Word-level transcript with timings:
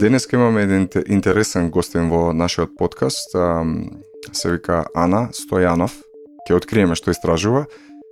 Денес 0.00 0.28
имаме 0.32 0.62
еден 0.62 0.88
интересен 1.08 1.70
гостин 1.70 2.08
во 2.08 2.32
нашиот 2.32 2.70
подкаст. 2.78 3.34
Се 4.32 4.50
вика 4.50 4.86
Ана 4.96 5.28
Стојанов. 5.28 5.92
Ке 6.48 6.54
откриеме 6.56 6.96
што 6.96 7.12
истражува. 7.12 7.66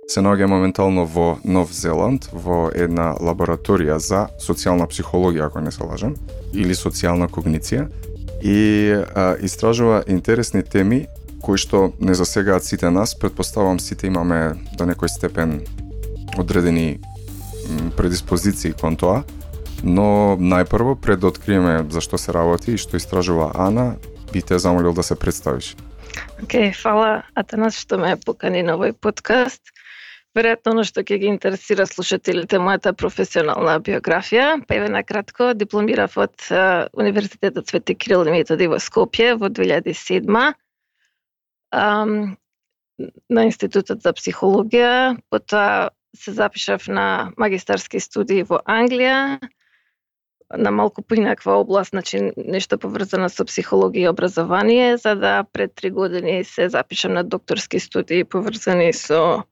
Се 0.05 0.21
наоѓа 0.21 0.45
моментално 0.51 1.07
во 1.09 1.39
Нов 1.41 1.73
Зеланд, 1.73 2.27
во 2.29 2.69
една 2.69 3.15
лабораторија 3.17 3.97
за 3.97 4.27
социјална 4.37 4.85
психологија, 4.85 5.47
ако 5.49 5.65
не 5.65 5.73
се 5.73 5.81
лажам, 5.81 6.13
или 6.53 6.77
социјална 6.77 7.25
когниција. 7.25 7.87
И 8.45 8.93
а, 8.93 9.33
истражува 9.41 10.03
интересни 10.05 10.61
теми 10.61 11.07
кои 11.41 11.57
што 11.57 11.89
не 11.99 12.13
засегаат 12.13 12.69
сите 12.69 12.93
нас. 12.93 13.17
Предпоставам 13.17 13.81
сите 13.81 14.13
имаме 14.13 14.61
до 14.77 14.85
некој 14.85 15.09
степен 15.09 15.65
одредени 16.37 17.01
предиспозиции 17.97 18.77
кон 18.77 18.93
тоа 18.93 19.23
Но 19.83 20.35
најпрво, 20.39 20.95
пред 20.99 21.21
да 21.23 21.31
откриеме 21.31 21.83
за 21.89 22.01
што 22.03 22.17
се 22.17 22.33
работи 22.35 22.75
и 22.75 22.81
што 22.81 22.97
истражува 22.99 23.51
Ана, 23.55 23.95
би 24.33 24.41
те 24.41 24.59
замолил 24.59 24.93
да 24.93 25.03
се 25.03 25.15
представиш. 25.15 25.75
Океј, 26.43 26.71
okay, 26.71 26.73
фала 26.75 27.23
Атанас 27.35 27.77
што 27.79 27.99
ме 28.01 28.17
покани 28.17 28.63
на 28.63 28.75
овој 28.79 28.93
подкаст. 28.93 29.71
Веројатно 30.37 30.75
оно 30.75 30.83
што 30.85 31.01
ќе 31.01 31.17
ги 31.21 31.29
интересира 31.31 31.87
слушателите 31.89 32.59
мојата 32.61 32.93
професионална 32.93 33.79
биографија. 33.81 34.59
Па 34.67 34.77
еве 34.77 34.89
на 34.93 35.01
кратко 35.03 35.53
дипломирав 35.57 36.17
од 36.21 36.35
Универзитетот 36.93 37.67
Свети 37.67 37.95
Кирил 37.95 38.27
и 38.27 38.35
Методи 38.35 38.67
во 38.69 38.77
Скопје 38.83 39.33
во 39.39 39.49
2007 39.49 40.29
um, 41.73 42.35
на 43.29 43.45
Институтот 43.47 44.03
за 44.03 44.13
психологија, 44.13 45.17
потоа 45.31 45.89
се 46.15 46.31
запишав 46.33 46.87
на 46.87 47.31
магистарски 47.37 47.99
студии 47.99 48.43
во 48.43 48.61
Англија, 48.65 49.39
на 50.57 50.71
малку 50.71 51.01
поинаква 51.01 51.53
област, 51.59 51.89
значи 51.89 52.31
нешто 52.37 52.77
поврзано 52.77 53.29
со 53.29 53.45
психологија 53.45 54.07
и 54.07 54.09
образование, 54.09 54.97
за 54.97 55.15
да 55.15 55.43
пред 55.43 55.75
три 55.75 55.91
години 55.91 56.43
се 56.43 56.69
запишам 56.69 57.13
на 57.13 57.23
докторски 57.23 57.79
студии 57.79 58.23
поврзани 58.23 58.93
со 58.93 59.43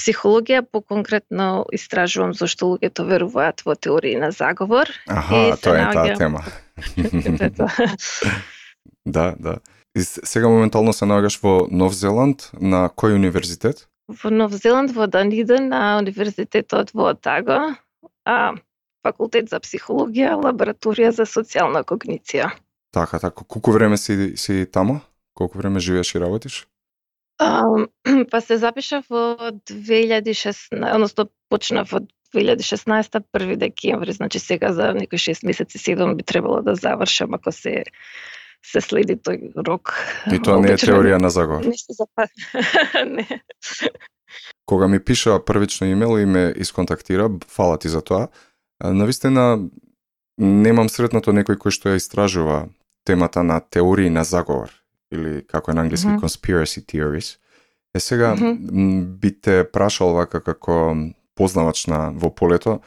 психологија, 0.00 0.62
по-конкретно 0.62 1.66
истражувам 1.72 2.34
зашто 2.34 2.74
луѓето 2.74 3.04
веруваат 3.06 3.62
во 3.64 3.74
теории 3.76 4.16
на 4.16 4.30
заговор. 4.30 4.88
Аха, 5.08 5.56
тоа 5.62 5.78
е 5.78 5.92
таа 5.92 6.16
тема. 6.16 6.44
да, 9.06 9.34
да. 9.38 9.58
И 9.96 10.02
сега 10.02 10.48
моментално 10.48 10.92
се 10.92 11.06
наоѓаш 11.06 11.38
во 11.42 11.54
Нов 11.70 11.94
Зеланд, 11.94 12.50
на 12.58 12.88
кој 12.90 13.14
универзитет? 13.14 13.86
Во 14.08 14.30
Нов 14.30 14.52
Зеланд, 14.52 14.90
во 14.90 15.06
Даниден, 15.06 15.68
на 15.68 15.98
универзитетот 16.02 16.90
во 16.94 17.12
Отаго. 17.14 17.76
А, 18.24 18.54
факултет 19.04 19.50
за 19.52 19.60
психологија, 19.60 20.34
лабораторија 20.40 21.12
за 21.12 21.28
социјална 21.28 21.84
когниција. 21.84 22.50
Така, 22.94 23.18
така. 23.18 23.44
Колку 23.44 23.74
време 23.74 23.96
си, 23.96 24.36
си 24.36 24.66
тамо? 24.66 25.00
Колку 25.34 25.58
време 25.58 25.80
живееш 25.80 26.14
и 26.14 26.20
работиш? 26.20 26.66
А, 27.38 27.64
па 28.30 28.40
се 28.40 28.58
запишав 28.58 29.06
во 29.10 29.36
2016, 29.70 30.94
односно 30.94 31.28
почнав 31.50 31.92
од 31.92 32.10
2016 32.34 33.22
1 33.34 33.56
декември, 33.56 34.12
значи 34.12 34.38
сега 34.38 34.72
за 34.72 34.92
некои 34.94 35.18
6 35.18 35.46
месеци 35.46 35.78
7 35.78 36.16
би 36.16 36.22
требало 36.22 36.62
да 36.62 36.74
завршам 36.74 37.34
ако 37.34 37.52
се 37.52 37.84
се 38.64 38.80
следи 38.80 39.16
тој 39.20 39.52
рок. 39.66 39.92
И 40.32 40.40
тоа 40.40 40.56
не 40.62 40.72
е 40.72 40.78
теорија 40.80 41.20
на 41.20 41.30
заговор. 41.30 41.66
Нешто 41.68 41.92
за 41.92 42.06
не. 43.04 43.26
Кога 44.66 44.88
ми 44.88 45.04
пиша 45.04 45.44
првично 45.44 45.86
имейл 45.86 46.18
и 46.18 46.24
ме 46.24 46.54
исконтактира, 46.56 47.30
фала 47.48 47.78
ти 47.78 47.88
за 47.88 48.02
тоа, 48.02 48.28
Навистина, 48.80 49.68
немам 50.38 50.88
сретнато 50.88 51.32
некој 51.32 51.56
кој 51.56 51.70
што 51.70 51.92
ја 51.92 52.00
истражува 52.00 52.68
темата 53.04 53.42
на 53.42 53.60
теории 53.60 54.10
на 54.10 54.24
заговор, 54.24 54.70
или 55.12 55.44
како 55.46 55.70
е 55.70 55.74
на 55.74 55.80
англиски 55.80 56.08
mm 56.08 56.18
-hmm. 56.18 56.24
conspiracy 56.24 56.80
theories. 56.84 57.38
Е 57.94 58.00
сега, 58.00 58.34
mm 58.34 58.38
-hmm. 58.40 59.04
би 59.04 59.40
те 59.40 59.70
прашал 59.72 60.12
вака 60.12 60.40
како 60.40 60.96
познавач 61.34 61.86
на 61.86 62.10
во 62.14 62.34
полето, 62.34 62.80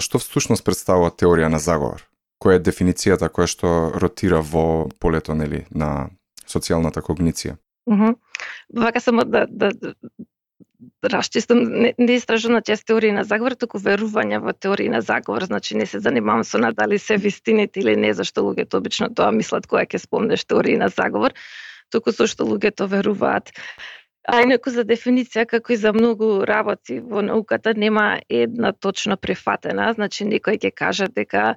што 0.00 0.18
всушност 0.18 0.64
представува 0.64 1.10
теорија 1.10 1.48
на 1.48 1.58
заговор? 1.58 2.06
Која 2.44 2.56
е 2.56 2.62
дефиницијата 2.62 3.28
која 3.28 3.46
што 3.46 3.92
ротира 3.94 4.40
во 4.40 4.88
полето 5.00 5.34
нели 5.34 5.66
на 5.70 6.10
социјалната 6.48 7.00
когниција? 7.00 7.56
Mm 7.90 7.98
-hmm. 7.98 8.14
Вака 8.74 9.00
само 9.00 9.24
да, 9.24 9.46
да, 9.50 9.70
расчистам, 11.02 11.62
не, 11.62 11.94
не 11.98 12.16
истражувам 12.16 12.54
на 12.54 12.62
чест 12.62 12.86
теории 12.86 13.12
на 13.12 13.24
заговор, 13.24 13.54
туку 13.54 13.78
верување 13.78 14.40
во 14.40 14.52
теории 14.52 14.88
на 14.88 15.00
заговор, 15.00 15.44
значи 15.44 15.76
не 15.76 15.86
се 15.86 16.00
занимавам 16.00 16.44
со 16.44 16.58
надали 16.58 16.98
се 16.98 17.16
вистините 17.16 17.80
или 17.80 17.96
не, 17.96 18.14
зашто 18.14 18.44
луѓето 18.46 18.80
обично 18.80 19.08
тоа 19.14 19.30
мислат 19.32 19.66
која 19.66 19.86
ќе 19.86 19.98
спомнеш 19.98 20.44
теории 20.44 20.76
на 20.76 20.88
заговор, 20.88 21.36
туку 21.90 22.12
со 22.12 22.26
што 22.26 22.44
луѓето 22.44 22.88
веруваат. 22.88 23.52
А 24.28 24.42
инаку 24.44 24.70
за 24.70 24.84
дефиниција, 24.84 25.46
како 25.48 25.72
и 25.72 25.80
за 25.80 25.92
многу 25.96 26.44
работи 26.44 27.00
во 27.00 27.22
науката, 27.24 27.72
нема 27.74 28.20
една 28.28 28.72
точно 28.72 29.16
префатена, 29.16 29.92
значи 29.96 30.24
некој 30.28 30.60
ќе 30.60 30.70
каже 30.76 31.08
дека 31.08 31.56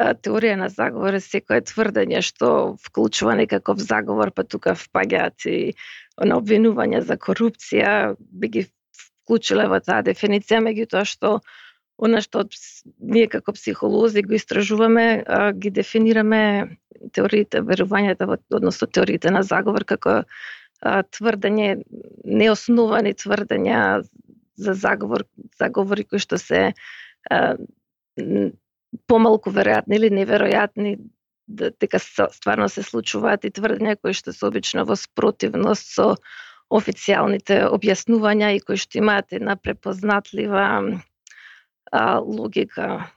теорија 0.00 0.56
на 0.56 0.68
заговор 0.72 1.18
е 1.18 1.20
секое 1.20 1.60
тврдење 1.60 2.22
што 2.24 2.76
вклучува 2.84 3.34
некаков 3.36 3.80
заговор, 3.84 4.32
па 4.32 4.44
тука 4.44 4.74
впаѓаат 4.78 5.46
и 5.46 5.74
на 6.20 6.36
обвинување 6.40 7.02
за 7.06 7.16
корупција, 7.16 8.14
би 8.18 8.48
ги 8.48 8.66
вклучиле 9.24 9.66
во 9.70 9.80
таа 9.84 10.02
дефиниција, 10.06 10.60
меѓутоа 10.64 11.04
што 11.08 11.40
она 12.00 12.22
што 12.24 12.46
ние 12.98 13.28
како 13.28 13.52
психолози 13.52 14.22
го 14.24 14.36
истражуваме, 14.38 15.24
ги 15.60 15.70
дефинираме 15.70 16.42
теориите, 17.12 17.60
верувањата, 17.64 18.28
односно 18.50 18.88
теориите 18.88 19.32
на 19.32 19.42
заговор 19.44 19.84
како 19.84 20.22
тврдење, 20.80 21.82
неосновани 22.24 23.12
тврдења 23.14 23.80
за 24.60 24.74
заговор, 24.74 25.26
заговори 25.60 26.04
кои 26.08 26.20
што 26.20 26.40
се 26.40 26.72
помалку 29.06 29.52
веројатни 29.52 30.00
или 30.00 30.10
неверојатни 30.12 30.96
дека 31.50 31.98
стварно 31.98 32.68
се 32.68 32.82
случуваат 32.82 33.44
и 33.44 33.50
тврдења 33.50 33.96
кои 34.00 34.14
што 34.14 34.32
се 34.32 34.46
обично 34.46 34.84
во 34.86 34.96
спротивност 34.96 35.94
со 35.94 36.14
официјалните 36.70 37.64
објаснувања 37.66 38.52
и 38.54 38.60
кои 38.62 38.78
што 38.78 39.00
имаат 39.02 39.32
една 39.34 39.56
препознатлива 39.56 40.66
а, 41.92 42.18
логика. 42.18 43.10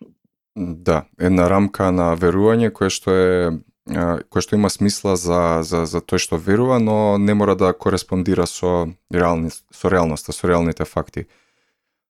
Да, 0.56 1.04
една 1.20 1.48
рамка 1.50 1.92
на 1.92 2.14
верување 2.18 2.74
кое 2.74 2.90
што 2.94 3.14
е 3.14 3.30
кое 3.84 4.42
што 4.42 4.56
има 4.56 4.70
смисла 4.70 5.18
за, 5.20 5.60
за, 5.68 5.86
за 5.86 6.00
тој 6.00 6.22
што 6.24 6.38
верува, 6.40 6.80
но 6.80 7.18
не 7.18 7.34
мора 7.36 7.56
да 7.60 7.74
кореспондира 7.74 8.46
со, 8.48 8.88
реални, 9.12 9.52
со 9.52 9.92
реалноста, 9.92 10.32
со 10.32 10.48
реалните 10.48 10.86
факти. 10.86 11.26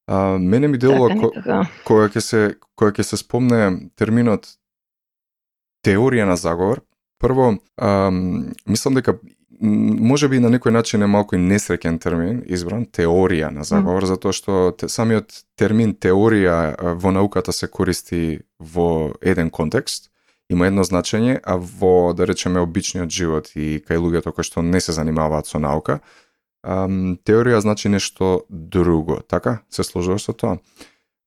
А, 0.08 0.38
мене 0.38 0.68
ми 0.68 0.78
делува 0.78 1.10
така, 1.10 1.28
ко, 1.34 1.66
кога 1.86 2.10
ќе 2.10 2.20
се 2.22 2.42
кога 2.76 2.92
ќе 2.92 3.04
се 3.04 3.18
спомне 3.18 3.90
терминот 3.96 4.54
теорија 5.84 6.26
на 6.26 6.38
заговор, 6.40 6.82
прво 7.20 7.56
ам, 7.78 8.54
мислам 8.66 9.00
дека 9.00 9.18
може 9.64 10.28
би 10.28 10.40
на 10.44 10.50
некој 10.52 10.74
начин 10.76 11.04
е 11.04 11.08
малку 11.08 11.38
несреќен 11.40 12.00
термин 12.04 12.42
избран, 12.46 12.86
теорија 12.86 13.52
на 13.54 13.64
заговор, 13.64 14.04
mm. 14.04 14.12
затоа 14.12 14.36
што 14.36 14.72
те, 14.78 14.90
самиот 14.92 15.44
термин 15.60 15.94
теорија 15.96 16.96
во 17.00 17.14
науката 17.16 17.54
се 17.56 17.68
користи 17.68 18.42
во 18.60 19.14
еден 19.22 19.50
контекст, 19.50 20.10
има 20.50 20.68
едно 20.68 20.84
значење, 20.84 21.40
а 21.44 21.56
во, 21.56 22.14
да 22.14 22.28
речеме, 22.28 22.60
обичниот 22.60 23.10
живот 23.10 23.54
и 23.56 23.80
кај 23.80 24.02
луѓето 24.04 24.34
кои 24.36 24.44
што 24.44 24.62
не 24.62 24.82
се 24.84 24.92
занимаваат 24.92 25.48
со 25.48 25.62
наука, 25.64 26.02
ам, 26.64 27.16
теорија 27.24 27.62
значи 27.64 27.90
нешто 27.90 28.44
друго, 28.50 29.22
така? 29.28 29.62
Се 29.70 29.84
сложуваш 29.88 30.28
со 30.28 30.34
тоа? 30.34 30.58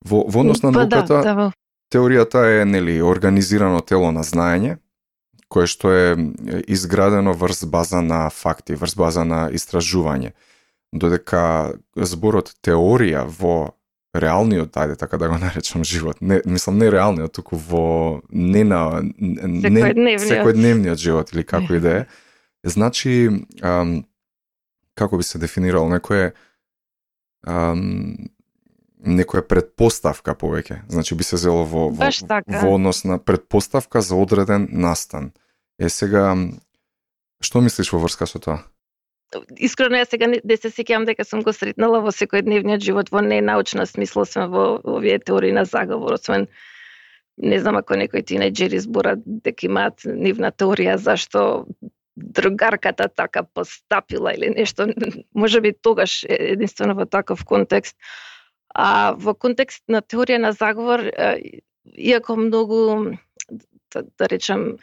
Во, 0.05 0.27
во 0.29 0.45
однос 0.45 0.63
на 0.63 0.73
па 0.73 0.85
да, 0.85 0.97
науката, 0.97 1.23
да, 1.23 1.35
да. 1.35 1.53
Теоријата 1.93 2.45
е 2.61 2.65
нели 2.65 2.99
организирано 3.03 3.81
тело 3.81 4.11
на 4.13 4.25
знаење, 4.27 4.79
кое 5.49 5.67
што 5.71 5.93
е 5.95 6.17
изградено 6.67 7.35
врз 7.35 7.65
база 7.71 8.03
на 8.03 8.27
факти, 8.31 8.75
врз 8.75 8.97
база 8.99 9.25
на 9.25 9.47
истражување. 9.55 10.35
Додека 10.93 11.77
зборот 11.97 12.55
теорија 12.65 13.27
во 13.27 13.77
реалниот, 14.17 14.77
ајде 14.77 14.97
така 14.99 15.19
да 15.19 15.29
го 15.29 15.39
наречам 15.43 15.85
живот, 15.85 16.21
не, 16.21 16.41
мислам 16.45 16.79
не 16.79 16.91
реалниот, 16.91 17.33
туку 17.33 17.57
во 17.57 18.23
не 18.31 18.65
на 18.65 19.03
не, 19.03 20.17
секојдневниот 20.23 20.99
живот 20.99 21.33
или 21.35 21.45
како 21.45 21.77
и 21.77 21.81
да 21.81 21.97
е, 22.01 22.07
значи 22.77 23.31
ам, 23.63 24.05
како 24.95 25.19
би 25.21 25.23
се 25.23 25.39
дефинирало 25.39 25.89
некое 25.93 26.33
ам, 27.47 28.17
некоја 29.07 29.43
предпоставка 29.47 30.35
повеќе. 30.35 30.83
Значи 30.89 31.15
би 31.15 31.25
се 31.25 31.39
зело 31.41 31.65
во, 31.65 31.89
во, 31.91 32.11
така. 32.29 32.61
во 32.63 32.75
однос 32.75 33.05
на 33.05 33.19
предпоставка 33.19 34.01
за 34.01 34.17
одреден 34.17 34.69
настан. 34.71 35.33
Е 35.79 35.89
сега, 35.89 36.35
што 37.41 37.61
мислиш 37.61 37.93
во 37.93 38.01
врска 38.03 38.27
со 38.27 38.43
тоа? 38.43 38.63
Искрено 39.59 39.99
ја 39.99 40.07
сега 40.09 40.29
не, 40.31 40.39
не 40.45 40.57
се 40.57 40.71
сеќавам 40.71 41.07
дека 41.07 41.25
сум 41.27 41.43
го 41.43 41.53
сретнала 41.53 42.01
во 42.01 42.15
секојдневниот 42.15 42.85
живот 42.85 43.11
во 43.11 43.23
ненаучна 43.27 43.87
смисла, 43.87 44.23
освен 44.23 44.51
во 44.51 44.79
овие 44.85 45.19
теории 45.19 45.53
на 45.53 45.65
заговор, 45.65 46.15
освен 46.15 46.47
не 47.37 47.59
знам 47.61 47.77
ако 47.77 47.99
некои 47.99 48.23
тинејџери 48.23 48.81
зборат 48.81 49.21
дека 49.27 49.67
имаат 49.67 50.07
нивна 50.07 50.53
теорија 50.53 50.97
зашто 50.97 51.67
другарката 52.17 53.09
така 53.09 53.43
постапила 53.43 54.33
или 54.33 54.51
нешто, 54.51 54.87
може 55.35 55.61
би 55.61 55.75
тогаш 55.83 56.25
единствено 56.29 56.95
во 56.95 57.07
таков 57.07 57.45
контекст. 57.45 57.97
А 58.75 59.15
во 59.17 59.35
контекст 59.35 59.83
на 59.89 60.03
теорија 60.03 60.39
на 60.39 60.53
заговор, 60.53 61.05
иако 61.97 62.37
многу, 62.37 63.17
да, 63.95 64.03
да 64.19 64.29
речем, 64.29 64.77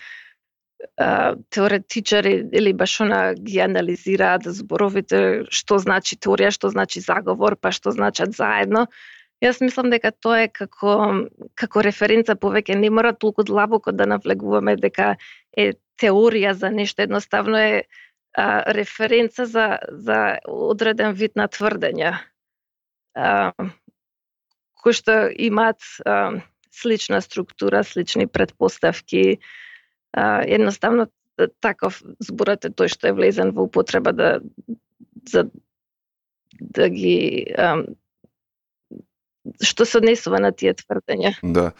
теоретичари 1.50 2.50
или 2.52 2.74
баш 2.74 3.02
она 3.02 3.34
ги 3.34 3.60
анализираат 3.60 4.44
зборовите 4.44 5.46
што 5.50 5.80
значи 5.80 6.18
теорија, 6.18 6.52
што 6.52 6.70
значи 6.70 7.00
заговор, 7.00 7.56
па 7.56 7.72
што 7.72 7.92
значат 7.92 8.36
заедно. 8.36 8.88
Јас 9.44 9.60
мислам 9.62 9.90
дека 9.92 10.12
тоа 10.12 10.44
е 10.46 10.48
како 10.48 10.96
како 11.56 11.82
референца 11.84 12.36
повеќе 12.36 12.76
не 12.80 12.90
мора 12.90 13.14
толку 13.14 13.44
длабоко 13.44 13.92
да 13.92 14.06
навлегуваме 14.06 14.76
дека 14.76 15.16
е 15.58 15.74
теорија 16.00 16.54
за 16.54 16.70
нешто, 16.70 17.04
едноставно 17.04 17.58
е 17.58 17.84
а, 18.34 18.74
референца 18.74 19.46
за 19.46 19.80
за 19.90 20.40
одреден 20.48 21.14
вид 21.14 21.36
на 21.36 21.48
тврдења. 21.48 22.18
Кои 23.14 24.94
што 24.94 25.30
имаат 25.32 25.80
а, 26.06 26.42
слична 26.74 27.22
структура, 27.22 27.84
слични 27.84 28.28
предпоставки, 28.28 29.40
а, 30.12 30.42
едноставно 30.44 31.08
таков 31.62 32.02
зборот 32.20 32.66
е 32.66 32.74
тој 32.74 32.92
што 32.92 33.10
е 33.10 33.18
влезен 33.18 33.54
во 33.54 33.66
употреба 33.70 34.14
да 34.14 34.30
за 35.30 35.48
да 36.60 36.90
ги 36.90 37.48
а, 37.58 37.86
што 39.62 39.86
се 39.86 40.00
однесува 40.02 40.40
на 40.40 40.52
тие 40.52 40.74
тврдења. 40.78 41.36
Да. 41.44 41.72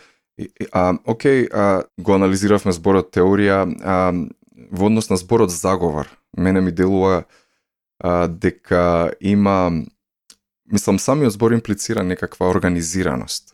А, 0.72 0.94
окей, 1.06 1.48
а, 1.52 1.84
го 1.98 2.16
анализиравме 2.16 2.74
зборот 2.74 3.14
теорија, 3.14 3.64
а, 3.68 3.98
во 4.72 4.90
однос 4.90 5.10
на 5.10 5.18
зборот 5.18 5.52
заговор, 5.52 6.10
мене 6.38 6.62
ми 6.62 6.72
делува 6.72 7.24
а, 8.00 8.28
дека 8.28 9.14
има 9.20 9.84
мислам 10.72 11.00
самиот 11.00 11.32
збор 11.32 11.52
имплицира 11.52 12.04
некаква 12.04 12.50
организираност. 12.50 13.54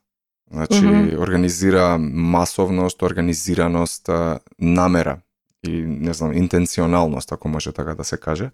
Значи, 0.51 0.73
mm 0.73 0.91
-hmm. 0.91 1.17
организира 1.17 1.97
масовност, 1.97 3.01
организираност, 3.01 4.09
намера 4.59 5.19
и, 5.67 5.81
не 5.81 6.13
знам, 6.13 6.33
интенционалност, 6.33 7.31
ако 7.31 7.49
може 7.49 7.71
така 7.71 7.95
да 7.95 8.03
се 8.03 8.17
каже. 8.17 8.51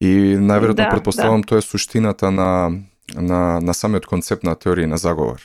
И 0.00 0.36
најверојатно 0.36 0.74
да, 0.74 0.90
предпоставам 0.90 1.40
да. 1.40 1.46
тоа 1.46 1.58
е 1.58 1.62
суштината 1.62 2.30
на, 2.30 2.72
на, 3.14 3.60
на 3.60 3.74
самиот 3.74 4.06
концепт 4.06 4.42
на 4.44 4.56
теорија 4.56 4.86
на 4.86 4.96
заговор. 4.96 5.40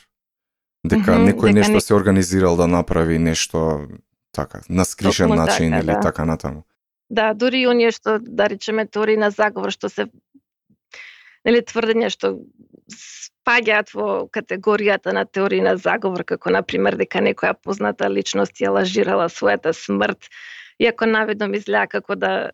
Дека 0.88 1.12
mm 1.12 1.16
-hmm, 1.16 1.32
некој 1.32 1.54
дека 1.54 1.54
нешто 1.54 1.74
не... 1.74 1.82
се 1.82 1.94
организирал 1.94 2.56
да 2.56 2.68
направи 2.68 3.20
нешто 3.20 3.88
така, 4.32 4.62
на 4.70 4.86
скришен 4.86 5.30
начин 5.30 5.72
така, 5.72 5.80
или 5.80 5.94
да. 5.94 6.00
така 6.00 6.26
натаму. 6.26 6.64
Да, 7.10 7.34
дури 7.34 7.60
и 7.60 7.68
оние 7.68 7.92
што, 7.92 8.20
да 8.22 8.50
речеме, 8.50 8.86
теории 8.86 9.18
на 9.18 9.32
заговор, 9.32 9.72
што 9.72 9.90
се 9.90 10.06
нели 11.46 11.62
тврдења 11.62 12.10
што 12.14 12.36
спаѓаат 12.90 13.94
во 13.96 14.10
категоријата 14.34 15.14
на 15.14 15.26
теории 15.26 15.62
на 15.62 15.76
заговор, 15.78 16.24
како 16.24 16.52
на 16.54 16.62
пример 16.64 16.98
дека 17.00 17.22
некоја 17.24 17.54
позната 17.54 18.10
личност 18.10 18.62
ја 18.62 18.74
лажирала 18.76 19.30
својата 19.30 19.74
смрт, 19.74 20.30
иако 20.80 21.06
наведно 21.06 21.50
изгледа 21.56 21.88
како 21.88 22.16
да 22.16 22.52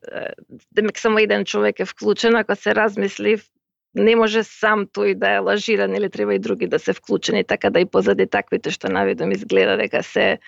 демек 0.72 0.96
да 0.96 1.02
само 1.02 1.20
еден 1.20 1.46
човек 1.46 1.80
е 1.80 1.86
вклучен, 1.86 2.36
ако 2.36 2.56
се 2.56 2.76
размисли 2.76 3.40
не 3.96 4.16
може 4.16 4.44
сам 4.44 4.86
тој 4.92 5.16
да 5.16 5.36
е 5.38 5.40
лажиран 5.40 5.96
или 5.96 6.10
треба 6.10 6.36
и 6.36 6.40
други 6.40 6.68
да 6.68 6.80
се 6.80 6.94
вклучени, 6.94 7.44
така 7.44 7.70
да 7.70 7.80
и 7.80 7.86
позади 7.86 8.28
таквите 8.28 8.72
што 8.72 8.92
наведом 8.92 9.32
изгледа 9.32 9.78
дека 9.80 10.04
се 10.04 10.40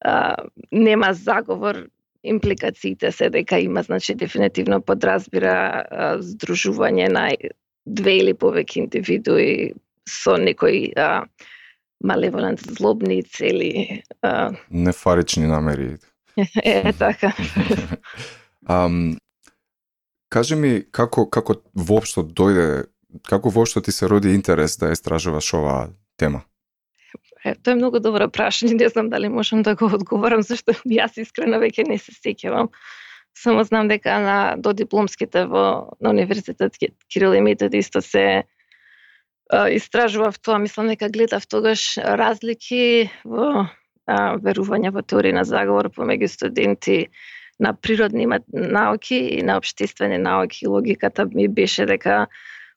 а, 0.00 0.36
нема 0.72 1.12
заговор, 1.12 1.86
импликациите 2.24 3.12
се 3.12 3.30
дека 3.30 3.58
има, 3.58 3.82
значи, 3.82 4.14
дефинитивно 4.14 4.80
подразбира 4.82 5.84
а, 5.90 6.16
здружување 6.18 7.08
на 7.12 7.28
две 7.86 8.16
или 8.22 8.34
повеќе 8.34 8.84
индивидуи 8.84 9.74
со 10.08 10.36
некои 10.40 10.92
а, 10.96 11.26
малеволент 12.04 12.60
злобни 12.60 13.22
цели. 13.22 14.02
А... 14.22 14.52
Нефарични 14.70 15.46
намери. 15.46 15.96
е, 16.64 16.92
така. 16.92 17.32
um, 18.68 19.16
кажи 20.28 20.56
ми 20.56 20.82
како 20.90 21.28
како 21.30 21.60
воопшто 21.74 22.24
дојде 22.24 22.86
како 23.28 23.52
воопшто 23.54 23.80
ти 23.80 23.92
се 23.92 24.08
роди 24.10 24.34
интерес 24.34 24.76
да 24.78 24.90
истражуваш 24.92 25.52
оваа 25.54 25.88
тема? 26.16 26.42
Е, 27.44 27.54
тоа 27.54 27.74
е 27.74 27.78
многу 27.78 28.00
добро 28.00 28.26
прашање, 28.32 28.78
не 28.80 28.88
знам 28.88 29.10
дали 29.12 29.28
можам 29.28 29.62
да 29.62 29.74
го 29.76 29.90
одговорам, 29.92 30.42
зашто 30.42 30.72
јас 30.98 31.18
искрено 31.20 31.60
веќе 31.60 31.86
не 31.88 31.98
се 32.00 32.16
сеќавам. 32.16 32.72
Само 33.36 33.64
знам 33.66 33.88
дека 33.90 34.16
на 34.22 34.36
додипломските 34.56 35.44
во 35.50 35.64
на 36.00 36.10
универзитет 36.14 36.78
Кирил 37.10 37.34
и 37.34 37.40
Метод 37.42 37.76
исто 37.76 38.00
се 38.00 38.44
а, 39.50 39.68
истражував 39.68 40.38
тоа, 40.38 40.58
мислам 40.58 40.88
дека 40.88 41.10
гледав 41.10 41.46
тогаш 41.46 41.98
разлики 41.98 43.10
во 43.24 43.66
а, 44.06 44.36
верување 44.38 44.94
во 44.94 45.02
теорија 45.02 45.40
на 45.40 45.44
заговор 45.44 45.90
помеѓу 45.90 46.30
студенти 46.30 47.08
на 47.58 47.74
природни 47.74 48.26
науки 48.52 49.16
и 49.16 49.42
на 49.42 49.58
обштествени 49.58 50.18
науки. 50.18 50.66
Логиката 50.66 51.26
ми 51.26 51.48
беше 51.48 51.86
дека 51.86 52.26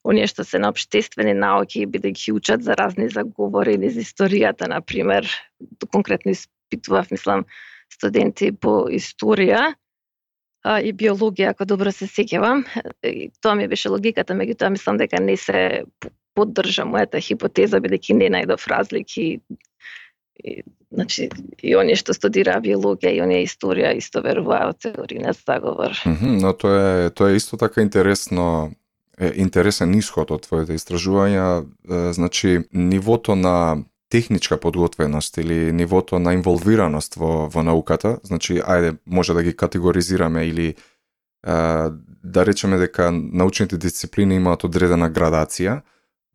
оние 0.08 0.28
што 0.32 0.46
се 0.48 0.60
на 0.64 0.72
обштествени 0.72 1.34
науки 1.36 1.86
бидејќи 1.86 2.32
да 2.32 2.38
учат 2.40 2.64
за 2.64 2.76
разни 2.80 3.10
заговори 3.12 3.78
низ 3.78 4.00
историјата, 4.00 4.70
на 4.72 4.82
пример, 4.82 5.28
конкретно 5.92 6.32
испитував, 6.32 7.12
мислам, 7.12 7.46
студенти 7.92 8.52
по 8.52 8.88
историја 8.92 9.74
а, 10.64 10.80
и 10.80 10.94
биологија, 10.94 11.52
ако 11.52 11.66
добро 11.66 11.92
се 11.92 12.08
сеќавам. 12.08 12.64
Тоа 13.42 13.56
ми 13.56 13.68
беше 13.68 13.92
логиката, 13.92 14.36
меѓутоа 14.36 14.72
мислам 14.76 14.98
дека 14.98 15.20
не 15.24 15.38
се 15.38 15.84
поддржа 16.36 16.86
мојата 16.86 17.22
хипотеза, 17.24 17.82
бидејќи 17.84 18.18
не 18.20 18.32
најдов 18.32 18.68
разлики 18.70 19.40
и, 20.38 20.62
значи, 20.92 21.30
и 21.64 21.76
оние 21.76 21.98
што 21.98 22.14
студира 22.14 22.60
биологија 22.62 23.16
и 23.16 23.22
оние 23.24 23.46
историја 23.48 23.96
исто 23.98 24.22
веруваат 24.26 24.86
теорија 24.86 25.26
на 25.26 25.34
заговор. 25.34 25.98
Mm 26.06 26.18
-hmm, 26.18 26.42
но 26.42 26.54
тоа 26.54 27.06
е 27.06 27.10
тоа 27.10 27.32
е 27.32 27.36
исто 27.36 27.58
така 27.58 27.82
интересно 27.82 28.72
е 29.18 29.32
интересен 29.36 29.96
исход 29.98 30.32
од 30.32 30.46
твоите 30.46 30.78
истражувања, 30.78 31.66
значи 32.14 32.68
нивото 32.72 33.36
на 33.36 33.84
техничка 34.10 34.60
подготвеност 34.60 35.38
или 35.38 35.72
нивото 35.72 36.20
на 36.20 36.34
инволвираност 36.34 37.16
во, 37.16 37.50
во 37.50 37.64
науката, 37.64 38.20
значи, 38.24 38.62
ајде, 38.62 38.98
може 39.06 39.34
да 39.34 39.44
ги 39.44 39.56
категоризираме 39.56 40.46
или 40.46 40.76
а, 41.44 41.92
да 42.24 42.46
речеме 42.46 42.78
дека 42.78 43.12
научните 43.12 43.78
дисциплини 43.78 44.36
имаат 44.36 44.64
одредена 44.64 45.12
градација, 45.12 45.82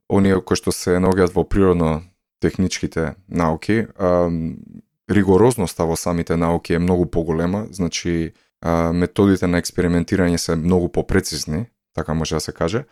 оние 0.09 0.41
кои 0.45 0.57
што 0.57 0.73
се 0.73 0.99
наоѓаат 1.01 1.33
во 1.33 1.45
природно 1.49 2.03
техничките 2.45 3.15
науки, 3.29 3.87
а, 3.97 4.29
ригорозноста 5.11 5.87
во 5.89 5.97
самите 5.97 6.37
науки 6.37 6.75
е 6.75 6.83
многу 6.83 7.07
поголема, 7.07 7.67
значи 7.71 8.35
а, 8.61 8.93
методите 8.93 9.47
на 9.47 9.63
експериментирање 9.63 10.37
се 10.37 10.57
многу 10.57 10.93
попрецизни, 10.93 11.67
така 11.95 12.15
може 12.15 12.35
да 12.35 12.41
се 12.41 12.53
каже, 12.53 12.85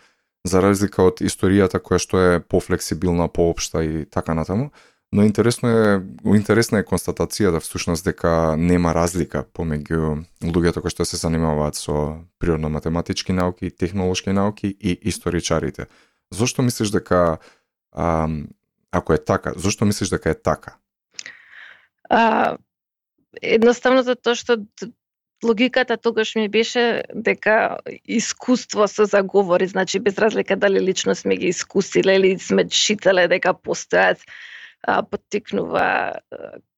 за 0.45 0.63
разлика 0.63 1.05
од 1.05 1.21
историјата 1.21 1.81
која 1.81 1.99
што 2.01 2.21
е 2.21 2.41
пофлексибилна, 2.41 3.29
поопшта 3.29 3.85
и 3.85 4.07
така 4.07 4.35
натаму. 4.35 4.71
Но 5.13 5.25
интересно 5.27 5.69
е, 5.69 6.03
интересна 6.25 6.79
е 6.79 6.87
констатацијата 6.87 7.61
всушност 7.61 8.05
дека 8.07 8.55
нема 8.57 8.95
разлика 8.95 9.43
помеѓу 9.43 10.23
луѓето 10.43 10.81
кои 10.81 10.95
што 10.95 11.05
се 11.05 11.19
занимаваат 11.19 11.75
со 11.75 12.23
природно-математички 12.39 13.35
науки, 13.35 13.71
технолошки 13.71 14.31
науки 14.33 14.77
и 14.81 14.99
историчарите. 15.03 15.87
Зошто 16.31 16.63
мислиш 16.63 16.91
дека 16.95 17.39
а, 17.93 18.29
ако 18.93 19.13
е 19.13 19.19
така, 19.19 19.53
зошто 19.57 19.85
мислиш 19.85 20.09
дека 20.09 20.31
е 20.31 20.35
така? 20.35 20.77
А, 22.09 22.57
едноставно 23.43 24.03
затоа 24.07 24.39
што 24.39 24.63
логиката 25.45 25.97
тогаш 25.97 26.35
ми 26.35 26.49
беше 26.49 27.03
дека 27.15 27.79
искуство 28.05 28.89
со 28.89 29.05
заговори, 29.05 29.67
значи 29.67 29.99
без 29.99 30.19
разлика 30.19 30.57
дали 30.57 30.81
лично 30.81 31.15
сме 31.15 31.37
ги 31.37 31.47
искусиле 31.47 32.17
или 32.17 32.39
сме 32.39 32.69
читале 32.69 33.29
дека 33.29 33.55
постојат, 33.55 34.21
а, 34.83 35.03
поттикнува 35.03 36.21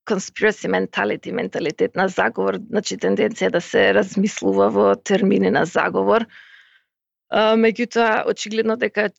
conspiracy 0.06 0.68
mentality, 0.68 1.32
менталитет 1.32 1.96
на 1.96 2.08
заговор, 2.08 2.58
значи 2.70 2.96
тенденција 2.98 3.50
да 3.50 3.60
се 3.60 3.92
размислува 3.94 4.68
во 4.70 4.94
термини 4.96 5.50
на 5.50 5.64
заговор. 5.64 6.26
А, 7.30 7.54
меѓутоа, 7.56 8.26
очигледно 8.30 8.76
дека 8.76 9.10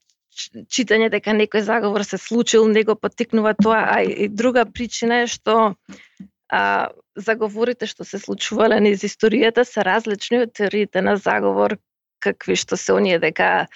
читање 0.68 1.10
дека 1.14 1.34
некој 1.36 1.62
заговор 1.62 2.04
се 2.04 2.18
случил, 2.18 2.68
него 2.68 2.96
поттикнува 2.96 3.54
тоа, 3.62 3.86
а 3.98 4.04
и 4.04 4.28
друга 4.28 4.66
причина 4.66 5.24
е 5.24 5.28
што 5.28 5.76
а, 6.50 6.90
заговорите 7.16 7.88
што 7.88 8.06
се 8.06 8.20
случувале 8.20 8.80
низ 8.82 9.04
историјата 9.06 9.66
се 9.68 9.84
различни 9.86 10.44
од 10.46 10.54
теориите 10.54 11.02
на 11.02 11.16
заговор, 11.18 11.78
какви 12.20 12.56
што 12.56 12.78
се 12.78 12.94
оние 12.94 13.20
дека 13.20 13.68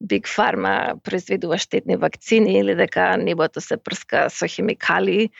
Биг 0.00 0.28
Фарма 0.28 0.96
произведува 1.04 1.58
штетни 1.58 1.96
вакцини 1.96 2.58
или 2.60 2.74
дека 2.76 3.16
небото 3.16 3.60
се 3.60 3.76
прска 3.76 4.28
со 4.30 4.46
химикали. 4.48 5.30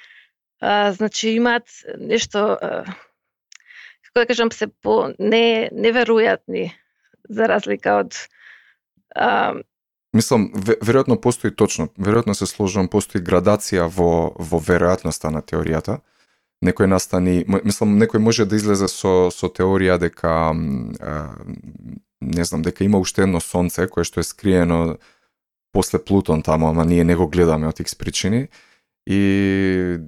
а, 0.60 0.92
значи 0.92 1.28
имаат 1.36 1.68
нешто 1.98 2.38
а, 2.38 2.84
како 4.02 4.24
да 4.24 4.26
кажам 4.26 4.52
се 4.52 4.66
по 4.66 5.12
не 5.18 5.68
неверојатни 5.72 6.72
за 7.28 7.48
разлика 7.48 8.00
од 8.00 8.16
а, 9.14 9.54
Мислам, 10.16 10.48
веројатно 10.56 11.18
постои 11.20 11.50
точно, 11.50 11.90
веројатно 11.98 12.32
се 12.32 12.46
сложувам, 12.46 12.88
постои 12.88 13.20
градација 13.20 13.84
во 13.92 14.32
во 14.38 14.60
веројатноста 14.60 15.28
на 15.28 15.42
теоријата. 15.42 16.00
Некој 16.64 16.88
настани, 16.88 17.44
мислам, 17.64 17.98
некој 18.00 18.22
може 18.22 18.46
да 18.48 18.56
излезе 18.56 18.88
со 18.88 19.28
со 19.30 19.48
теорија 19.52 19.98
дека 20.00 20.54
не 22.20 22.44
знам, 22.44 22.62
дека 22.62 22.84
има 22.84 22.98
уште 22.98 23.22
едно 23.22 23.40
сонце 23.40 23.86
кое 23.88 24.04
што 24.04 24.20
е 24.20 24.24
скриено 24.24 24.96
после 25.72 25.98
Плутон 25.98 26.42
таму, 26.42 26.68
ама 26.68 26.84
ние 26.84 27.04
не 27.04 27.16
го 27.16 27.28
гледаме 27.28 27.68
од 27.68 27.80
X 27.80 27.98
причини. 27.98 28.48
И 29.06 30.00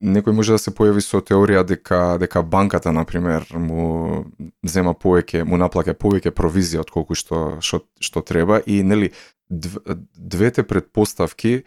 некој 0.00 0.32
може 0.32 0.54
да 0.56 0.58
се 0.62 0.72
појави 0.72 1.02
со 1.04 1.20
теорија 1.20 1.64
дека 1.66 2.16
дека 2.18 2.42
банката 2.42 2.92
на 2.92 3.04
пример 3.04 3.44
му 3.52 4.24
зема 4.62 4.94
повеќе, 4.94 5.44
му 5.44 5.58
наплаќа 5.60 5.94
повеќе 5.94 6.32
провизија 6.32 6.86
од 6.86 6.90
колку 6.90 7.14
што 7.18 7.58
што, 7.60 7.84
што 8.00 8.22
треба 8.22 8.62
и 8.64 8.82
нели 8.82 9.12
двете 9.50 10.62
предпоставки 10.62 11.64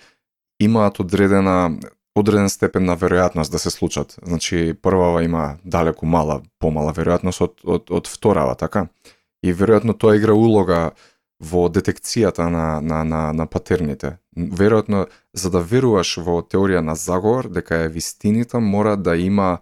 имаат 0.60 1.00
одредена 1.00 1.78
одреден 2.16 2.50
степен 2.50 2.86
на 2.86 2.98
веројатност 2.98 3.52
да 3.52 3.60
се 3.60 3.70
случат. 3.70 4.20
Значи 4.24 4.74
првава 4.82 5.24
има 5.24 5.58
далеку 5.66 6.06
мала, 6.06 6.42
помала 6.60 6.94
веројатност 6.94 7.42
од 7.42 7.54
од 7.64 7.92
од 7.92 8.08
вторава, 8.08 8.56
така? 8.56 8.88
И 9.44 9.54
веројатно 9.54 9.98
тоа 9.98 10.16
игра 10.16 10.34
улога 10.34 10.92
во 11.42 11.68
детекцијата 11.70 12.50
на, 12.50 12.82
на, 12.82 13.04
на, 13.04 13.22
на 13.34 13.46
патерните. 13.48 14.18
Веројатно, 14.38 15.08
за 15.34 15.50
да 15.50 15.60
веруваш 15.60 16.18
во 16.18 16.42
теорија 16.42 16.84
на 16.86 16.96
заговор, 16.96 17.50
дека 17.50 17.86
е 17.86 17.90
вистинита, 17.90 18.60
мора 18.60 18.96
да 18.98 19.18
има, 19.18 19.60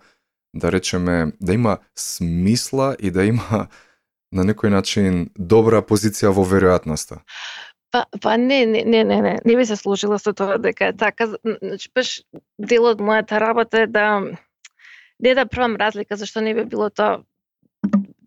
да 0.54 0.72
речеме, 0.72 1.32
да 1.40 1.54
има 1.54 1.78
смисла 1.96 2.96
и 3.00 3.12
да 3.12 3.24
има 3.26 3.68
на 4.32 4.44
некој 4.46 4.70
начин 4.70 5.30
добра 5.36 5.82
позиција 5.82 6.34
во 6.36 6.44
веројатноста. 6.46 7.24
Па, 7.92 8.06
па 8.22 8.38
не, 8.38 8.66
не, 8.66 8.84
не, 8.86 9.04
не, 9.04 9.22
не, 9.22 9.38
не 9.46 9.56
би 9.58 9.66
се 9.66 9.76
сложила 9.76 10.20
со 10.20 10.34
тоа 10.34 10.60
дека 10.62 10.92
е 10.92 10.94
така. 10.94 11.28
Значи, 11.44 11.90
баш 11.96 12.22
дел 12.60 12.86
од 12.92 13.02
мојата 13.02 13.40
работа 13.42 13.86
е 13.86 13.88
да 13.88 14.06
не 15.20 15.34
да 15.36 15.46
правам 15.46 15.76
разлика, 15.76 16.16
зашто 16.16 16.42
не 16.42 16.54
би 16.54 16.66
било 16.66 16.90
тоа 16.90 17.24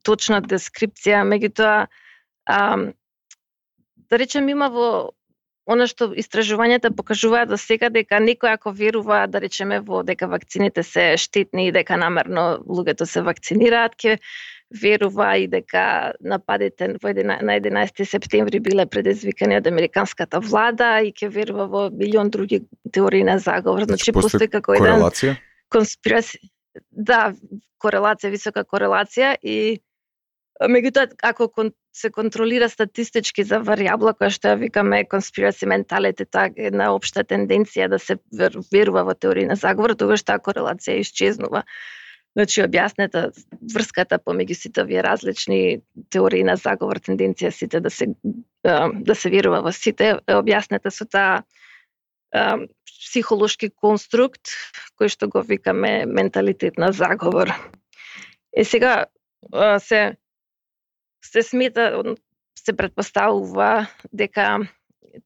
точна 0.03 0.41
дескрипција, 0.43 1.23
меѓутоа, 1.23 1.87
да 4.11 4.19
речем 4.19 4.49
има 4.49 4.69
во 4.69 4.89
она 5.67 5.87
што 5.87 6.11
истражувањата 6.19 6.91
покажуваат 6.91 7.53
до 7.53 7.57
сега 7.57 7.89
дека 7.95 8.19
некој 8.19 8.57
ако 8.57 8.73
верува 8.75 9.27
да 9.31 9.41
речеме 9.41 9.79
во 9.81 10.03
дека 10.03 10.27
вакцините 10.27 10.83
се 10.83 11.15
штетни 11.17 11.69
и 11.69 11.73
дека 11.73 11.97
намерно 11.97 12.59
луѓето 12.67 13.07
се 13.07 13.23
вакцинираат 13.23 13.95
ќе 13.95 14.19
верува 14.81 15.37
и 15.37 15.47
дека 15.51 16.13
нападите 16.21 16.89
во 17.03 17.13
на 17.13 17.59
11 17.59 18.05
септември 18.09 18.61
биле 18.61 18.87
предизвикани 18.87 19.57
од 19.57 19.67
американската 19.67 20.41
влада 20.41 21.01
и 21.03 21.13
ќе 21.13 21.29
верува 21.29 21.67
во 21.67 21.91
милион 21.91 22.31
други 22.31 22.63
теории 22.93 23.23
на 23.25 23.39
заговор. 23.39 23.85
Значи, 23.85 24.13
значи 24.13 24.13
постои 24.13 24.49
како 24.49 24.75
еден 24.75 25.37
конспирација. 25.73 26.41
Да, 26.91 27.35
корелација, 27.83 28.31
висока 28.33 28.65
корелација 28.65 29.37
и 29.43 29.83
Меѓутоа, 30.63 31.09
ако 31.23 31.51
се 31.93 32.11
контролира 32.11 32.69
статистички 32.69 33.45
за 33.45 33.59
варијабла 33.65 34.13
која 34.17 34.31
што 34.31 34.53
ја 34.53 34.61
викаме 34.61 35.03
conspiracy 35.11 35.67
mentality, 35.69 36.25
таа 36.25 36.53
една 36.57 36.93
општа 36.95 37.25
тенденција 37.25 37.89
да 37.89 37.99
се 37.99 38.19
верува 38.73 39.03
во 39.09 39.15
теорија 39.15 39.53
на 39.53 39.57
заговор, 39.57 39.97
тогаш 39.99 40.23
таа 40.23 40.39
корелација 40.39 41.01
исчезнува. 41.03 41.65
Значи, 42.33 42.63
објаснета 42.65 43.27
врската 43.75 44.17
помеѓу 44.17 44.57
сите 44.57 44.83
овие 44.87 45.03
различни 45.05 45.83
теории 46.09 46.45
на 46.49 46.57
заговор, 46.57 46.97
тенденција 46.97 47.51
сите 47.53 47.81
да 47.81 47.91
се 47.91 48.09
да 48.65 49.15
се 49.15 49.31
верува 49.31 49.61
во 49.61 49.73
сите, 49.73 50.15
објаснете 50.25 50.39
објаснета 50.41 50.91
со 50.95 51.05
таа 51.05 51.43
психолошки 52.89 53.69
конструкт 53.69 54.55
кој 54.97 55.13
што 55.13 55.29
го 55.29 55.43
викаме 55.45 56.07
менталитет 56.07 56.79
на 56.79 56.93
заговор. 56.93 57.53
Е 58.53 58.65
сега 58.65 59.07
се 59.79 60.17
се 61.25 61.43
смета, 61.43 62.03
се 62.59 62.73
предпоставува 62.73 63.87
дека 64.13 64.59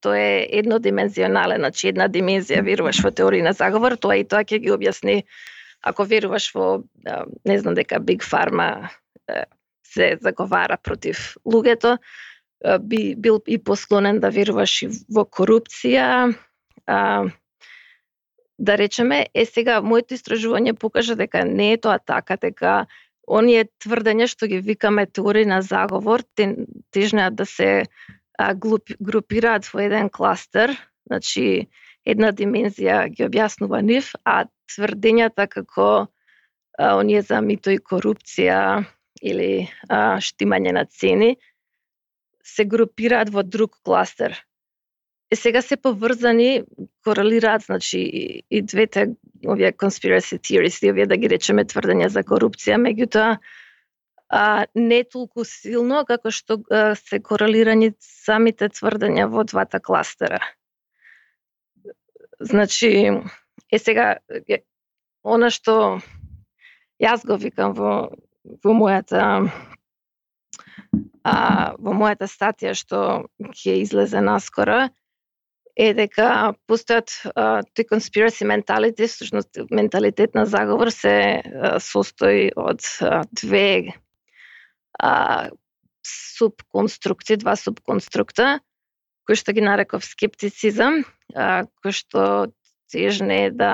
тоа 0.01 0.19
е 0.19 0.49
еднодимензионален, 0.59 1.63
значи 1.63 1.89
една 1.89 2.09
димензија 2.09 2.65
веруваш 2.67 3.01
во 3.05 3.13
теорија 3.15 3.47
на 3.47 3.53
заговор, 3.53 3.97
тоа 3.97 4.19
и 4.19 4.27
тоа 4.27 4.43
ќе 4.43 4.59
ги 4.59 4.73
објасни 4.75 5.23
ако 5.87 6.05
веруваш 6.05 6.51
во 6.55 6.83
не 7.47 7.59
знам 7.59 7.75
дека 7.79 8.01
Big 8.03 8.27
Pharma 8.27 8.91
се 9.87 10.17
заговара 10.21 10.77
против 10.83 11.37
луѓето, 11.47 11.97
би 12.81 13.15
бил 13.17 13.41
и 13.47 13.59
посклонен 13.59 14.21
да 14.21 14.31
веруваш 14.31 14.83
и 14.83 14.89
во 15.13 15.25
корупција, 15.25 16.35
а, 16.87 16.99
да 18.59 18.79
речеме, 18.79 19.27
е 19.35 19.45
сега 19.45 19.81
моето 19.85 20.17
истражување 20.17 20.73
покажа 20.81 21.17
дека 21.17 21.45
не 21.45 21.73
е 21.75 21.81
тоа 21.81 21.99
така, 21.99 22.39
дека 22.41 22.87
оние 23.27 23.67
тврдења 23.85 24.29
што 24.33 24.49
ги 24.49 24.63
викаме 24.65 25.07
теории 25.07 25.45
на 25.45 25.61
заговор, 25.63 26.25
тежнеат 26.91 27.37
да 27.37 27.47
се 27.47 27.85
а, 28.39 28.55
групираат 28.55 29.69
во 29.69 29.85
еден 29.85 30.09
кластер, 30.09 30.73
значи 31.07 31.69
една 32.07 32.33
димензија 32.33 33.07
ги 33.13 33.27
објаснува 33.27 33.83
нив, 33.83 34.15
а 34.25 34.47
тврдењата 34.75 35.47
како 35.51 35.89
а, 36.79 36.95
оние 36.97 37.23
за 37.23 37.41
мито 37.41 37.71
и 37.75 37.79
корупција 37.79 38.85
или 39.23 39.69
а, 39.89 40.19
штимање 40.21 40.75
на 40.77 40.85
цени 40.85 41.37
се 42.47 42.65
групираат 42.65 43.33
во 43.35 43.43
друг 43.43 43.79
кластер. 43.83 44.37
Е 45.31 45.37
сега 45.37 45.63
се 45.63 45.77
поврзани, 45.77 46.63
корелираат, 47.05 47.63
значи, 47.63 47.99
и, 47.99 48.43
и 48.51 48.63
двете 48.63 49.09
овие 49.47 49.73
conspiracy 49.73 50.39
theories, 50.39 50.79
и 50.87 50.91
овие 50.91 51.07
да 51.07 51.17
ги 51.17 51.29
речеме 51.29 51.65
тврдења 51.67 52.07
за 52.15 52.23
корупција, 52.23 52.79
меѓутоа 52.79 53.39
а, 54.29 54.67
не 54.75 55.03
толку 55.05 55.45
силно 55.45 56.05
како 56.07 56.31
што 56.31 56.61
а, 56.71 56.95
се 56.95 57.19
корелирани 57.19 57.93
самите 58.03 58.71
тврдења 58.71 59.27
во 59.31 59.43
двата 59.45 59.81
кластера. 59.81 60.39
Значи, 62.41 63.11
е 63.73 63.79
сега, 63.79 64.17
она 65.25 65.51
што 65.51 65.99
јас 67.03 67.25
го 67.27 67.37
викам 67.41 67.75
во, 67.77 68.11
во 68.63 68.75
мојата 68.77 69.23
а, 71.27 71.35
во 71.79 71.95
мојата 71.97 72.29
статија 72.31 72.77
што 72.79 73.27
ќе 73.53 73.81
излезе 73.83 74.23
наскоро, 74.25 74.87
е 75.77 75.93
дека 75.97 76.55
постојат 76.71 77.13
тој 77.37 77.89
conspiracy 77.91 78.47
mentality, 78.49 79.09
всушност 79.11 79.61
менталитет 79.71 80.35
на 80.35 80.47
заговор 80.47 80.91
се 80.95 81.17
а, 81.43 81.77
состои 81.81 82.49
од 82.57 82.81
а, 83.03 83.25
две 83.33 83.93
а, 84.99 85.51
субконструкти, 86.07 87.37
два 87.37 87.57
субконструкта, 87.61 88.61
кои 89.27 89.37
што 89.37 89.53
ги 89.53 89.65
нареков 89.65 90.07
скептицизам, 90.07 91.03
а, 91.35 91.67
кој 91.85 91.93
што 91.93 92.23
тежне 92.93 93.51
да 93.51 93.73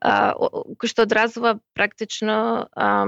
а, 0.00 0.34
кој 0.36 0.90
што 0.90 1.06
одразува 1.06 1.58
практично 1.74 2.68
а, 2.72 3.06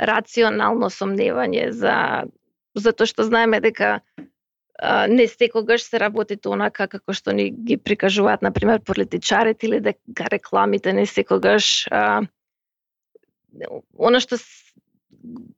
рационално 0.00 0.90
сомневање 0.90 1.70
за 1.76 2.26
затоа 2.74 3.06
што 3.06 3.26
знаеме 3.26 3.60
дека 3.60 4.00
не 5.08 5.26
секогаш 5.28 5.82
се 5.84 5.98
работи 6.00 6.38
онака 6.48 6.86
како 6.88 7.12
што 7.12 7.32
ни 7.36 7.50
ги 7.50 7.76
прикажуваат, 7.76 8.42
на 8.42 8.50
пример, 8.52 8.80
политичарите 8.80 9.66
или 9.66 9.80
дека 9.80 10.28
рекламите 10.32 10.92
не 10.92 11.06
секогаш 11.06 11.86
а, 11.90 12.22
она 13.98 14.20
што 14.20 14.38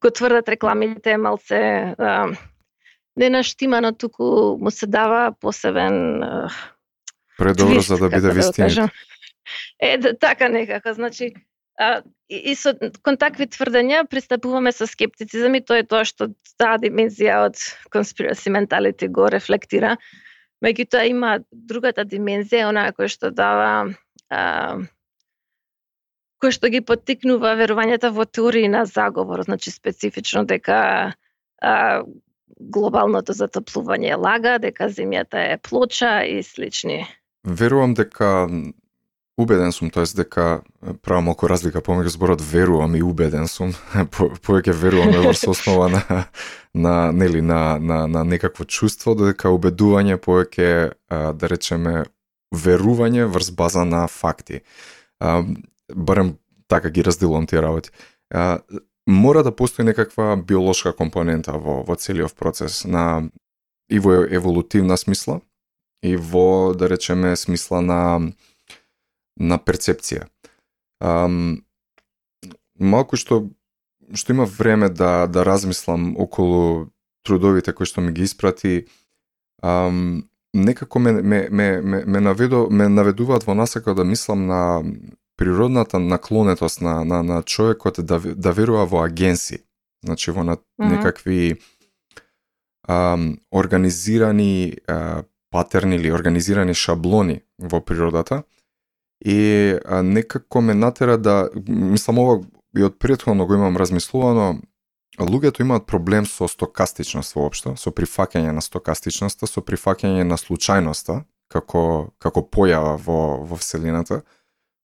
го 0.01 0.09
тврдат 0.11 0.49
рекламите 0.49 1.15
е 1.15 1.17
малце 1.17 1.95
а, 1.97 2.35
не 3.15 3.29
наштимано, 3.29 3.93
туку 3.93 4.57
му 4.59 4.71
се 4.71 4.87
дава 4.87 5.31
посебен 5.39 6.23
а, 6.23 6.49
Предобро 7.37 7.81
за 7.81 7.97
да 7.97 8.09
биде 8.09 8.21
да 8.21 8.33
вистина. 8.33 8.89
Е, 9.79 9.97
да, 9.97 10.17
така 10.17 10.49
некако, 10.49 10.93
значи, 10.93 11.33
А, 11.77 12.03
и, 12.29 12.51
и 12.51 12.55
со 12.55 12.73
кон 13.01 13.17
такви 13.17 13.47
тврдења 13.49 14.03
пристапуваме 14.09 14.71
со 14.71 14.85
скептицизам 14.85 15.57
и 15.57 15.61
тоа 15.65 15.81
е 15.81 15.87
тоа 15.89 16.03
што 16.05 16.29
таа 16.61 16.77
димензија 16.77 17.39
од 17.47 17.57
conspiracy 17.93 18.53
mentality 18.53 19.09
го 19.09 19.25
рефлектира. 19.33 19.95
Меѓутоа 20.63 21.07
има 21.09 21.31
другата 21.51 22.05
димензија, 22.05 22.69
онаа 22.69 22.93
која 22.93 23.09
што 23.09 23.31
дава 23.33 23.89
а, 24.29 24.43
кој 26.43 26.53
што 26.53 26.69
ги 26.69 26.83
поттикнува 26.85 27.55
верувањата 27.57 28.13
во 28.13 28.27
теории 28.29 28.69
на 28.69 28.85
заговор, 28.85 29.41
значи 29.49 29.73
специфично 29.73 30.45
дека 30.45 30.77
а, 31.57 32.03
глобалното 32.53 33.33
затоплување 33.33 34.13
е 34.13 34.21
лага, 34.21 34.59
дека 34.61 34.93
земјата 34.93 35.41
е 35.55 35.57
плоча 35.57 36.21
и 36.21 36.43
слични. 36.45 37.01
Верувам 37.43 37.93
дека 37.93 38.49
убеден 39.37 39.71
сум, 39.71 39.89
тоест 39.89 40.15
дека 40.15 40.61
правам 41.01 41.25
малку 41.27 41.49
разлика 41.49 41.81
помеѓу 41.81 42.13
зборот 42.13 42.41
верувам 42.41 42.95
и 42.95 43.01
убеден 43.01 43.47
сум. 43.47 43.73
По, 44.13 44.29
повеќе 44.29 44.71
верувам 44.71 45.13
е 45.13 45.23
врз 45.27 45.47
основа 45.49 45.89
на 45.89 46.25
на 46.73 47.11
нели 47.11 47.41
на 47.41 47.79
на 47.79 48.07
на 48.07 48.23
некакво 48.23 48.65
чувство, 48.65 49.15
додека 49.15 49.49
убедување 49.49 50.17
повеќе 50.17 50.93
да 51.09 51.49
речеме 51.49 52.05
верување 52.53 53.25
врз 53.25 53.51
база 53.51 53.85
на 53.85 54.07
факти. 54.07 54.61
А, 55.19 55.43
барем 55.95 56.37
така 56.67 56.89
ги 56.89 57.03
разделувам 57.03 57.47
тие 57.47 57.61
работи. 57.61 57.89
А, 58.29 58.59
мора 59.07 59.43
да 59.43 59.51
постои 59.51 59.85
некаква 59.85 60.37
биолошка 60.37 60.93
компонента 60.93 61.57
во 61.57 61.83
во 61.83 61.95
целиот 61.95 62.35
процес 62.35 62.85
на 62.85 63.29
и 63.89 63.99
во 63.99 64.23
еволутивна 64.29 64.97
смисла 64.97 65.41
и 66.03 66.15
во 66.15 66.73
да 66.73 66.89
речеме 66.89 67.35
смисла 67.35 67.81
на 67.81 68.01
на 69.39 69.57
перцепција. 69.57 70.27
Um, 71.01 71.63
малку 72.79 73.17
што 73.17 73.47
што 74.13 74.35
има 74.35 74.45
време 74.45 74.89
да 74.89 75.27
да 75.27 75.45
размислам 75.45 76.13
околу 76.19 76.91
трудовите 77.23 77.73
кои 77.73 77.87
што 77.89 78.01
ми 78.01 78.11
ги 78.11 78.27
испрати, 78.27 78.85
um, 79.63 80.23
некако 80.53 80.99
ме 80.99 81.11
ме 81.11 81.47
ме 81.49 81.81
ме, 81.81 82.03
ме 82.05 82.19
наведу 82.19 82.67
ме 82.69 82.89
наведуваат 82.89 83.43
во 83.43 83.55
насака 83.55 83.95
да 83.95 84.03
мислам 84.03 84.45
на 84.45 84.83
природната 85.37 85.99
наклонетост 85.99 86.81
на 86.81 87.03
на 87.03 87.23
на 87.23 87.43
човекот 87.43 88.05
да 88.05 88.19
да 88.19 88.51
верува 88.51 88.85
во 88.85 89.03
агенси. 89.03 89.63
Значи 90.03 90.31
во 90.31 90.43
на, 90.43 90.57
mm 90.57 90.59
-hmm. 90.59 90.97
некакви 90.97 91.55
um, 92.87 93.37
организирани 93.51 94.73
uh, 94.87 95.23
патерни 95.53 95.95
или 95.95 96.11
организирани 96.11 96.73
шаблони 96.73 97.41
во 97.59 97.81
природата 97.85 98.43
и 99.25 99.77
а, 99.85 100.01
некако 100.03 100.61
ме 100.61 100.73
натера 100.73 101.17
да 101.17 101.49
мислам 101.67 102.19
ова 102.19 102.41
и 102.77 102.83
од 102.83 102.97
претходно 102.99 103.45
го 103.45 103.53
имам 103.53 103.77
размислувано 103.77 104.61
луѓето 105.19 105.61
имаат 105.61 105.85
проблем 105.85 106.25
со 106.25 106.47
стокастичност 106.49 107.35
воопшто, 107.37 107.75
со 107.77 107.91
прифаќање 107.93 108.51
на 108.51 108.61
стокастичноста, 108.65 109.47
со 109.47 109.61
прифаќање 109.61 110.25
на 110.25 110.39
случајноста 110.41 111.21
како 111.53 112.13
како 112.17 112.41
појава 112.41 112.97
во 112.97 113.19
во 113.45 113.55
вселената, 113.61 114.23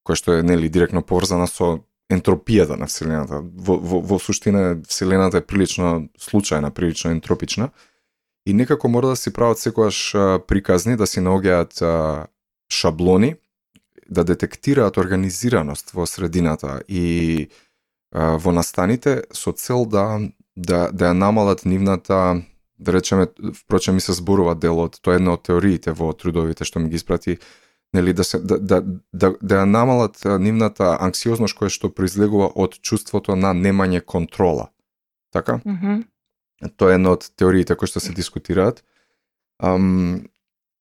која 0.06 0.22
што 0.22 0.38
е 0.38 0.44
нели 0.44 0.70
директно 0.70 1.02
поврзана 1.02 1.48
со 1.48 1.80
ентропијата 2.14 2.78
на 2.78 2.86
вселената. 2.86 3.42
Во, 3.42 3.78
во, 3.78 4.02
во 4.02 4.20
суштина 4.20 4.78
вселената 4.88 5.42
е 5.42 5.46
прилично 5.46 6.10
случајна, 6.18 6.70
прилично 6.70 7.12
ентропична 7.12 7.72
и 8.46 8.54
некако 8.54 8.90
мора 8.90 9.08
да 9.08 9.16
си 9.16 9.34
прават 9.34 9.60
секогаш 9.60 10.14
приказни, 10.48 10.96
да 10.96 11.08
си 11.08 11.20
наоѓаат 11.20 12.28
шаблони 12.72 13.36
да 14.10 14.24
детектираат 14.24 14.98
организираност 14.98 15.92
во 15.92 16.06
средината 16.06 16.82
и 16.88 17.48
а, 18.12 18.38
во 18.38 18.52
настаните 18.52 19.22
со 19.34 19.52
цел 19.52 19.86
да 19.86 20.20
да 20.58 20.90
да 20.92 21.12
ја 21.12 21.14
намалат 21.14 21.66
нивната 21.66 22.42
да 22.80 22.94
речеме 22.94 23.28
впрочем 23.54 23.96
ми 23.96 24.02
се 24.02 24.14
зборува 24.14 24.56
делот 24.56 25.00
тоа 25.02 25.14
е 25.14 25.22
една 25.22 25.34
од 25.38 25.44
теориите 25.44 25.92
во 25.92 26.14
трудовите 26.14 26.66
што 26.66 26.80
ми 26.80 26.90
ги 26.90 26.96
испрати 26.96 27.38
нели 27.94 28.14
да 28.14 28.24
се 28.24 28.40
да 28.40 28.60
да 28.60 28.82
да, 29.14 29.34
да 29.42 29.56
ја 29.62 29.66
намалат 29.66 30.18
нивната 30.26 30.98
анксиозност 31.00 31.58
која 31.58 31.70
што 31.70 31.94
произлегува 31.94 32.52
од 32.56 32.82
чувството 32.82 33.36
на 33.36 33.54
немање 33.54 34.02
контрола. 34.02 34.70
Така? 35.32 35.62
Mm 35.66 35.78
-hmm. 35.78 36.04
Тоа 36.76 36.92
е 36.92 37.00
една 37.00 37.16
од 37.16 37.30
теориите 37.40 37.76
кои 37.76 37.88
што 37.88 38.04
се 38.04 38.14
дискутираат. 38.14 38.84
Ам, 39.60 40.28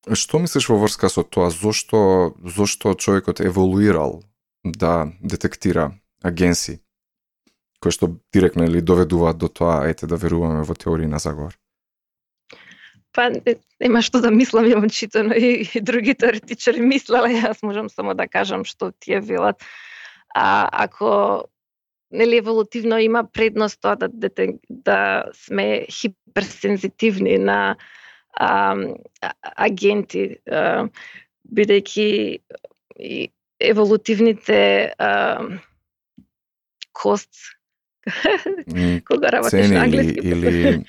Што 0.08 0.38
мислиш 0.40 0.68
во 0.70 0.78
врска 0.80 1.10
со 1.12 1.22
тоа? 1.24 1.50
Зошто, 1.52 2.32
зошто 2.40 2.94
човекот 2.94 3.40
еволуирал 3.40 4.22
да 4.64 5.12
детектира 5.20 5.92
агенси 6.22 6.80
кои 7.78 7.92
што 7.94 8.08
директно 8.34 8.64
или 8.66 8.80
доведуваат 8.82 9.38
до 9.38 9.48
тоа, 9.48 9.86
ете 9.86 10.06
да 10.06 10.16
веруваме 10.16 10.64
во 10.66 10.74
теории 10.74 11.06
на 11.06 11.18
заговор? 11.22 11.54
Па 13.14 13.30
нема 13.80 14.02
што 14.02 14.20
да 14.20 14.32
мислам, 14.34 14.66
ја 14.66 14.80
читано 14.90 15.34
и, 15.34 15.62
и 15.62 15.80
други 15.80 16.14
теоретичари 16.14 16.82
мислеле, 16.82 17.38
јас 17.38 17.62
можам 17.62 17.88
само 17.88 18.14
да 18.14 18.26
кажам 18.26 18.64
што 18.64 18.90
тие 18.98 19.20
велат. 19.20 19.62
А 20.34 20.68
ако 20.72 21.46
нели 22.10 22.36
еволутивно 22.36 22.98
има 22.98 23.24
предност 23.32 23.80
тоа 23.80 23.96
да, 23.96 24.08
да, 24.08 24.30
да 24.70 25.24
сме 25.34 25.86
хиперсензитивни 25.90 27.38
на 27.38 27.76
а, 28.32 28.76
агенти, 29.56 30.36
а, 30.50 30.88
бидејќи 31.48 32.08
еволутивните 33.60 34.92
а, 34.98 35.12
кост 36.92 37.30
кога 39.08 39.32
работиш 39.32 39.70
на 39.70 39.84
англиски 39.84 40.28
или 40.28 40.84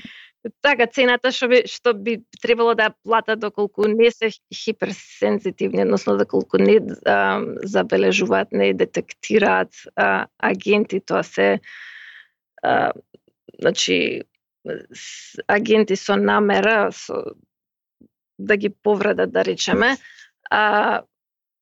така 0.62 0.88
цената 0.88 1.32
што 1.36 1.49
би 1.52 1.62
што 1.67 1.93
би 1.93 2.19
требало 2.41 2.75
да 2.75 2.89
платат 3.04 3.39
доколку 3.39 3.88
не 3.88 4.12
се 4.12 4.32
хиперсензитивни, 4.54 5.84
односно 5.84 6.17
доколку 6.17 6.58
не 6.58 6.80
а, 7.06 7.41
забележуваат, 7.63 8.52
не 8.52 8.73
детектираат 8.73 9.73
а, 9.95 10.28
агенти, 10.38 10.99
тоа 10.99 11.23
се 11.23 11.60
а, 12.63 12.91
значи 13.60 14.23
агенти 15.47 15.95
со 15.95 16.15
намера 16.15 16.91
со, 16.91 17.36
да 18.39 18.56
ги 18.58 18.69
повредат, 18.69 19.32
да 19.32 19.43
речеме, 19.45 19.97
а, 20.49 21.02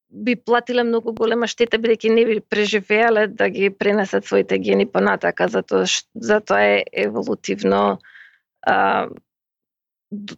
би 0.09 0.35
платиле 0.35 0.83
многу 0.83 1.13
голема 1.13 1.47
штета 1.47 1.79
бидејќи 1.81 2.13
не 2.13 2.25
би 2.25 2.39
преживеале 2.39 3.27
да 3.27 3.49
ги 3.49 3.69
пренесат 3.69 4.25
своите 4.25 4.59
гени 4.59 4.85
понатака, 4.85 5.47
затоа 5.47 5.85
затоа 6.15 6.61
е 6.61 6.83
еволутивно 6.93 7.97
а, 8.67 9.07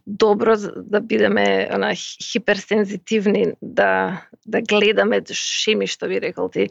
добро 0.06 0.56
да 0.76 1.00
бидеме 1.00 1.68
она 1.72 1.94
хиперсензитивни 1.94 3.52
да 3.62 4.22
да 4.46 4.62
гледаме 4.62 5.22
шеми 5.32 5.86
што 5.86 6.08
би 6.08 6.20
рекол 6.20 6.50
ти 6.50 6.68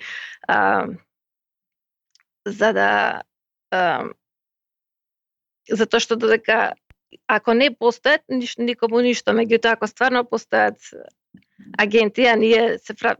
а, 0.47 0.87
за 2.45 2.73
да 2.73 2.89
а, 3.71 4.09
затоа 5.69 5.99
што 5.99 6.15
додека 6.15 6.73
ако 7.27 7.53
не 7.53 7.69
постојат, 7.71 8.25
ниш, 8.29 8.57
никому 8.57 9.01
ништо, 9.01 9.33
меѓутоа 9.33 9.77
ако 9.77 9.87
стварно 9.89 10.23
постојат 10.25 10.77
агенти, 11.77 12.25
а 12.25 12.35
ние 12.35 12.77
се 12.77 12.93
прав... 12.93 13.17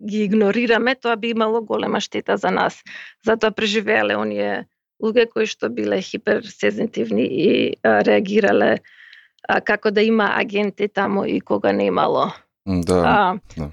ги 0.00 0.24
игнорираме, 0.24 0.94
тоа 0.94 1.16
би 1.16 1.30
имало 1.30 1.62
голема 1.64 2.00
штета 2.00 2.36
за 2.36 2.50
нас. 2.50 2.82
Затоа 3.24 3.50
преживеале 3.50 4.16
оние 4.16 4.66
луѓе 5.02 5.26
кои 5.32 5.46
што 5.46 5.68
биле 5.68 6.00
хиперсензитивни 6.02 7.26
и 7.26 7.48
а, 7.82 8.02
реагирале 8.04 8.78
а, 9.48 9.60
како 9.60 9.90
да 9.90 10.02
има 10.02 10.32
агенти 10.36 10.88
таму 10.88 11.24
и 11.24 11.40
кога 11.40 11.72
немало. 11.72 12.32
Да, 12.66 13.02
а, 13.06 13.38
да. 13.56 13.70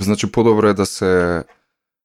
Значи 0.00 0.32
подобро 0.32 0.68
е 0.68 0.74
да 0.74 0.86
се 0.86 1.44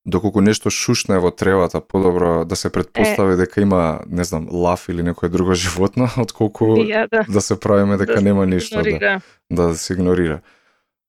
доколку 0.06 0.42
нешто 0.42 0.70
шушне 0.70 1.20
во 1.20 1.32
тревата, 1.32 1.82
подобро 1.82 2.46
да 2.46 2.56
се 2.56 2.72
предпостави 2.72 3.34
е, 3.34 3.38
дека 3.38 3.62
има, 3.62 4.00
не 4.10 4.24
знам, 4.24 4.48
лав 4.52 4.90
или 4.90 5.04
некое 5.04 5.30
друго 5.30 5.54
животно, 5.64 6.10
отколку 6.18 6.78
ја, 6.82 7.08
да. 7.12 7.26
да 7.30 7.42
се 7.42 7.60
правиме 7.60 7.98
дека 7.98 8.16
да 8.16 8.22
нема 8.22 8.46
ништо 8.46 8.82
да, 8.82 9.22
да 9.52 9.76
се 9.76 9.94
игнорира. 9.94 10.42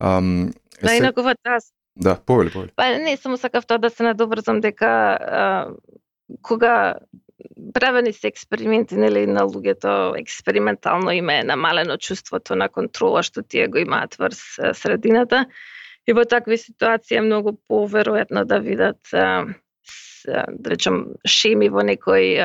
Ам, 0.00 0.50
да, 0.82 0.88
се... 0.88 0.96
инаку 0.96 1.22
во 1.22 1.34
таз... 1.42 1.72
Да, 1.96 2.16
повели, 2.16 2.50
повели. 2.50 2.70
Па 2.76 2.98
не, 2.98 3.16
само 3.16 3.36
сакав 3.36 3.66
тоа 3.66 3.78
да 3.78 3.90
се 3.90 4.02
надобрзам 4.02 4.60
дека 4.60 4.86
а, 5.20 5.68
кога 6.42 6.94
правени 7.74 8.12
се 8.12 8.28
експерименти 8.28 8.96
нели 8.96 9.26
на 9.26 9.46
луѓето 9.48 10.18
експериментално 10.20 11.10
има 11.10 11.34
е 11.34 11.44
намалено 11.44 11.96
чувството 11.96 12.56
на 12.56 12.68
контрола 12.68 13.22
што 13.22 13.42
тие 13.42 13.68
го 13.68 13.78
имаат 13.78 14.14
врз 14.20 14.42
средината 14.74 15.46
И 16.06 16.12
во 16.12 16.24
такви 16.24 16.58
ситуации 16.58 17.20
е 17.20 17.24
многу 17.24 17.52
поверојатно 17.70 18.44
да 18.48 18.58
видат, 18.58 18.98
да 19.12 20.72
речем, 20.72 21.04
шеми 21.22 21.68
во 21.70 21.84
некој 21.86 22.40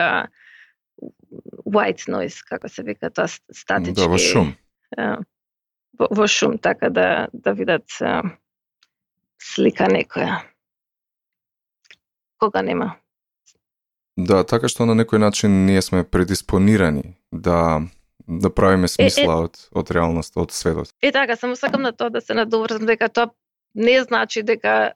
white 1.65 2.05
noise, 2.11 2.43
како 2.45 2.69
се 2.69 2.83
вика 2.83 3.09
тоа, 3.09 3.27
статички. 3.31 3.97
Да, 4.01 4.09
во 4.11 4.19
шум. 4.21 4.53
Во, 5.97 6.09
во 6.11 6.27
шум, 6.27 6.59
така 6.59 6.91
да, 6.93 7.27
да 7.33 7.55
видат 7.55 7.87
слика 9.41 9.89
некоја. 9.91 10.43
Кога 12.37 12.61
нема. 12.61 12.95
Да, 14.17 14.43
така 14.47 14.69
што 14.71 14.85
на 14.87 14.95
некој 14.95 15.19
начин 15.19 15.65
ние 15.67 15.81
сме 15.81 16.03
предиспонирани 16.03 17.15
да 17.31 17.83
да 18.27 18.49
правиме 18.49 18.87
смисла 18.87 19.23
е, 19.23 19.27
е, 19.27 19.43
од 19.45 19.57
од 19.75 19.91
реалноста, 19.91 20.39
од 20.41 20.51
светот. 20.51 20.89
Е 21.01 21.11
така, 21.11 21.35
само 21.35 21.55
сакам 21.55 21.81
на 21.81 21.91
тоа 21.91 22.09
да 22.09 22.21
се 22.21 22.33
надоврзам 22.33 22.85
дека 22.85 23.09
тоа 23.09 23.29
не 23.75 24.01
значи 24.03 24.43
дека 24.43 24.93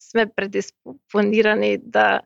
сме 0.00 0.26
предиспонирани 0.26 1.78
да 1.78 2.20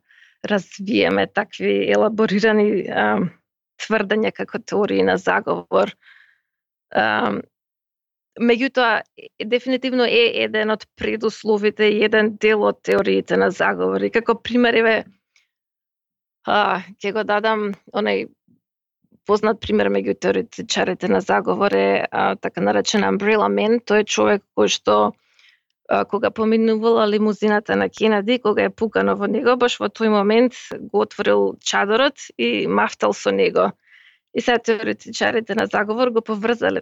развиеме 0.44 1.26
такви 1.26 1.90
елаборирани 1.90 2.86
а, 2.88 3.18
тврдења 3.80 4.32
како 4.32 4.58
теории 4.58 5.02
на 5.02 5.16
заговор. 5.18 5.90
А, 6.94 7.32
меѓутоа 8.40 9.02
дефинитивно 9.44 10.04
е 10.04 10.44
еден 10.44 10.70
од 10.70 10.86
предусловите, 10.96 11.88
еден 12.04 12.36
дел 12.36 12.62
од 12.68 12.82
теориите 12.84 13.36
на 13.36 13.50
заговори. 13.50 14.12
Како 14.12 14.36
пример 14.38 14.74
еве 14.74 14.96
а, 16.46 16.82
ќе 17.02 17.12
го 17.12 17.24
дадам 17.26 17.72
онај 17.92 18.26
познат 19.26 19.60
пример 19.60 19.90
меѓу 19.90 20.14
теоретичарите 20.22 21.08
на 21.10 21.20
заговор 21.20 21.74
е 21.74 22.06
а, 22.10 22.36
така 22.36 22.62
наречен 22.62 23.04
Umbrella 23.06 23.48
Man. 23.52 23.80
Тој 23.82 24.04
е 24.04 24.10
човек 24.16 24.44
кој 24.56 24.70
што 24.70 24.96
а, 25.88 26.04
кога 26.04 26.30
поминувала 26.30 27.08
лимузината 27.10 27.76
на 27.76 27.88
Кенеди, 27.88 28.38
кога 28.38 28.68
е 28.68 28.70
пукано 28.70 29.16
во 29.16 29.26
него, 29.26 29.56
баш 29.56 29.80
во 29.80 29.90
тој 29.90 30.12
момент 30.14 30.54
го 30.92 31.02
отворил 31.06 31.56
чадорот 31.60 32.30
и 32.38 32.66
мафтал 32.66 33.12
со 33.12 33.30
него. 33.30 33.72
И 34.34 34.40
сега 34.40 34.58
теоретичарите 34.58 35.54
на 35.54 35.66
заговор 35.66 36.10
го 36.10 36.22
поврзале 36.22 36.80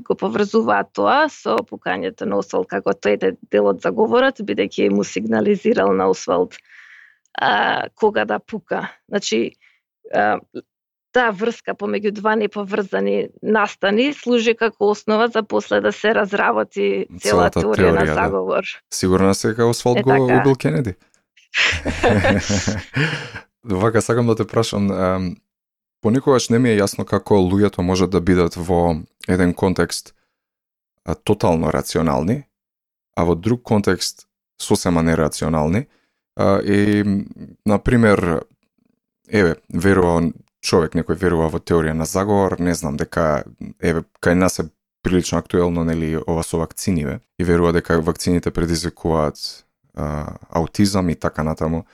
го 0.00 0.14
поврзуваат 0.16 0.92
тоа 0.96 1.28
со 1.28 1.58
пукањето 1.68 2.24
на 2.24 2.38
Освалд 2.40 2.70
како 2.70 2.94
тој 2.96 3.18
е 3.28 3.32
дел 3.52 3.68
од 3.68 3.82
заговорот, 3.84 4.40
бидејќи 4.40 4.88
му 4.90 5.04
сигнализирал 5.04 5.92
на 5.92 6.08
Освалд 6.08 6.56
а, 7.34 7.88
кога 7.94 8.24
да 8.24 8.38
пука. 8.38 8.92
Значи, 9.08 9.52
а, 10.14 10.40
таа 11.12 11.30
врска 11.36 11.74
помеѓу 11.76 12.10
два 12.16 12.34
неповрзани 12.36 13.28
настани 13.42 14.12
служи 14.16 14.54
како 14.56 14.90
основа 14.90 15.28
за 15.28 15.42
после 15.42 15.80
да 15.80 15.92
се 15.92 16.14
разработи 16.14 17.06
цела 17.20 17.50
Целата 17.50 17.60
теорија, 17.60 17.76
теорија 17.76 17.92
на 17.98 18.04
да. 18.06 18.14
заговор. 18.14 18.62
Да. 18.62 18.96
Сигурно 18.96 19.34
се 19.34 19.48
дека 19.48 19.66
Освалд 19.66 19.98
е, 19.98 20.02
го 20.02 20.10
така. 20.10 20.40
убил 20.40 20.54
Кенеди. 20.56 20.94
Вака 23.64 24.02
сакам 24.02 24.26
да 24.26 24.36
те 24.36 24.46
прашам, 24.46 24.88
понекогаш 26.02 26.48
не 26.48 26.58
ми 26.58 26.72
е 26.72 26.80
јасно 26.80 27.04
како 27.04 27.38
луѓето 27.38 27.82
можат 27.82 28.10
да 28.10 28.20
бидат 28.20 28.56
во 28.56 28.96
еден 29.28 29.54
контекст 29.54 30.14
а, 31.04 31.14
тотално 31.14 31.72
рационални, 31.72 32.44
а 33.16 33.24
во 33.24 33.34
друг 33.34 33.62
контекст 33.62 34.26
сосема 34.60 35.02
нерационални. 35.02 35.86
А, 36.36 36.60
и, 36.60 37.04
например, 37.66 38.44
еве, 39.28 39.56
верува 39.68 40.32
човек 40.62 40.94
некој 40.94 41.18
верува 41.18 41.48
во 41.50 41.58
теорија 41.58 41.92
на 41.98 42.06
заговор, 42.06 42.58
не 42.60 42.74
знам 42.74 42.96
дека 42.96 43.44
еве 43.82 44.04
кај 44.22 44.38
нас 44.38 44.60
е 44.62 44.68
прилично 45.02 45.38
актуелно 45.38 45.84
нели 45.84 46.14
ова 46.16 46.44
со 46.46 46.58
вакциниве 46.58 47.20
и 47.38 47.44
верува 47.44 47.72
дека 47.72 48.00
вакцините 48.00 48.50
предизвикуваат 48.50 49.64
а, 49.94 50.38
аутизам 50.48 51.10
и 51.10 51.14
така 51.14 51.42
натаму. 51.42 51.84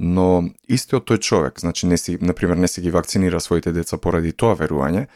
Но 0.00 0.48
истиот 0.68 1.04
тој 1.06 1.20
човек, 1.20 1.60
значи 1.60 1.86
не 1.86 1.96
си, 1.96 2.18
например, 2.20 2.56
не 2.56 2.68
си 2.68 2.80
ги 2.80 2.90
вакцинира 2.90 3.40
своите 3.40 3.72
деца 3.72 3.96
поради 3.96 4.32
тоа 4.32 4.56
верување, 4.56 5.06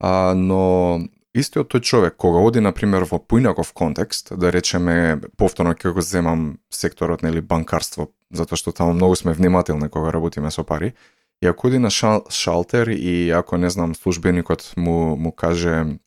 а, 0.00 0.34
но 0.34 1.00
истиот 1.34 1.72
тој 1.72 1.80
човек 1.82 2.16
кога 2.16 2.38
оди 2.38 2.60
например 2.60 3.04
во 3.10 3.18
поинаков 3.18 3.72
контекст, 3.72 4.32
да 4.38 4.52
речеме 4.52 5.20
повторно 5.36 5.74
ќе 5.74 5.92
го 5.92 6.00
земам 6.00 6.58
секторот 6.70 7.22
нели 7.22 7.40
банкарство, 7.40 8.10
затоа 8.30 8.56
што 8.56 8.72
таму 8.72 8.94
многу 8.94 9.16
сме 9.16 9.34
внимателни 9.34 9.88
кога 9.88 10.12
работиме 10.12 10.50
со 10.50 10.64
пари, 10.64 10.94
и 11.42 11.46
ако 11.46 11.66
оди 11.66 11.78
на 11.78 11.90
шал, 11.90 12.24
шалтер 12.30 12.88
и 12.88 13.30
ако 13.30 13.56
не 13.56 13.70
знам 13.70 13.94
службеникот 13.94 14.72
му 14.76 15.16
му 15.16 15.32
каже 15.32 15.98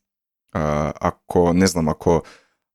а, 0.53 0.93
ако 0.99 1.53
не 1.53 1.67
знам 1.67 1.89
ако 1.89 2.23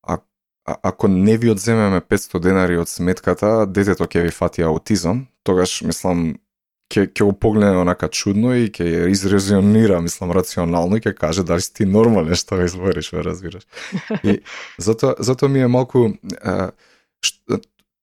а, 0.03 0.19
ако 0.65 1.09
не 1.09 1.37
ви 1.37 1.51
одземеме 1.51 2.01
500 2.01 2.39
денари 2.39 2.77
од 2.77 2.89
сметката, 2.89 3.67
детето 3.67 4.07
ќе 4.07 4.23
ви 4.23 4.31
фати 4.31 4.63
аутизам, 4.63 5.27
тогаш 5.43 5.83
мислам 5.83 6.37
ќе 6.93 7.07
ќе 7.09 7.25
го 7.25 7.33
погледне 7.33 7.81
онака 7.81 8.09
чудно 8.13 8.53
и 8.57 8.69
ќе 8.69 9.09
изрезонира, 9.11 10.01
мислам 10.05 10.33
рационално 10.37 10.99
и 10.99 11.05
ќе 11.05 11.15
каже 11.17 11.45
дали 11.49 11.65
си 11.65 11.73
ти 11.75 11.87
нормален 11.89 12.37
што 12.37 12.61
го 12.61 12.69
избориш, 12.69 13.13
ве 13.13 13.25
разбираш. 13.25 13.65
И 14.23 14.41
затоа 14.87 15.17
затоа 15.19 15.49
ми 15.49 15.65
е 15.65 15.71
малку 15.73 16.11
а, 16.43 16.73
ш, 17.25 17.33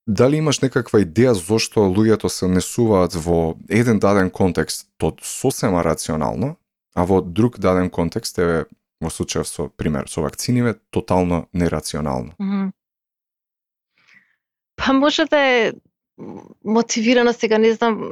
дали 0.07 0.41
имаш 0.41 0.61
некаква 0.65 1.03
идеја 1.05 1.35
зошто 1.37 1.85
луѓето 1.85 2.33
се 2.33 2.49
несуваат 2.49 3.13
во 3.13 3.55
еден 3.69 3.99
даден 3.99 4.29
контекст 4.29 4.89
то 4.97 5.13
сосема 5.21 5.83
рационално, 5.85 6.55
а 6.95 7.05
во 7.05 7.21
друг 7.21 7.59
даден 7.59 7.89
контекст 7.89 8.39
е 8.39 8.65
во 8.99 9.13
случајов 9.13 9.47
со 9.47 9.69
пример 9.69 10.09
со 10.09 10.21
вакциниве 10.21 10.75
тотално 10.91 11.45
нерационално. 11.53 12.33
Mm 12.41 12.49
-hmm. 12.49 12.71
Па 14.75 14.93
може 14.93 15.25
да 15.25 15.39
е 15.39 15.73
мотивирано 16.65 17.33
сега, 17.33 17.57
не 17.57 17.73
знам. 17.73 18.11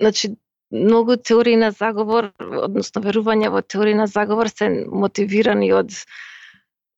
Значи, 0.00 0.36
многу 0.70 1.16
теории 1.16 1.56
на 1.56 1.70
заговор, 1.70 2.30
односно 2.38 3.02
верување 3.02 3.50
во 3.50 3.62
теории 3.62 3.94
на 3.94 4.06
заговор 4.06 4.48
се 4.48 4.70
мотивирани 4.86 5.72
од 5.76 5.92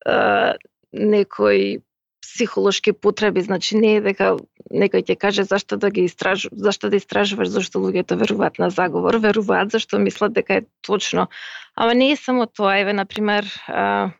е, 0.06 0.54
некои 0.92 1.80
психолошки 2.22 2.92
потреби, 2.92 3.42
значи 3.42 3.76
не 3.76 3.96
е 3.96 4.00
дека 4.04 4.36
некој 4.70 5.02
ќе 5.02 5.16
каже 5.18 5.44
зашто 5.44 5.76
да 5.76 5.90
ги 5.90 6.06
истражу, 6.06 6.48
зашто 6.52 6.88
да 6.88 6.96
истражуваш 6.96 7.50
зашто 7.50 7.82
луѓето 7.82 8.16
веруваат 8.20 8.58
на 8.62 8.70
заговор, 8.70 9.18
веруваат 9.18 9.74
зашто 9.74 9.98
мислат 9.98 10.32
дека 10.32 10.62
е 10.62 10.66
точно. 10.86 11.26
Ама 11.74 11.94
не 11.94 12.12
е 12.12 12.16
само 12.16 12.46
тоа, 12.46 12.78
еве 12.78 12.92
на 12.92 13.04
пример, 13.06 13.44
е, 13.68 14.12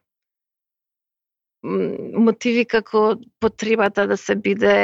мотиви 1.62 2.64
како 2.66 3.16
потребата 3.40 4.06
да 4.06 4.16
се 4.16 4.34
биде 4.34 4.74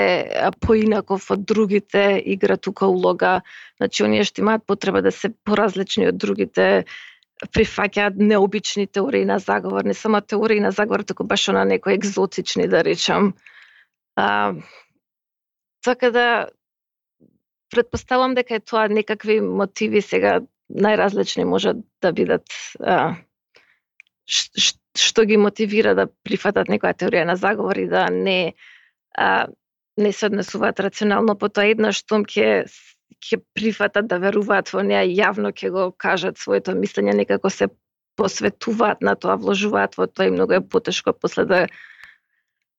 поинаков 0.60 1.30
од 1.34 1.44
другите 1.44 2.22
игра 2.24 2.56
тука 2.56 2.86
улога. 2.86 3.40
Значи, 3.76 4.04
оние 4.06 4.24
што 4.24 4.42
имаат 4.42 4.66
потреба 4.66 5.02
да 5.02 5.12
се 5.12 5.32
поразлични 5.44 6.06
од 6.08 6.18
другите, 6.18 6.84
прифаќаат 7.54 8.18
необични 8.18 8.86
теории 8.86 9.24
на 9.24 9.38
заговор, 9.38 9.84
не 9.84 9.94
само 9.94 10.20
теории 10.20 10.60
на 10.60 10.70
заговор, 10.70 11.02
туку 11.02 11.24
баш 11.24 11.48
на 11.48 11.64
некои 11.64 11.94
екзотични, 11.94 12.68
да 12.68 12.84
речам. 12.84 13.34
А, 14.16 14.54
така 15.82 16.10
да, 16.10 16.48
предпоставам 17.70 18.34
дека 18.34 18.54
е 18.54 18.60
тоа 18.60 18.88
некакви 18.88 19.40
мотиви 19.40 20.02
сега 20.02 20.40
најразлични 20.70 21.44
можат 21.44 21.78
да 22.02 22.12
бидат 22.12 22.46
а, 22.80 23.16
ш, 24.26 24.74
што 24.98 25.24
ги 25.24 25.36
мотивира 25.36 25.94
да 25.94 26.08
прифатат 26.24 26.68
некоја 26.68 26.96
теорија 26.96 27.24
на 27.28 27.36
заговор 27.36 27.76
и 27.76 27.86
да 27.88 28.08
не 28.10 28.54
а, 29.14 29.48
не 29.98 30.12
се 30.12 30.26
однесуваат 30.26 30.80
рационално 30.80 31.34
по 31.38 31.48
тоа 31.48 31.66
едно 31.70 31.92
што 31.92 32.22
ќе 32.22 32.64
ќе 33.18 33.40
прифатат 33.54 34.06
да 34.06 34.18
веруваат 34.22 34.70
во 34.72 34.84
неа 34.86 35.02
јавно 35.02 35.50
ќе 35.50 35.70
го 35.74 35.90
кажат 35.90 36.38
своето 36.38 36.74
мислење, 36.78 37.16
некако 37.18 37.50
се 37.50 37.68
посветуваат 38.18 39.02
на 39.02 39.14
тоа, 39.16 39.38
вложуваат 39.38 39.96
во 39.98 40.06
тоа 40.06 40.28
и 40.28 40.34
многу 40.34 40.58
е 40.58 40.66
потешко 40.74 41.12
после 41.12 41.44
да 41.44 41.66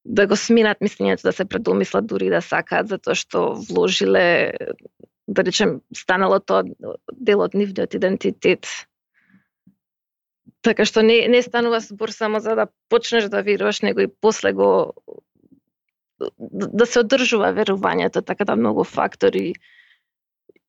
да 0.05 0.25
го 0.27 0.35
сминат 0.39 0.79
мислењето, 0.81 1.27
да 1.27 1.31
се 1.35 1.45
предомислат 1.45 2.07
дури 2.07 2.29
да 2.31 2.41
сакаат 2.41 2.87
затоа 2.87 3.15
што 3.15 3.41
вложиле 3.67 4.55
да 5.27 5.43
речем 5.43 5.81
станало 5.95 6.39
тоа 6.39 6.63
дел 7.13 7.43
од 7.45 7.53
нивниот 7.53 7.93
идентитет. 7.93 8.65
Така 10.61 10.85
што 10.85 11.01
не 11.01 11.27
не 11.27 11.41
станува 11.41 11.79
збор 11.79 12.11
само 12.11 12.39
за 12.39 12.55
да 12.55 12.67
почнеш 12.89 13.29
да 13.29 13.41
веруваш, 13.43 13.81
него 13.81 13.99
и 13.99 14.07
после 14.21 14.53
го 14.53 14.93
да, 16.19 16.67
да 16.67 16.85
се 16.85 16.99
одржува 16.99 17.53
верувањето, 17.55 18.25
така 18.25 18.45
да 18.45 18.55
многу 18.55 18.83
фактори 18.83 19.53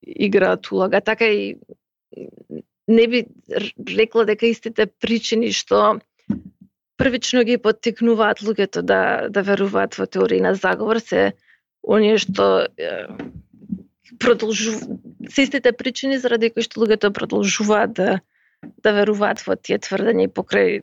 играат 0.03 0.71
улога. 0.71 1.01
Така 1.01 1.27
и 1.27 1.57
не 2.89 3.09
би 3.09 3.25
рекла 3.97 4.25
дека 4.27 4.47
истите 4.47 4.87
причини 4.87 5.53
што 5.53 6.01
првично 7.01 7.45
ги 7.47 7.59
поттикнуваат 7.59 8.43
луѓето 8.45 8.83
да 8.83 9.29
да 9.31 9.43
веруваат 9.43 9.95
во 9.95 10.07
теории 10.07 10.41
на 10.41 10.55
заговор 10.55 10.99
се 10.99 11.33
оние 11.83 12.19
што 12.19 12.67
продолжу 14.19 14.75
се 15.31 15.43
истите 15.43 15.73
причини 15.73 16.19
заради 16.19 16.51
кои 16.51 16.67
што 16.67 16.83
луѓето 16.83 17.13
продолжуваат 17.15 17.95
да 17.95 18.21
да 18.63 18.93
веруваат 18.93 19.43
во 19.47 19.57
тие 19.57 19.79
тврдења 19.79 20.27
и 20.27 20.33
покрај 20.33 20.81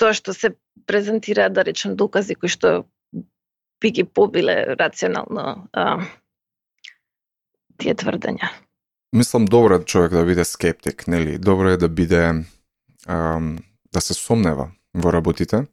тоа 0.00 0.16
што 0.16 0.34
се 0.36 0.54
презентира 0.86 1.48
да 1.50 1.64
речем 1.64 1.96
докази 1.96 2.34
кои 2.34 2.48
што 2.48 2.84
би 3.82 3.90
ги 3.90 4.04
побиле 4.04 4.76
рационално 4.78 5.68
а, 5.72 6.06
тие 7.78 7.94
тврдења. 7.94 8.52
Мислам 9.12 9.44
добро 9.44 9.76
е 9.76 9.84
човек 9.84 10.12
да 10.12 10.24
биде 10.24 10.44
скептик, 10.44 11.06
нели? 11.06 11.38
Добро 11.38 11.74
е 11.74 11.76
да 11.76 11.88
биде 11.88 12.44
а, 13.06 13.40
да 13.92 14.00
се 14.00 14.14
сомнева 14.14 14.70
во 14.94 15.12
работите. 15.12 15.66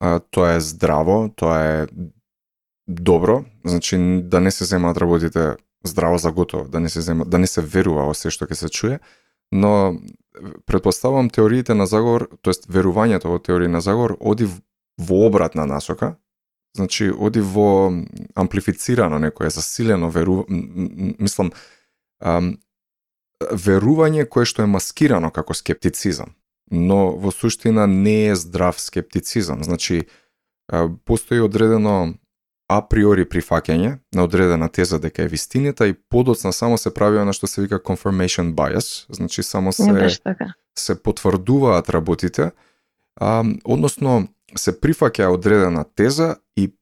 А, 0.00 0.18
тоа 0.20 0.54
е 0.56 0.60
здраво, 0.60 1.30
тоа 1.36 1.62
е 1.64 1.86
добро, 2.88 3.44
значи 3.64 3.96
да 4.22 4.40
не 4.40 4.50
се 4.50 4.64
земаат 4.64 4.96
работите 4.96 5.56
здраво 5.84 6.18
за 6.18 6.32
готово, 6.32 6.68
да 6.68 6.80
не 6.80 6.88
се 6.88 7.00
зема, 7.00 7.24
да 7.24 7.38
не 7.38 7.46
се 7.46 7.62
верува 7.62 8.06
во 8.08 8.14
се 8.14 8.30
што 8.34 8.46
ќе 8.46 8.54
се 8.58 8.68
чуе, 8.68 8.98
но 9.52 9.98
предпоставувам 10.66 11.30
теориите 11.30 11.74
на 11.74 11.86
заговор, 11.86 12.28
тоест 12.42 12.68
верувањето 12.68 13.32
во 13.32 13.38
теории 13.38 13.68
на 13.68 13.80
заговор 13.80 14.16
оди 14.20 14.48
во 14.98 15.26
обратна 15.26 15.66
насока, 15.66 16.16
Значи, 16.76 17.10
оди 17.10 17.40
во 17.40 17.90
амплифицирано 18.34 19.18
некое, 19.18 19.50
засилено 19.50 20.10
веру... 20.10 20.44
мислам, 20.48 21.52
ам, 22.20 22.58
верување 23.40 24.28
кое 24.28 24.46
што 24.46 24.62
е 24.62 24.70
маскирано 24.70 25.30
како 25.30 25.54
скептицизам. 25.54 26.34
но 26.70 27.16
во 27.16 27.30
суштина 27.32 27.86
не 27.86 28.28
е 28.28 28.36
здрав 28.36 28.80
скептицизам. 28.80 29.64
Значи, 29.64 30.06
постои 31.04 31.40
одредено 31.40 32.14
априори 32.68 33.24
прифаќање 33.24 33.96
на 34.14 34.24
одредена 34.24 34.68
теза 34.68 34.98
дека 35.00 35.24
е 35.24 35.28
вистината 35.32 35.88
и 35.88 35.94
подоцна 35.94 36.52
само 36.52 36.78
се 36.78 36.92
прави 36.94 37.18
она 37.18 37.32
што 37.32 37.48
се 37.48 37.64
вика 37.64 37.80
confirmation 37.80 38.52
bias, 38.54 39.06
значи 39.08 39.42
само 39.42 39.72
се 39.72 40.18
така. 40.24 40.52
се 40.78 41.02
потврдуваат 41.02 41.88
работите, 41.90 42.50
а, 43.20 43.44
односно 43.64 44.28
се 44.56 44.72
прифаќа 44.72 45.32
одредена 45.32 45.84
теза 45.84 46.36
и 46.56 46.72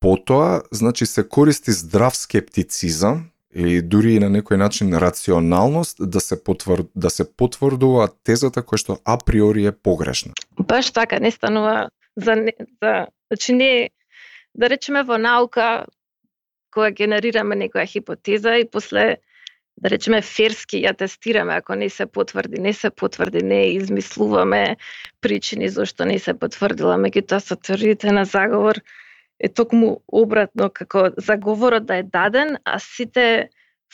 потоа, 0.00 0.62
значи 0.72 1.06
се 1.06 1.28
користи 1.28 1.72
здрав 1.72 2.16
скептицизам 2.16 3.30
или 3.54 3.82
дури 3.82 4.14
и 4.14 4.20
на 4.22 4.30
некој 4.30 4.56
начин 4.56 4.94
рационалност 4.94 5.98
да 6.00 6.20
се 6.20 6.44
потвр... 6.44 6.86
да 6.94 7.10
се 7.10 7.26
потврдува 7.26 8.08
тезата 8.24 8.62
која 8.62 8.78
што 8.78 8.98
априори 9.04 9.66
е 9.66 9.72
погрешна. 9.72 10.32
Баш 10.56 10.90
така, 10.90 11.18
не 11.20 11.30
станува 11.30 11.90
за, 12.16 12.34
за 12.82 13.06
значи 13.28 13.52
не 13.52 13.90
да 14.54 14.70
речеме 14.70 15.02
во 15.02 15.18
наука 15.18 15.86
кога 16.70 16.90
генерираме 16.90 17.56
некоја 17.56 17.86
хипотеза 17.86 18.56
и 18.58 18.68
после 18.70 19.18
да 19.80 19.90
речеме 19.90 20.20
ферски 20.22 20.82
ја 20.84 20.92
тестираме 20.96 21.54
ако 21.56 21.74
не 21.74 21.88
се 21.88 22.06
потврди, 22.06 22.60
не 22.60 22.72
се 22.72 22.90
потврди, 22.90 23.42
не 23.42 23.62
измислуваме 23.74 24.76
причини 25.20 25.68
зашто 25.68 26.04
не 26.04 26.18
се 26.18 26.34
потврдила, 26.34 26.98
меѓутоа 27.00 27.40
со 27.40 27.56
теориите 27.56 28.12
на 28.12 28.24
заговор 28.24 28.82
е 29.40 29.48
токму 29.48 30.02
обратно 30.06 30.68
како 30.70 31.10
заговорот 31.16 31.86
да 31.86 31.96
е 31.96 32.02
даден, 32.02 32.58
а 32.64 32.78
сите 32.78 33.48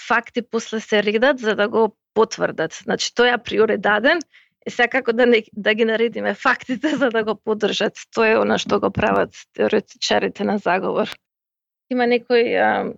факти 0.08 0.42
после 0.42 0.80
се 0.80 1.02
редат 1.02 1.38
за 1.38 1.54
да 1.54 1.68
го 1.68 1.96
потврдат. 2.14 2.74
Значи 2.82 3.12
тој 3.14 3.34
априори 3.36 3.78
даден, 3.78 4.18
е 4.66 4.70
секако 4.70 5.12
да 5.12 5.26
не, 5.26 5.42
да 5.52 5.74
ги 5.74 5.84
наредиме 5.84 6.34
фактите 6.34 6.96
за 6.96 7.08
да 7.10 7.24
го 7.24 7.34
поддржат. 7.34 7.94
Тоа 8.14 8.28
е 8.28 8.38
она 8.38 8.58
што 8.58 8.80
го 8.80 8.90
прават 8.90 9.30
теоретичарите 9.54 10.44
на 10.44 10.58
заговор. 10.58 11.10
Има 11.90 12.06
некои 12.06 12.54
а, 12.54 12.92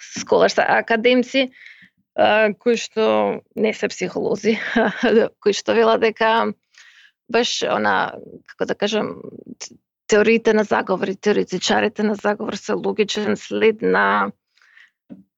сколарства, 0.00 0.64
академци 0.68 1.50
а, 2.14 2.54
кои 2.54 2.76
што 2.76 3.42
не 3.56 3.74
се 3.74 3.88
психолози, 3.88 4.58
кои 5.42 5.52
што 5.52 5.74
велат 5.74 6.00
дека 6.06 6.52
баш 7.30 7.62
она 7.66 8.14
како 8.54 8.70
да 8.70 8.74
кажам 8.74 9.18
теориите 10.10 10.54
на 10.54 10.64
заговор 10.64 11.14
теоретичарите 11.14 12.02
на 12.02 12.14
заговор 12.14 12.54
се 12.54 12.72
логичен 12.72 13.36
след 13.36 13.82
на 13.82 14.32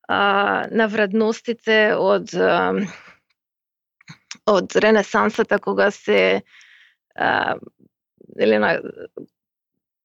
а, 0.09 0.67
на 0.71 0.89
вредностите 0.89 1.95
од 1.97 2.35
а, 2.35 2.77
од 4.47 4.77
ренесансата 4.77 5.59
кога 5.59 5.91
се 5.91 6.43
а, 7.15 7.57
или 8.41 8.59
на 8.59 8.79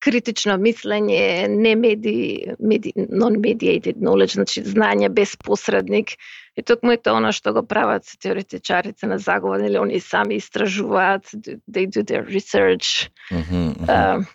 критично 0.04 0.58
мислење, 0.62 1.48
не 1.50 1.74
меди, 1.76 2.18
меди 2.60 2.94
non-mediated 2.96 3.98
knowledge, 3.98 4.38
значи 4.38 4.64
знање 4.64 5.10
без 5.10 5.36
посредник. 5.36 6.14
И 6.58 6.64
токму 6.64 6.94
е 6.96 7.02
тоа 7.02 7.32
што 7.36 7.54
го 7.54 7.64
прават 7.64 8.06
теоретичарите 8.22 9.08
на 9.08 9.18
заговор, 9.18 9.60
или 9.60 9.78
они 9.78 10.00
сами 10.00 10.38
истражуваат, 10.38 11.26
they 11.68 11.86
do 11.86 12.04
their 12.04 12.26
research. 12.26 13.10
Mm 13.32 13.44
-hmm, 13.44 13.68
mm 13.68 13.86
-hmm. 13.86 13.88
Uh, 13.88 14.26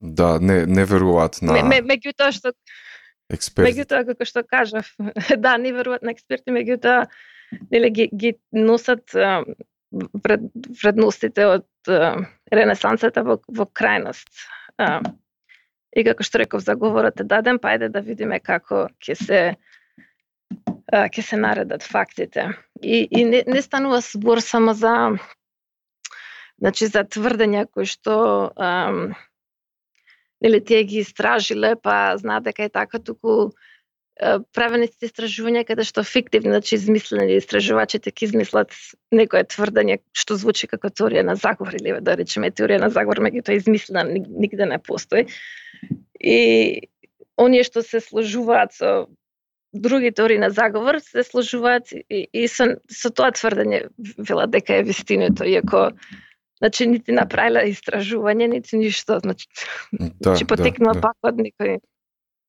да, 0.00 0.38
не 0.40 0.66
не 0.66 0.84
веруваат 0.84 1.42
на 1.42 1.52
ме, 1.62 1.80
меѓутоа 1.82 2.32
што 2.32 2.52
експерти. 3.30 3.72
Меѓутоа 3.72 4.06
како 4.06 4.24
што 4.24 4.42
кажав, 4.44 4.86
да, 5.44 5.56
не 5.58 5.72
веруваат 5.72 6.02
на 6.02 6.10
експерти, 6.10 6.50
меѓутоа 6.50 7.06
нели 7.70 7.90
ги, 7.90 8.08
ги 8.12 8.34
носат 8.52 9.14
а, 9.14 9.44
вред, 10.24 10.50
вредностите 10.82 11.46
од 11.46 11.92
а, 11.92 12.14
ренесансата 12.52 13.24
во, 13.24 13.38
во 13.48 13.66
крајност. 13.66 14.28
А, 14.78 15.00
и 15.96 16.04
како 16.04 16.22
што 16.26 16.42
реков, 16.42 16.62
заговорот 16.66 17.20
е 17.20 17.26
даден, 17.28 17.58
па 17.58 17.74
ајде 17.74 17.88
да 17.92 18.04
видиме 18.04 18.40
како 18.40 18.86
ќе 19.02 19.18
се 19.18 19.42
ќе 20.88 21.22
се 21.22 21.36
наредат 21.36 21.82
фактите. 21.84 22.48
И, 22.82 23.08
и 23.10 23.24
не, 23.24 23.42
не 23.46 23.62
станува 23.62 24.00
збор 24.00 24.40
само 24.40 24.72
за 24.72 24.92
значи 26.58 26.88
за 26.90 27.04
тврдења 27.04 27.66
кои 27.70 27.86
што 27.86 28.50
ам, 28.56 29.12
нели 30.42 30.60
тие 30.64 30.84
ги 30.84 31.02
истражиле, 31.04 31.74
па 31.82 32.16
знаат 32.18 32.48
дека 32.48 32.64
е 32.64 32.72
така, 32.72 32.98
туку 32.98 33.52
правени 34.54 34.88
се 34.90 35.06
истражувања 35.06 35.62
каде 35.68 35.84
што 35.86 36.02
фиктивни, 36.06 36.50
значи 36.50 36.74
измислени 36.74 37.36
истражувачите 37.38 38.10
ќе 38.10 38.26
измислат 38.28 38.74
некое 39.14 39.44
тврдење 39.46 40.00
што 40.16 40.38
звучи 40.40 40.66
како 40.70 40.90
теорија 40.90 41.22
на 41.26 41.36
заговор 41.38 41.76
или 41.78 41.94
да 42.02 42.16
речеме 42.18 42.50
теорија 42.50 42.80
на 42.82 42.90
заговор, 42.90 43.22
меѓутоа 43.22 43.58
измислена 43.60 44.04
нигде 44.10 44.66
не 44.66 44.78
постои. 44.78 45.28
И 46.18 46.88
оние 47.38 47.62
што 47.62 47.84
се 47.86 48.02
сложуваат 48.02 48.74
со 48.74 49.06
други 49.72 50.10
теории 50.10 50.38
на 50.38 50.50
заговор 50.50 50.98
се 51.04 51.22
сложуваат 51.22 51.92
и, 51.92 52.26
и 52.32 52.48
со, 52.48 52.74
со 52.90 53.10
тоа 53.14 53.30
тврдење 53.30 53.86
вела 54.18 54.48
дека 54.50 54.80
е 54.80 54.88
вистинето, 54.88 55.46
иако 55.46 55.92
Значи, 56.58 56.88
нити 56.90 57.14
направила 57.14 57.62
истражување, 57.70 58.48
нити 58.50 58.78
ништо. 58.80 59.20
Значи, 59.22 59.46
да, 59.92 60.10
значи 60.22 60.44
потекнува 60.44 60.96
да, 60.96 61.00
да. 61.00 61.02
пак 61.06 61.30
од 61.30 61.38
некој 61.38 61.76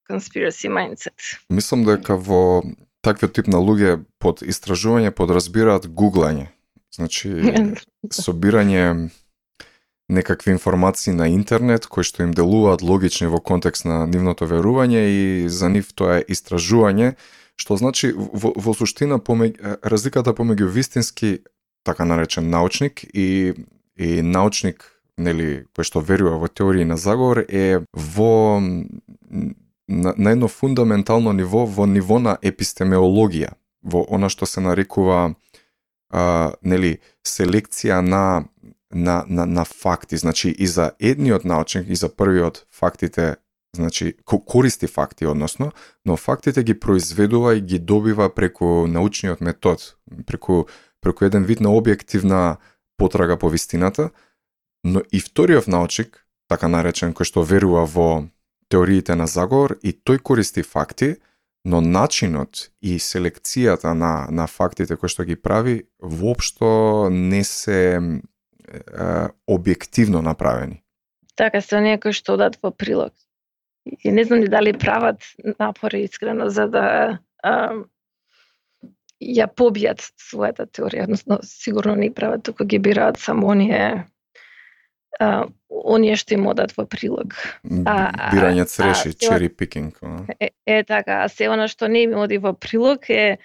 conspiracy 0.09 0.69
mindset. 0.69 1.13
Мислам 1.49 1.85
дека 1.85 2.17
во 2.17 2.63
таквиот 3.05 3.35
тип 3.37 3.47
на 3.47 3.61
луѓе 3.63 4.03
под 4.19 4.41
истражување 4.43 5.13
подразбираат 5.15 5.87
гуглање. 5.87 6.49
Значи, 6.95 7.29
собирање 8.25 9.09
некакви 10.09 10.51
информации 10.51 11.13
на 11.13 11.29
интернет 11.29 11.85
кои 11.85 12.03
што 12.03 12.25
им 12.25 12.33
делуваат 12.33 12.81
логични 12.81 13.29
во 13.29 13.39
контекст 13.39 13.85
на 13.85 14.05
нивното 14.09 14.49
верување 14.49 15.03
и 15.05 15.49
за 15.49 15.69
нив 15.69 15.93
тоа 15.93 16.19
е 16.19 16.25
истражување, 16.33 17.13
што 17.59 17.77
значи 17.77 18.11
во, 18.15 18.51
во 18.55 18.73
суштина 18.73 19.19
помеѓу 19.21 19.77
разликата 19.85 20.33
помеѓу 20.33 20.71
вистински 20.73 21.39
така 21.85 22.05
наречен 22.09 22.49
научник 22.49 23.05
и 23.13 23.53
и 23.99 24.21
научник 24.23 24.85
нели 25.19 25.67
кој 25.75 25.85
што 25.85 26.01
верува 26.01 26.39
во 26.39 26.47
теории 26.47 26.87
на 26.87 26.97
заговор 26.97 27.43
е 27.43 27.83
во 27.93 28.59
на, 29.89 30.13
на 30.17 30.31
едно 30.31 30.47
фундаментално 30.47 31.33
ниво, 31.33 31.65
во 31.65 31.85
ниво 31.89 32.19
на 32.19 32.37
епистемеологија, 32.45 33.55
во 33.83 34.05
она 34.09 34.29
што 34.29 34.45
се 34.45 34.61
нарекува 34.61 35.33
а, 36.13 36.53
нели, 36.61 36.99
селекција 37.25 37.99
на, 38.05 38.45
на, 38.93 39.23
на, 39.27 39.45
на 39.45 39.65
факти. 39.65 40.17
Значи, 40.17 40.49
и 40.49 40.67
за 40.67 40.91
едниот 40.99 41.45
научник, 41.45 41.89
и 41.89 41.95
за 41.95 42.09
првиот 42.09 42.65
фактите, 42.71 43.35
значи, 43.75 44.13
користи 44.25 44.87
факти, 44.87 45.25
односно, 45.25 45.71
но 46.05 46.17
фактите 46.17 46.63
ги 46.63 46.79
произведува 46.79 47.55
и 47.55 47.61
ги 47.61 47.79
добива 47.79 48.29
преку 48.29 48.87
научниот 48.87 49.41
метод, 49.41 49.81
преку, 50.25 50.65
преку 51.01 51.25
еден 51.25 51.43
вид 51.43 51.59
на 51.59 51.69
објективна 51.69 52.57
потрага 52.97 53.37
по 53.37 53.49
вистината, 53.49 54.09
но 54.83 55.01
и 55.11 55.19
вториот 55.19 55.67
научник, 55.67 56.25
така 56.47 56.67
наречен, 56.67 57.13
кој 57.13 57.25
што 57.25 57.41
верува 57.41 57.85
во 57.85 58.29
теориите 58.69 59.15
на 59.15 59.27
заговор 59.27 59.77
и 59.83 59.93
тој 59.93 60.21
користи 60.21 60.63
факти, 60.63 61.15
но 61.65 61.81
начинот 61.81 62.69
и 62.81 62.99
селекцијата 62.99 63.93
на, 63.93 64.27
на 64.31 64.47
фактите 64.47 64.95
кои 64.95 65.09
што 65.11 65.25
ги 65.27 65.35
прави 65.35 65.83
воопшто 65.99 67.09
не 67.11 67.43
се 67.43 67.79
е, 67.97 68.01
објективно 69.49 70.21
направени. 70.21 70.83
Така 71.35 71.61
се 71.61 71.79
оние 71.79 71.99
кои 71.99 72.13
што 72.13 72.37
одат 72.37 72.59
во 72.63 72.71
прилог. 72.71 73.13
И 74.03 74.11
не 74.11 74.23
знам 74.23 74.45
дали 74.45 74.73
прават 74.77 75.23
напори 75.59 76.03
искрено 76.03 76.49
за 76.49 76.67
да 76.67 76.85
а, 77.43 77.53
ја 79.19 79.47
побијат 79.51 80.03
својата 80.19 80.67
теорија, 80.67 81.07
односно 81.09 81.39
сигурно 81.43 81.95
не 81.95 82.13
прават, 82.13 82.43
туку 82.43 82.65
ги 82.65 82.79
бираат 82.79 83.19
само 83.19 83.47
оние 83.55 84.05
а, 85.19 85.47
оние 85.69 86.15
што 86.19 86.35
им 86.35 86.47
одат 86.51 86.75
во 86.77 86.85
прилог. 86.85 87.33
А, 87.85 87.95
Бирање 88.33 88.65
цреши, 88.69 89.13
чери 89.17 89.49
пикинг. 89.49 89.99
Е, 90.39 90.51
е 90.65 90.83
така, 90.83 91.23
а 91.25 91.29
се 91.29 91.49
она 91.49 91.67
што 91.67 91.87
не 91.87 92.05
им 92.07 92.17
оди 92.19 92.37
во 92.37 92.53
прилог 92.53 93.09
е 93.09 93.39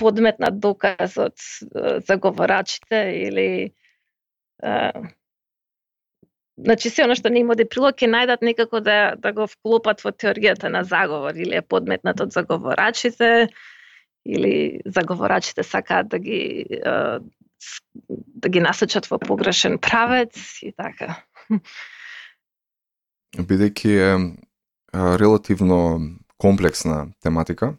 подмет 0.00 0.40
на 0.40 0.50
доказ 0.50 1.16
од 1.20 1.36
заговорачите 2.08 3.04
или 3.22 3.48
а, 4.62 4.92
Значи 6.60 6.90
се 6.92 7.06
она 7.06 7.14
што 7.16 7.30
не 7.32 7.40
им 7.40 7.50
оди 7.54 7.64
прилог 7.64 8.02
е 8.02 8.08
најдат 8.10 8.42
некако 8.44 8.80
да, 8.84 9.16
да 9.16 9.32
го 9.32 9.46
вклопат 9.48 10.02
во 10.04 10.12
теоријата 10.12 10.68
на 10.68 10.84
заговор 10.84 11.32
или 11.32 11.56
е 11.56 11.62
подметнат 11.64 12.20
од 12.20 12.34
заговорачите 12.36 13.48
или 14.28 14.82
заговорачите 14.84 15.64
сакаат 15.64 16.10
да 16.12 16.18
ги 16.18 16.66
да 18.08 18.48
ги 18.48 18.60
насочат 18.60 19.06
во 19.10 19.18
погрешен 19.18 19.78
правец 19.78 20.62
и 20.62 20.72
така. 20.72 21.20
Бидејќи 23.36 23.92
е 23.98 24.12
релативно 25.20 26.00
комплексна 26.40 27.12
тематика, 27.22 27.76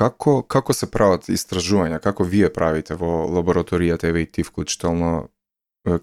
Како, 0.00 0.42
како 0.46 0.72
се 0.72 0.86
прават 0.86 1.26
истражувања? 1.32 1.98
Како 2.00 2.24
вие 2.24 2.48
правите 2.54 2.94
во 2.94 3.26
лабораторијата, 3.26 4.08
еве 4.08 4.22
и 4.22 4.30
ти 4.30 4.44
вклучително? 4.46 5.28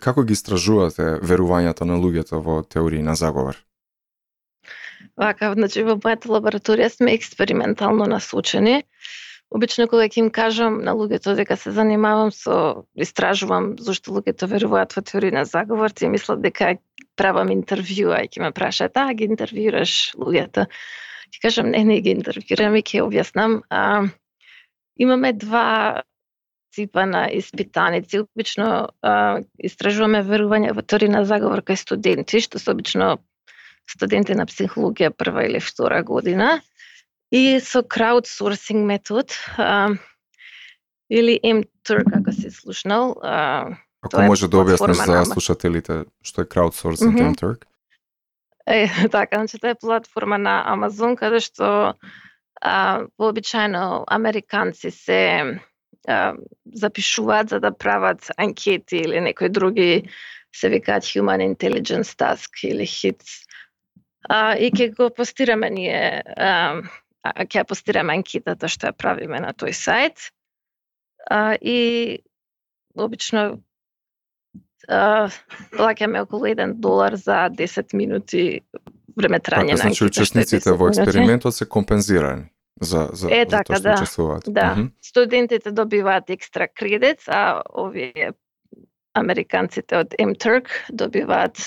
Како 0.04 0.24
ги 0.28 0.36
истражувате 0.36 1.06
верувањата 1.24 1.86
на 1.88 1.96
луѓето 2.02 2.42
во 2.44 2.60
теории 2.64 3.02
на 3.06 3.16
заговор? 3.16 3.58
Вака, 5.18 5.54
значи 5.54 5.86
во 5.88 5.96
мојата 5.96 6.30
лабораторија 6.34 6.90
сме 6.94 7.16
експериментално 7.16 8.10
насочени. 8.12 8.84
Обично 9.50 9.88
кога 9.88 10.10
ќе 10.12 10.20
им 10.26 10.30
кажам 10.34 10.82
на 10.84 10.92
луѓето 10.98 11.36
дека 11.38 11.56
се 11.56 11.72
занимавам 11.72 12.34
со 12.36 12.84
истражувам 13.00 13.76
зошто 13.80 14.18
луѓето 14.18 14.50
веруваат 14.52 14.96
во 14.98 15.04
теорија 15.08 15.40
на 15.40 15.46
заговор, 15.48 15.94
и 16.02 16.10
мислат 16.12 16.42
дека 16.44 16.76
правам 17.16 17.54
интервјуа, 17.56 18.26
и 18.26 18.32
ќе 18.34 18.44
ме 18.44 18.52
прашаат, 18.52 19.00
а 19.00 19.14
ги 19.14 19.30
интервјураш 19.32 19.94
луѓето. 20.20 20.68
Ќе 21.32 21.40
кажам, 21.44 21.72
не, 21.72 21.84
не 21.88 22.02
ги 22.04 22.12
интервјурам 22.18 22.76
и 22.76 22.84
ќе 22.84 23.06
објаснам. 23.06 23.62
А, 23.72 24.04
имаме 25.00 25.34
два 25.34 26.04
типа 26.76 27.06
на 27.06 27.26
испитаници. 27.32 28.20
Обично 28.28 28.90
а, 29.02 29.40
истражуваме 29.58 30.22
верување 30.28 30.76
во 30.76 30.84
теорија 30.84 31.16
на 31.16 31.24
заговор 31.26 31.64
кај 31.66 31.80
студенти, 31.80 32.44
што 32.44 32.60
се 32.60 32.76
обично 32.76 33.16
студенти 33.90 34.36
на 34.36 34.46
психологија 34.46 35.16
прва 35.16 35.48
или 35.48 35.64
втора 35.64 36.04
година. 36.04 36.58
И 37.32 37.60
со 37.60 37.84
краудсорсинг 37.84 38.86
метод, 38.86 39.34
а, 39.58 39.90
или 41.10 41.40
MTurk, 41.44 42.08
ако 42.20 42.32
си 42.32 42.52
слушнал. 42.52 43.16
А, 43.22 43.68
Ако 44.02 44.22
може 44.22 44.48
да 44.48 44.58
објасниш 44.58 45.06
за 45.06 45.26
слушателите 45.26 46.06
што 46.24 46.42
е 46.42 46.46
краудсорсинг 46.46 47.16
mm 47.16 47.20
-hmm. 47.20 47.36
MTurk? 47.36 47.66
Е, 48.68 48.88
така, 49.12 49.36
значи 49.36 49.60
тоа 49.60 49.70
е 49.70 49.80
платформа 49.80 50.38
на 50.38 50.64
Амазон 50.66 51.16
каде 51.16 51.40
што 51.40 51.94
а, 52.62 53.06
вообичаено 53.20 54.04
американци 54.08 54.92
се 54.92 55.44
а, 56.08 56.34
запишуваат 56.74 57.50
за 57.50 57.60
да 57.60 57.78
прават 57.78 58.32
анкети 58.38 58.98
или 58.98 59.22
некои 59.22 59.50
други 59.50 60.10
се 60.56 60.70
викаат 60.70 61.04
Human 61.04 61.56
Intelligence 61.56 62.16
Task 62.16 62.64
или 62.64 62.88
HITS. 62.88 63.44
А, 64.30 64.56
и 64.58 64.72
ќе 64.72 64.96
го 64.96 65.10
постираме 65.14 65.70
ние, 65.70 66.24
а, 66.38 66.82
ќе 67.26 67.64
постираме 67.68 68.14
анкетата 68.14 68.68
што 68.68 68.92
ја 68.92 68.98
правиме 68.98 69.40
на 69.40 69.54
тој 69.54 69.74
сајт. 69.76 70.30
А, 71.30 71.56
и 71.62 72.20
обично 72.96 73.60
плаќаме 74.88 76.22
околу 76.24 76.48
1 76.48 76.78
долар 76.80 77.16
за 77.16 77.50
10 77.52 77.94
минути 77.94 78.62
време 79.18 79.40
трање 79.40 79.76
така, 79.76 79.84
на. 79.84 79.90
Значи 79.90 80.06
учесниците 80.06 80.72
во 80.72 80.90
експериментот 80.90 81.56
се 81.56 81.66
компензирани 81.66 82.48
за 82.82 83.10
за 83.14 83.30
е, 83.32 83.46
така, 83.46 83.80
за 83.82 83.96
тоа 83.96 84.06
што 84.06 84.40
да. 84.46 84.52
Да. 84.52 84.76
Mm 84.76 84.78
-hmm. 84.78 84.92
Студентите 85.02 85.72
добиваат 85.72 86.30
екстра 86.30 86.68
кредит, 86.68 87.20
а 87.28 87.62
овие 87.74 88.34
американците 89.14 89.98
од 89.98 90.14
MTurk 90.20 90.68
добиваат 90.90 91.58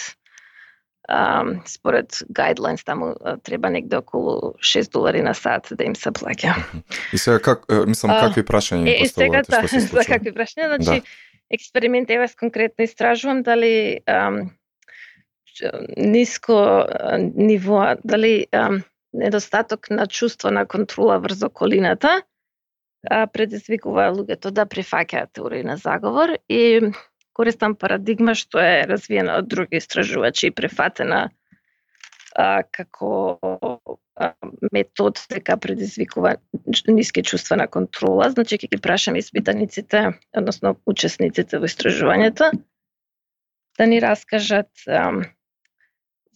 um, 1.09 1.61
според 1.67 2.13
guidelines 2.33 2.85
таму 2.85 3.15
треба 3.43 3.71
негде 3.71 3.97
околу 3.97 4.55
6 4.59 4.93
долари 4.93 5.23
на 5.23 5.35
сат 5.35 5.69
да 5.71 5.85
им 5.85 5.97
се 5.97 6.11
плаќа. 6.11 6.55
И 7.13 7.19
сега 7.19 7.39
как 7.39 7.65
мислам 7.87 8.11
какви 8.11 8.43
прашања 8.43 8.87
им 8.87 9.05
поставувате 9.05 9.53
што 9.53 9.69
се 9.69 9.81
случува? 9.87 10.03
За 10.03 10.09
какви 10.09 10.33
прашања? 10.33 10.77
Значи 10.77 11.01
да. 11.01 11.07
експеримент 11.51 12.11
еве 12.11 12.29
конкретно 12.39 12.85
истражувам 12.85 13.43
дали 13.43 14.01
um, 14.07 14.51
ниско 15.97 16.87
ниво, 17.35 17.97
дали 18.05 18.47
um, 18.53 18.83
недостаток 19.13 19.91
на 19.91 20.07
чувство 20.07 20.51
на 20.51 20.67
контрола 20.67 21.19
врз 21.19 21.43
околината 21.43 22.23
предизвикува 23.33 24.11
луѓето 24.13 24.51
да 24.53 24.67
прифаќаат 24.69 25.33
теорија 25.33 25.65
на 25.65 25.77
заговор 25.81 26.37
и 26.49 26.93
користам 27.33 27.75
парадигма 27.75 28.35
што 28.39 28.61
е 28.63 28.87
развиена 28.89 29.39
од 29.41 29.49
други 29.49 29.81
истражувачи 29.81 30.51
и 30.51 30.55
префатена 30.55 31.29
а, 32.35 32.63
како 32.63 33.39
а, 33.41 34.33
метод 34.73 35.21
дека 35.31 35.57
предизвикува 35.57 36.37
ниски 36.89 37.23
чувства 37.23 37.57
на 37.57 37.67
контрола. 37.67 38.31
Значи, 38.31 38.59
ќе 38.59 38.71
ги 38.75 38.81
прашам 38.83 39.17
испитаниците, 39.17 40.11
односно 40.37 40.77
учесниците 40.87 41.59
во 41.59 41.71
истражувањето, 41.71 42.51
да 43.79 43.87
ни 43.87 44.01
раскажат 44.03 44.71
а, 44.87 45.11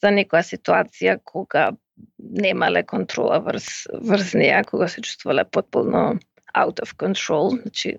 за 0.02 0.12
некоја 0.12 0.44
ситуација 0.46 1.18
кога 1.24 1.72
немале 2.18 2.82
контрола 2.82 3.38
врз, 3.44 3.86
врз 4.02 4.34
неја, 4.38 4.64
кога 4.66 4.88
се 4.88 5.04
чувствувале 5.04 5.44
потполно 5.44 6.18
out 6.54 6.80
of 6.82 6.94
control, 6.96 7.60
значи 7.60 7.98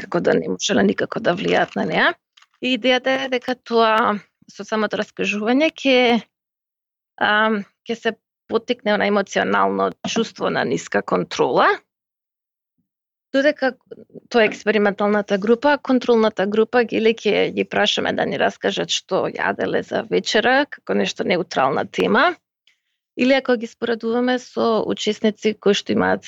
како 0.00 0.20
да 0.20 0.34
не 0.34 0.48
можеле 0.48 0.82
никако 0.82 1.20
да 1.20 1.34
влијаат 1.36 1.76
на 1.76 1.86
неа. 1.88 2.12
И 2.60 2.76
идејата 2.78 3.24
е 3.24 3.32
дека 3.32 3.54
тоа 3.54 4.18
со 4.50 4.64
самото 4.64 4.98
раскажување 5.00 5.70
ќе 5.70 5.98
ќе 7.20 7.94
се 7.94 8.16
потикне 8.48 8.96
на 8.98 9.06
емоционално 9.06 9.92
чувство 10.08 10.50
на 10.50 10.64
ниска 10.64 11.02
контрола, 11.02 11.68
додека 13.34 13.74
тоа 14.30 14.42
е 14.42 14.46
експерименталната 14.46 15.38
група, 15.38 15.78
контролната 15.82 16.46
група 16.46 16.84
ги 16.84 17.00
ќе 17.00 17.50
ги 17.54 17.64
прашаме 17.64 18.12
да 18.12 18.26
ни 18.26 18.38
раскажат 18.38 18.90
што 18.90 19.26
јаделе 19.28 19.82
за 19.82 20.02
вечера, 20.10 20.66
како 20.70 20.94
нешто 20.94 21.24
неутрална 21.24 21.84
тема, 21.86 22.34
или 23.16 23.34
ако 23.34 23.56
ги 23.56 23.66
споредуваме 23.66 24.38
со 24.38 24.82
учесници 24.86 25.54
кои 25.54 25.74
што 25.74 25.92
имаат 25.92 26.26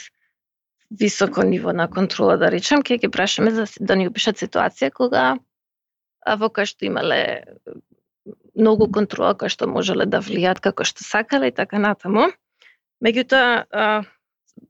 високо 0.91 1.43
ниво 1.43 1.73
на 1.73 1.89
контрола, 1.91 2.37
да 2.37 2.51
речем, 2.51 2.83
ќе 2.83 3.01
ги 3.03 3.09
прашаме 3.09 3.51
за, 3.51 3.67
да 3.81 3.97
ни 3.97 4.07
опишат 4.09 4.39
ситуација 4.39 4.93
кога 4.95 5.25
а, 6.25 6.37
во 6.37 6.49
кај 6.49 6.71
што 6.71 6.87
имале 6.87 7.21
многу 8.57 8.89
контрола 8.93 9.35
која 9.39 9.53
што 9.53 9.69
можеле 9.71 10.07
да 10.07 10.23
влијат 10.25 10.61
како 10.65 10.85
што 10.85 11.05
сакале 11.05 11.51
и 11.51 11.57
така 11.57 11.79
натаму. 11.83 12.31
Меѓутоа, 13.05 14.05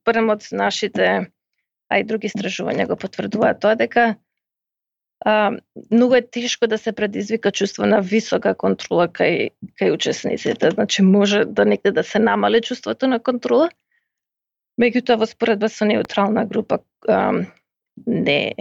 барем 0.05 0.31
од 0.35 0.47
нашите, 0.51 1.31
а 1.89 1.99
и 2.01 2.05
други 2.05 2.31
истражувања 2.31 2.89
го 2.91 2.97
потврдуваат 2.99 3.61
тоа 3.63 3.77
дека 3.79 4.17
а, 5.25 5.53
многу 5.91 6.19
е 6.19 6.23
тешко 6.23 6.67
да 6.67 6.79
се 6.79 6.93
предизвика 6.93 7.53
чувство 7.53 7.87
на 7.87 8.01
висока 8.01 8.55
контрола 8.55 9.07
кај, 9.09 9.51
кај 9.81 9.95
учесниците. 9.95 10.71
Значи, 10.71 11.03
може 11.03 11.45
да 11.45 11.65
некде 11.65 11.93
да 11.93 12.05
се 12.05 12.19
намали 12.19 12.61
чувството 12.61 13.07
на 13.07 13.21
контрола, 13.21 13.71
меѓутоа 14.81 15.21
во 15.21 15.27
споредба 15.27 15.69
со 15.69 15.87
неутрална 15.89 16.45
група 16.45 16.81
а, 17.09 17.33
не 18.07 18.55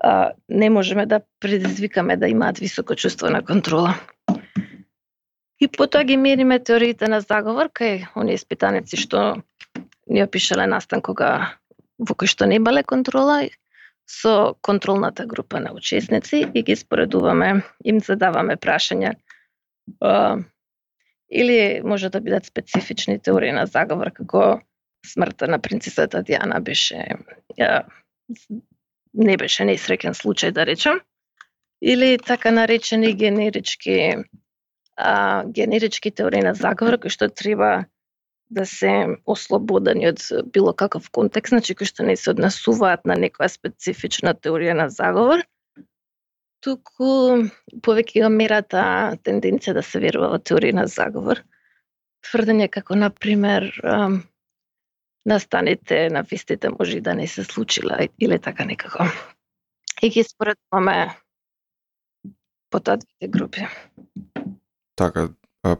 а, 0.00 0.32
не 0.48 0.70
можеме 0.70 1.06
да 1.06 1.20
предизвикаме 1.40 2.16
да 2.16 2.28
имаат 2.28 2.58
високо 2.58 2.94
чувство 2.94 3.28
на 3.30 3.44
контрола. 3.44 3.94
И 5.60 5.68
потоа 5.68 6.04
ги 6.04 6.16
мериме 6.16 6.58
теориите 6.60 7.08
на 7.08 7.20
заговор 7.20 7.72
кај 7.72 8.08
оние 8.14 8.36
испитаници 8.36 8.96
што 8.96 9.42
ни 10.06 10.22
опишале 10.22 10.66
настан 10.66 11.00
кога 11.00 11.56
во 11.98 12.12
кој 12.14 12.28
што 12.28 12.46
не 12.46 12.60
имале 12.60 12.82
контрола 12.84 13.48
со 14.06 14.54
контролната 14.60 15.26
група 15.26 15.60
на 15.60 15.72
учесници 15.72 16.46
и 16.54 16.62
ги 16.62 16.76
споредуваме, 16.76 17.64
им 17.84 18.00
задаваме 18.00 18.56
прашања 18.56 19.16
а, 20.00 20.38
или 21.30 21.80
може 21.82 22.10
да 22.10 22.20
бидат 22.20 22.46
специфични 22.46 23.18
теории 23.18 23.52
на 23.52 23.66
заговор 23.66 24.12
како 24.12 24.60
смртта 25.06 25.48
на 25.48 25.58
принцесата 25.58 26.22
Диана 26.22 26.60
беше 26.60 27.04
не 29.14 29.36
беше 29.36 29.64
несреќен 29.64 30.16
случај 30.18 30.52
да 30.52 30.66
речем 30.66 31.00
или 31.82 32.18
така 32.18 32.50
наречени 32.50 33.14
генерички 33.14 34.16
а, 34.96 35.44
генерички 35.44 36.10
теории 36.10 36.42
на 36.42 36.54
заговор 36.54 36.98
кои 36.98 37.10
што 37.10 37.28
треба 37.28 37.86
да 38.50 38.66
се 38.66 39.18
ослободени 39.26 40.08
од 40.08 40.22
било 40.54 40.72
каков 40.72 41.10
контекст, 41.10 41.50
значи 41.50 41.74
кои 41.74 41.86
што 41.86 42.06
не 42.06 42.16
се 42.16 42.30
однесуваат 42.30 43.04
на 43.04 43.16
некоја 43.18 43.48
специфична 43.50 44.34
теорија 44.34 44.76
на 44.78 44.88
заговор, 44.90 45.42
туку 46.62 47.10
повеќе 47.82 48.22
го 48.22 48.30
мерата 48.30 48.84
тенденција 49.26 49.74
да 49.74 49.82
се 49.82 50.00
верува 50.02 50.30
во 50.34 50.38
теорија 50.38 50.78
на 50.80 50.86
заговор. 50.86 51.42
Тврдење 52.26 52.68
како, 52.70 52.94
на 52.94 53.10
пример, 53.10 53.70
настаните 55.26 56.10
на 56.10 56.24
фистите 56.24 56.68
може 56.78 57.00
да 57.00 57.14
не 57.14 57.26
се 57.26 57.44
случила 57.44 58.08
или 58.20 58.38
така 58.38 58.64
некако. 58.64 59.04
И 60.02 60.10
ги 60.10 60.24
споредуваме 60.24 61.18
по 62.70 62.80
таа 62.80 62.96
двете 62.96 63.28
групи. 63.28 63.66
Така, 64.96 65.28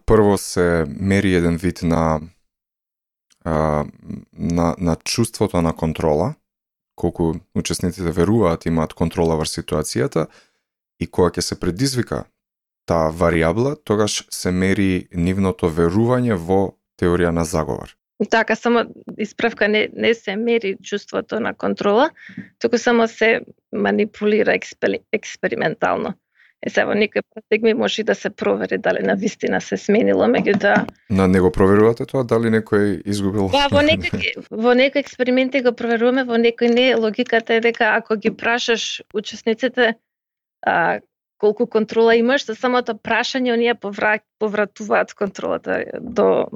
прво 0.06 0.38
се 0.38 0.84
мери 0.88 1.34
еден 1.34 1.56
вид 1.56 1.82
на 1.82 2.20
на, 4.32 4.74
на 4.78 4.96
чувството 5.04 5.62
на 5.62 5.76
контрола, 5.76 6.34
колку 6.96 7.34
учесниците 7.54 8.10
веруваат 8.10 8.66
имаат 8.66 8.94
контрола 8.94 9.36
врз 9.36 9.52
ситуацијата 9.58 10.26
и 11.00 11.06
кога 11.06 11.30
ќе 11.30 11.40
се 11.40 11.60
предизвика 11.60 12.24
таа 12.86 13.12
варијабла, 13.12 13.76
тогаш 13.84 14.24
се 14.30 14.50
мери 14.50 15.08
нивното 15.12 15.70
верување 15.70 16.34
во 16.34 16.74
теорија 16.98 17.30
на 17.30 17.44
заговор. 17.44 17.94
Така, 18.30 18.56
само 18.56 18.84
исправка 19.18 19.68
не, 19.68 19.88
не 19.96 20.14
се 20.14 20.36
мери 20.36 20.76
чувството 20.82 21.40
на 21.40 21.54
контрола, 21.54 22.10
туку 22.58 22.78
само 22.78 23.08
се 23.08 23.40
манипулира 23.72 24.54
експери, 24.54 24.98
експериментално. 25.12 26.14
Е, 26.62 26.70
сега 26.70 26.86
во 26.86 26.94
некои 26.94 27.20
парадигми 27.34 27.74
може 27.74 28.02
да 28.02 28.14
се 28.14 28.30
провери 28.30 28.78
дали 28.78 29.02
на 29.02 29.16
вистина 29.16 29.60
се 29.60 29.76
сменило, 29.76 30.24
меѓутоа... 30.24 30.86
На 31.10 31.28
него 31.28 31.50
проверувате 31.52 32.06
тоа, 32.06 32.24
дали 32.24 32.48
некој 32.48 33.02
изгубил? 33.04 33.50
Да, 33.52 33.68
во 33.70 33.84
некои, 33.84 34.32
во 34.50 34.72
некои 34.72 35.04
експерименти 35.04 35.60
го 35.60 35.74
проверуваме, 35.76 36.24
во 36.24 36.40
некои 36.40 36.72
не. 36.72 36.94
Логиката 36.96 37.54
е 37.54 37.60
дека 37.60 37.92
ако 38.00 38.16
ги 38.16 38.32
прашаш 38.32 39.02
учесниците 39.14 39.94
а, 40.64 41.00
колку 41.38 41.66
контрола 41.66 42.16
имаш, 42.16 42.46
за 42.46 42.56
самото 42.56 42.96
прашање 42.96 43.52
оние 43.52 43.74
поврат, 43.74 44.24
повратуваат 44.40 45.12
контролата 45.14 45.84
до 46.00 46.48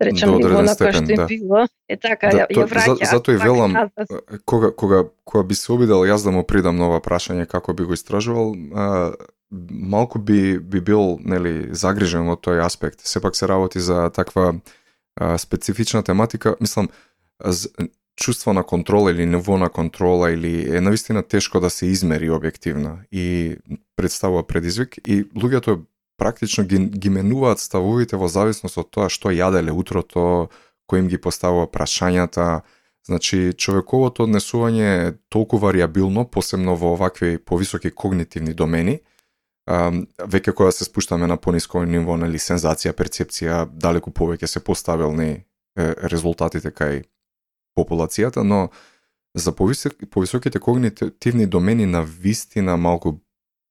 да 0.00 0.08
речем 0.08 0.32
ниво 0.40 0.62
на 0.64 0.72
кој 0.72 0.94
што 0.96 1.12
им 1.12 1.18
да. 1.20 1.26
било. 1.28 1.66
Е 1.88 1.96
така, 2.00 2.30
да, 2.32 2.44
ја, 2.44 2.46
ја 2.56 2.66
враќа. 2.70 2.96
За, 3.02 3.10
затоа 3.12 3.36
и 3.36 3.40
велам, 3.42 3.76
кога, 4.48 4.72
кога, 4.72 5.02
кога 5.24 5.44
би 5.44 5.58
се 5.58 5.72
обидел 5.76 6.06
јас 6.08 6.24
да 6.24 6.32
му 6.32 6.44
придам 6.48 6.80
нова 6.80 7.02
прашање 7.04 7.44
како 7.50 7.76
би 7.76 7.84
го 7.84 7.96
истражувал, 7.98 8.54
а, 8.72 9.12
малку 9.70 10.18
би, 10.18 10.58
би 10.58 10.80
бил 10.80 11.18
нели, 11.20 11.68
загрижен 11.76 12.32
од 12.32 12.40
тој 12.40 12.64
аспект. 12.64 13.04
Сепак 13.04 13.36
се 13.36 13.48
работи 13.50 13.80
за 13.80 14.08
таква 14.14 14.54
а, 15.16 15.36
специфична 15.38 16.02
тематика. 16.02 16.56
Мислам, 16.60 16.88
чувство 18.16 18.52
на 18.52 18.62
контрола 18.62 19.12
или 19.12 19.26
ниво 19.26 19.58
на 19.58 19.68
контрола 19.68 20.30
или 20.32 20.76
е 20.76 20.80
навистина 20.80 21.22
тешко 21.22 21.60
да 21.60 21.70
се 21.70 21.86
измери 21.86 22.30
објективно 22.30 23.04
и 23.12 23.56
представува 23.96 24.46
предизвик 24.46 24.98
и 25.06 25.24
луѓето 25.24 25.80
практично 26.20 26.64
ги, 26.68 26.78
ги 26.78 27.10
менуваат 27.10 27.60
ставовите 27.60 28.20
во 28.20 28.28
зависност 28.28 28.76
од 28.78 28.90
тоа 28.92 29.08
што 29.08 29.32
јаделе 29.32 29.72
утрото, 29.72 30.50
кој 30.90 31.04
им 31.04 31.08
ги 31.08 31.18
поставува 31.18 31.66
прашањата. 31.72 32.60
Значи, 33.08 33.54
човековото 33.56 34.26
однесување 34.28 34.88
е 34.88 35.12
толку 35.32 35.58
вариабилно, 35.58 36.26
посебно 36.28 36.76
во 36.76 36.92
овакви 36.94 37.38
повисоки 37.38 37.90
когнитивни 37.90 38.52
домени, 38.54 38.98
веќе 39.66 40.52
кога 40.52 40.72
се 40.72 40.84
спуштаме 40.84 41.26
на 41.26 41.36
пониско 41.36 41.84
ниво, 41.84 42.16
нели, 42.20 42.38
сензација, 42.38 42.92
перцепција, 42.92 43.64
далеку 43.72 44.12
повеќе 44.12 44.46
се 44.46 44.60
поставилни 44.60 45.44
резултатите 46.12 46.70
кај 46.70 47.04
популацијата, 47.78 48.44
но 48.44 48.68
за 49.34 49.52
повисоките 49.54 50.58
когнитивни 50.58 51.46
домени 51.46 51.86
на 51.86 52.02
вистина 52.02 52.76
малку 52.76 53.20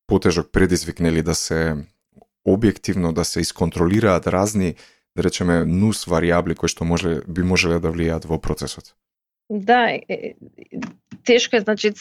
потежок 0.07 0.51
предизвик 0.51 0.99
нели 0.99 1.21
да 1.21 1.35
се 1.35 1.75
објективно 2.47 3.13
да 3.13 3.25
се 3.25 3.41
исконтролираат 3.41 4.27
разни, 4.27 4.75
да 5.15 5.23
речеме, 5.23 5.65
нус 5.65 6.05
вариабли 6.05 6.55
кои 6.55 6.69
што 6.69 6.85
може 6.85 7.21
би 7.27 7.43
можеле 7.43 7.79
да 7.79 7.91
влијаат 7.91 8.25
во 8.25 8.39
процесот. 8.39 8.95
Да, 9.49 9.97
тешко 11.25 11.55
е, 11.55 11.61
значи 11.65 11.91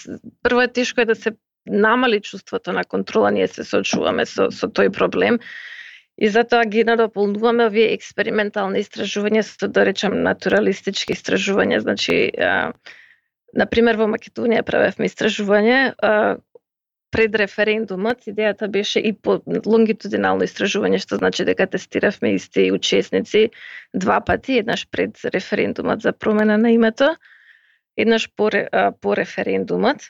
прво 0.42 0.62
е 0.62 0.68
тешко 0.68 1.00
е 1.00 1.08
да 1.08 1.14
се 1.14 1.32
намали 1.66 2.20
чувството 2.20 2.72
на 2.72 2.84
контрола, 2.84 3.30
ние 3.30 3.48
се 3.48 3.64
соочуваме 3.64 4.26
со, 4.26 4.50
со 4.50 4.68
тој 4.68 4.92
проблем. 4.92 5.40
И 6.18 6.28
затоа 6.28 6.64
ги 6.66 6.82
надополнуваме 6.84 7.68
овие 7.70 7.92
експериментални 7.94 8.82
истражувања 8.82 9.44
со 9.46 9.68
да 9.68 9.84
речем 9.86 10.16
натуралистички 10.22 11.14
истражувања, 11.14 11.78
значи 11.78 12.32
а, 12.34 12.72
на 13.54 13.66
пример 13.66 13.96
во 14.00 14.08
Македонија 14.10 14.64
правевме 14.66 15.06
истражување 15.06 15.78
а, 16.02 16.36
пред 17.10 17.34
референдумот, 17.34 18.26
идејата 18.28 18.68
беше 18.68 19.00
и 19.00 19.12
по 19.12 19.38
лонгитудинално 19.46 20.44
истражување, 20.44 21.00
што 21.00 21.16
значи 21.16 21.46
дека 21.48 21.66
тестиравме 21.66 22.34
исти 22.36 22.68
учесници 22.72 23.48
два 23.94 24.20
пати, 24.20 24.58
еднаш 24.62 24.86
пред 24.90 25.24
референдумот 25.24 26.02
за 26.02 26.12
промена 26.12 26.58
на 26.58 26.70
името, 26.70 27.14
еднаш 27.96 28.28
по, 28.36 28.50
по 29.00 29.16
референдумот. 29.16 30.08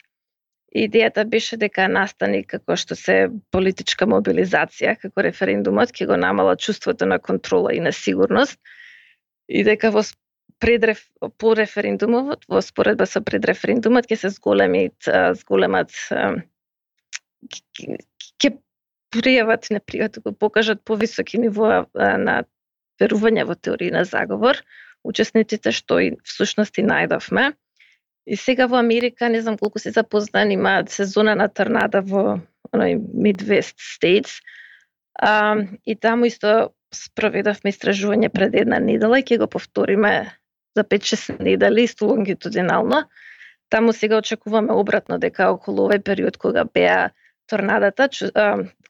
Идејата 0.75 1.25
беше 1.25 1.57
дека 1.57 1.87
настани 1.89 2.43
како 2.45 2.75
што 2.77 2.95
се 2.95 3.29
политичка 3.51 4.05
мобилизација, 4.05 4.99
како 5.01 5.23
референдумот 5.25 5.95
ќе 5.95 6.05
го 6.05 6.17
намала 6.17 6.55
чувството 6.55 7.07
на 7.09 7.17
контрола 7.19 7.73
и 7.73 7.79
на 7.79 7.91
сигурност 7.91 8.59
и 9.47 9.63
дека 9.63 9.89
во 9.89 10.03
пред 10.59 10.85
по 11.39 11.55
референдумот, 11.55 12.45
во 12.51 12.61
споредба 12.61 13.07
со 13.07 13.23
пред 13.25 13.47
референдумот 13.49 14.05
ќе 14.05 14.15
се 14.19 14.29
зголемит 14.35 15.09
зголемат 15.41 15.95
ќе 18.39 18.51
пријават, 19.13 19.69
не 19.73 19.79
пријават, 19.79 20.19
да 20.19 20.29
го 20.29 20.33
покажат 20.35 20.83
повисоки 20.85 21.39
нивоа 21.41 21.85
на 21.95 22.43
верување 22.99 23.45
во 23.47 23.55
теорија 23.55 23.99
на 23.99 24.03
заговор, 24.05 24.59
учесниците 25.03 25.71
што 25.71 25.99
и 26.03 26.13
всушност 26.27 26.77
и 26.77 26.85
најдовме. 26.85 27.53
И 28.29 28.35
сега 28.37 28.67
во 28.67 28.77
Америка, 28.77 29.29
не 29.29 29.41
знам 29.41 29.57
колку 29.57 29.79
се 29.79 29.91
запознани, 29.91 30.53
имаат 30.53 30.91
сезона 30.91 31.35
на 31.35 31.47
торнада 31.47 32.01
во 32.05 32.41
оној 32.75 32.99
Midwest 32.99 33.79
States. 33.79 34.41
А, 35.19 35.57
и 35.85 35.95
таму 35.95 36.27
исто 36.29 36.75
спроведовме 36.93 37.71
истражување 37.73 38.29
пред 38.33 38.55
една 38.55 38.79
недела 38.79 39.19
и 39.19 39.25
ќе 39.25 39.39
го 39.41 39.47
повториме 39.47 40.29
за 40.77 40.83
5-6 40.83 41.39
недели, 41.43 41.83
исто 41.83 42.11
лонгитудинално. 42.11 43.03
Таму 43.69 43.93
сега 43.93 44.17
очекуваме 44.17 44.73
обратно 44.73 45.19
дека 45.19 45.51
околу 45.53 45.87
овој 45.87 46.01
период 46.01 46.37
кога 46.37 46.65
беа 46.65 47.11
торнадата, 47.49 48.09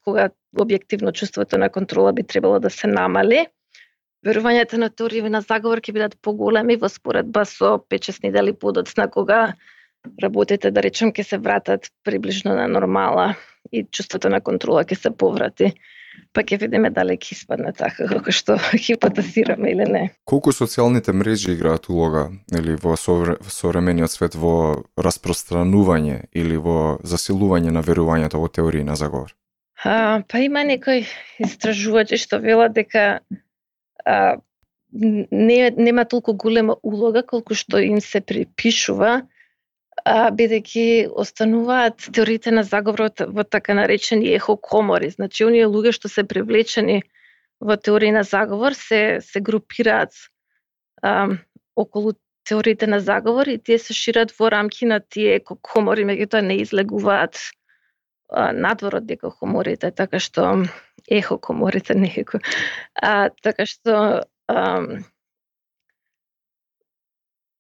кога 0.04 0.30
објективно 0.58 1.14
чувството 1.14 1.58
на 1.58 1.70
контрола 1.70 2.14
би 2.14 2.24
требало 2.24 2.60
да 2.60 2.70
се 2.70 2.88
намали, 2.88 3.46
верувањето 4.26 4.78
на 4.82 4.90
теорија 4.90 5.30
на 5.32 5.42
заговор 5.42 5.82
ќе 5.82 5.96
бидат 5.96 6.18
поголеми 6.22 6.76
во 6.80 6.90
споредба 6.92 7.46
со 7.48 7.78
печесни 7.90 8.32
дали 8.32 8.54
подоцна 8.54 9.08
кога 9.08 9.54
работите, 10.22 10.72
да 10.72 10.82
речем, 10.82 11.14
ќе 11.14 11.24
се 11.24 11.38
вратат 11.38 11.92
приближно 12.04 12.56
на 12.56 12.68
нормала 12.68 13.36
и 13.72 13.86
чувството 13.86 14.30
на 14.30 14.42
контрола 14.42 14.86
ќе 14.86 14.96
се 14.96 15.12
поврати 15.12 15.74
па 16.34 16.44
ќе 16.44 16.60
видиме 16.62 16.92
дали 16.94 17.16
ќе 17.18 17.34
испадне 17.36 17.72
така 17.76 18.08
како 18.10 18.34
што 18.36 18.58
хипотезираме 18.86 19.72
или 19.74 19.88
не. 19.90 20.04
Колку 20.30 20.54
социјалните 20.56 21.14
мрежи 21.16 21.54
играат 21.56 21.90
улога 21.90 22.30
или 22.56 22.76
во 22.82 22.96
современиот 22.98 24.14
свет 24.14 24.38
во 24.40 24.84
распространување 24.98 26.30
или 26.34 26.58
во 26.58 26.98
засилување 27.04 27.74
на 27.76 27.86
верувањето 27.86 28.42
во 28.42 28.52
теории 28.52 28.86
на 28.86 28.96
заговор? 29.00 29.34
А, 29.84 30.22
па 30.28 30.44
има 30.44 30.64
некои 30.68 31.06
истражувачи 31.40 32.20
што 32.20 32.42
велат 32.44 32.76
дека 32.76 33.22
а, 34.06 34.38
не, 34.92 35.60
нема 35.78 36.06
толку 36.06 36.34
голема 36.34 36.76
улога 36.84 37.24
колку 37.24 37.56
што 37.56 37.80
им 37.80 38.02
се 38.04 38.22
припишува 38.22 39.22
бидејќи 40.08 41.10
остануваат 41.12 42.10
теориите 42.14 42.52
на 42.52 42.64
заговорот 42.64 43.22
во 43.28 43.44
така 43.44 43.74
наречени 43.74 44.34
ехо 44.34 44.58
комори. 44.58 45.10
Значи, 45.10 45.46
оние 45.46 45.68
луѓе 45.68 45.94
што 45.94 46.10
се 46.10 46.24
привлечени 46.24 47.02
во 47.60 47.76
теорија 47.76 48.20
на 48.20 48.24
заговор 48.24 48.74
се, 48.74 49.20
се 49.22 49.42
групираат 49.42 50.14
а, 51.02 51.28
околу 51.76 52.14
теориите 52.44 52.88
на 52.88 53.00
заговор 53.00 53.48
и 53.48 53.60
тие 53.60 53.78
се 53.80 53.94
шират 53.94 54.32
во 54.40 54.50
рамки 54.52 54.86
на 54.86 55.00
тие 55.00 55.36
еко 55.36 55.58
комори, 55.62 56.06
меѓутоа 56.08 56.42
не 56.42 56.62
излегуваат 56.64 57.38
а, 58.32 58.52
надвор 58.54 59.02
од 59.02 59.12
еко 59.12 59.32
коморите, 59.32 59.92
така 59.92 60.20
што 60.20 60.64
ехо 61.08 61.38
коморите 61.38 61.96
не 62.04 62.14
еко. 62.18 62.40
А, 62.96 63.30
така 63.44 63.66
што 63.66 64.24
а, 64.48 64.86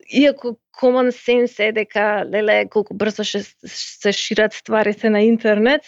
иако 0.10 0.58
common 0.82 1.12
sense 1.12 1.60
е 1.60 1.72
дека 1.72 2.26
леле 2.26 2.66
колку 2.70 2.94
брзо 2.94 3.24
ше, 3.24 3.44
се 3.66 4.12
шират 4.12 4.54
стварите 4.54 5.10
на 5.10 5.22
интернет, 5.22 5.82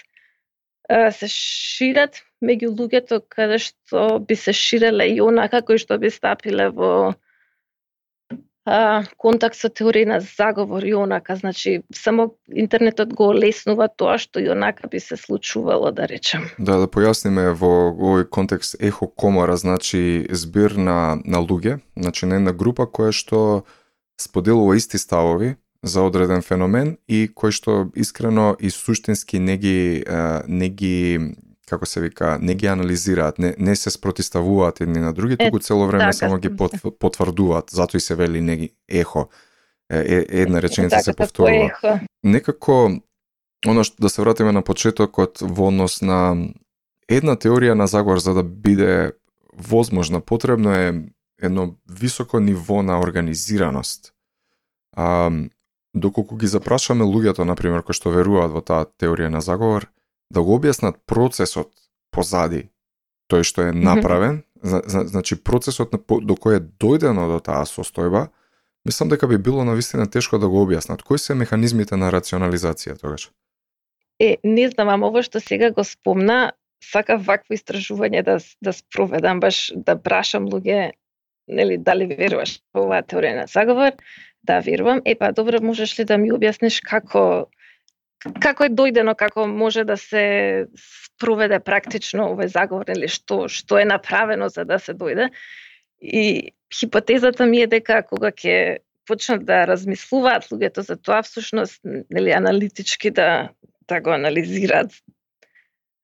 се 0.89 1.27
шират 1.27 2.21
меѓу 2.43 2.73
луѓето 2.75 3.21
каде 3.29 3.59
што 3.61 4.19
би 4.19 4.35
се 4.35 4.53
ширеле 4.53 5.07
и 5.15 5.21
онака 5.21 5.61
кои 5.61 5.77
што 5.77 5.97
би 6.01 6.09
стапиле 6.09 6.69
во 6.69 7.13
а, 8.65 9.03
контакт 9.17 9.57
со 9.57 9.69
теорија 9.69 10.09
на 10.09 10.19
заговор 10.21 10.83
и 10.83 10.93
онака, 10.93 11.35
значи 11.35 11.81
само 11.95 12.35
интернетот 12.47 13.13
го 13.13 13.31
леснува 13.33 13.87
тоа 13.87 14.17
што 14.21 14.41
и 14.41 14.49
онака 14.49 14.87
би 14.87 14.99
се 14.99 15.17
случувало, 15.17 15.91
да 15.91 16.07
речам. 16.07 16.49
Да, 16.57 16.77
да 16.77 16.89
појасниме 16.89 17.53
во 17.53 17.93
овој 17.93 18.27
контекст 18.29 18.75
ехо 18.79 19.07
комора, 19.07 19.57
значи 19.57 20.27
збир 20.29 20.77
на, 20.77 21.17
на 21.25 21.39
луѓе, 21.41 21.79
значи 21.95 22.25
на 22.25 22.41
една 22.41 22.53
група 22.53 22.85
која 22.85 23.15
што 23.15 23.63
споделува 24.21 24.77
исти 24.77 24.97
ставови 24.97 25.55
за 25.83 26.03
одреден 26.05 26.41
феномен 26.45 26.97
и 27.09 27.25
кој 27.27 27.51
што 27.51 27.77
искрено 27.97 28.55
и 28.59 28.69
суштински 28.69 29.39
не 29.39 29.57
ги, 29.57 30.03
не 30.47 30.69
ги 30.69 31.19
како 31.71 31.87
се 31.87 32.01
вика, 32.03 32.35
не 32.41 32.55
ги 32.55 32.67
анализираат, 32.67 33.39
не, 33.39 33.55
не 33.57 33.75
се 33.75 33.89
спротиставуваат 33.89 34.81
едни 34.81 34.99
на 34.99 35.13
други, 35.13 35.37
туку 35.37 35.59
цело 35.59 35.87
време 35.87 36.11
така, 36.11 36.13
само 36.13 36.37
ги 36.37 36.51
пот, 36.55 36.75
потврдуваат, 36.99 37.71
затоа 37.71 37.97
и 37.97 38.01
се 38.01 38.15
вели 38.15 38.41
не 38.41 38.57
ги 38.57 38.69
ехо. 38.89 39.29
Е, 39.91 40.25
една 40.29 40.61
реченица 40.61 40.95
така, 40.95 41.03
се 41.03 41.13
повторува. 41.13 41.99
Некако, 42.23 42.99
оно 43.67 43.83
што 43.83 44.03
да 44.03 44.09
се 44.09 44.21
вратиме 44.21 44.51
на 44.51 44.61
почетокот 44.61 45.41
во 45.41 45.71
однос 45.71 46.01
на 46.01 46.35
една 47.09 47.35
теорија 47.35 47.73
на 47.73 47.87
заговор 47.87 48.19
за 48.19 48.33
да 48.33 48.43
биде 48.43 49.11
возможна, 49.53 50.21
потребно 50.21 50.75
е 50.75 51.03
едно 51.41 51.75
високо 51.89 52.39
ниво 52.39 52.83
на 52.83 52.99
организираност. 52.99 54.13
А, 54.95 55.31
доколку 55.93 56.35
ги 56.35 56.47
запрашаме 56.47 57.05
луѓето, 57.05 57.43
например, 57.43 57.83
кои 57.83 57.95
што 57.95 58.13
веруваат 58.13 58.51
во 58.51 58.61
таа 58.61 58.85
теорија 58.85 59.31
на 59.31 59.41
заговор, 59.41 59.89
да 60.31 60.43
го 60.43 60.59
објаснат 60.59 61.01
процесот 61.05 61.71
позади 62.11 62.69
тој 63.31 63.47
што 63.47 63.67
е 63.69 63.71
направен, 63.71 64.43
значи 64.63 65.39
процесот 65.39 65.91
до 65.91 66.35
кој 66.35 66.59
е 66.59 66.63
дојдено 66.79 67.27
до 67.31 67.39
таа 67.39 67.63
состојба, 67.65 68.27
мислам 68.85 69.09
дека 69.09 69.27
би 69.27 69.37
било 69.37 69.63
на 69.65 69.75
вистина 69.75 70.07
тешко 70.07 70.39
да 70.39 70.49
го 70.49 70.65
објаснат. 70.65 71.03
Кои 71.03 71.19
се 71.19 71.35
механизмите 71.35 71.97
на 71.97 72.11
рационализација 72.11 72.99
тогаш? 72.99 73.31
Е, 74.19 74.37
не 74.43 74.69
знам, 74.69 74.89
ама 74.89 75.07
ово 75.07 75.23
што 75.23 75.39
сега 75.39 75.71
го 75.71 75.83
спомна, 75.83 76.53
сака 76.83 77.17
вакво 77.17 77.55
истражување 77.55 78.23
да 78.25 78.39
да 78.61 78.73
спроведам 78.73 79.39
баш 79.39 79.71
да 79.75 79.95
прашам 79.95 80.49
луѓе 80.49 80.91
нели 81.51 81.77
дали 81.77 82.07
веруваш 82.09 82.59
во 82.73 82.85
оваа 82.87 83.03
теорија 83.03 83.41
на 83.41 83.47
заговор? 83.51 83.97
Да, 84.43 84.59
верувам. 84.65 85.01
Е 85.05 85.15
па 85.15 85.31
добро, 85.31 85.61
можеш 85.61 85.97
ли 85.99 86.05
да 86.05 86.17
ми 86.17 86.31
објасниш 86.33 86.81
како 86.81 87.49
како 88.41 88.65
е 88.65 88.69
дојдено, 88.69 89.15
како 89.17 89.47
може 89.49 89.83
да 89.83 89.97
се 89.97 90.67
спроведе 90.77 91.59
практично 91.59 92.29
овој 92.33 92.51
заговор 92.53 92.89
или 92.93 93.09
што 93.09 93.47
што 93.49 93.81
е 93.81 93.85
направено 93.85 94.49
за 94.49 94.65
да 94.65 94.79
се 94.79 94.93
дојде. 94.93 95.29
И 96.01 96.53
хипотезата 96.73 97.45
ми 97.45 97.61
е 97.61 97.67
дека 97.67 98.01
кога 98.07 98.31
ќе 98.31 98.81
почнат 99.09 99.45
да 99.45 99.65
размислуваат 99.67 100.47
луѓето 100.53 100.85
за 100.85 100.95
тоа, 100.95 101.21
всушност, 101.25 101.81
нели 101.83 102.31
аналитички 102.31 103.11
да 103.11 103.49
да 103.89 103.99
го 103.99 104.13
анализираат 104.13 104.91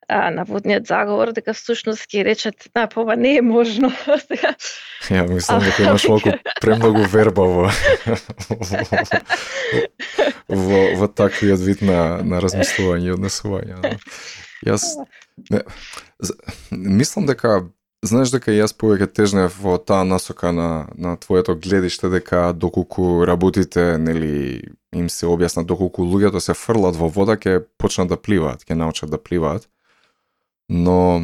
а, 0.08 0.32
наводниот 0.32 0.88
заговор, 0.88 1.34
дека 1.36 1.54
всушност 1.54 2.08
ќе 2.08 2.24
речат, 2.28 2.68
да, 2.76 2.88
па 2.88 3.16
не 3.16 3.38
е 3.38 3.42
можно. 3.42 3.92
Ја 5.12 5.28
мислам 5.28 5.64
дека 5.64 5.84
имаш 5.84 6.08
малку 6.12 6.34
премногу 6.62 7.04
верба 7.12 7.48
во, 7.48 7.70
во, 10.48 10.82
во 11.02 11.08
таквиот 11.08 11.60
вид 11.60 11.82
на, 11.82 12.20
на 12.24 12.42
размислување 12.44 13.12
и 13.12 13.16
однесување. 13.18 13.98
Јас 14.66 14.86
не, 15.52 15.62
мислам 16.72 17.28
дека 17.30 17.62
Знаеш 18.06 18.30
дека 18.30 18.54
јас 18.54 18.76
повеќе 18.78 19.08
тежнев 19.10 19.56
во 19.58 19.80
таа 19.82 20.04
насока 20.06 20.52
на, 20.54 20.86
на 20.94 21.16
твоето 21.18 21.56
гледиште 21.58 22.12
дека 22.14 22.52
доколку 22.54 23.26
работите, 23.26 23.98
нели, 23.98 24.62
им 24.94 25.08
се 25.10 25.26
објаснат, 25.26 25.66
доколку 25.66 26.06
луѓето 26.06 26.38
се 26.38 26.54
фрлат 26.54 26.96
во 26.96 27.10
вода, 27.10 27.34
ќе 27.42 27.66
почнат 27.82 28.14
да 28.14 28.20
пливаат, 28.22 28.62
ќе 28.70 28.78
научат 28.78 29.10
да 29.10 29.18
пливаат. 29.18 29.66
Но 30.70 31.24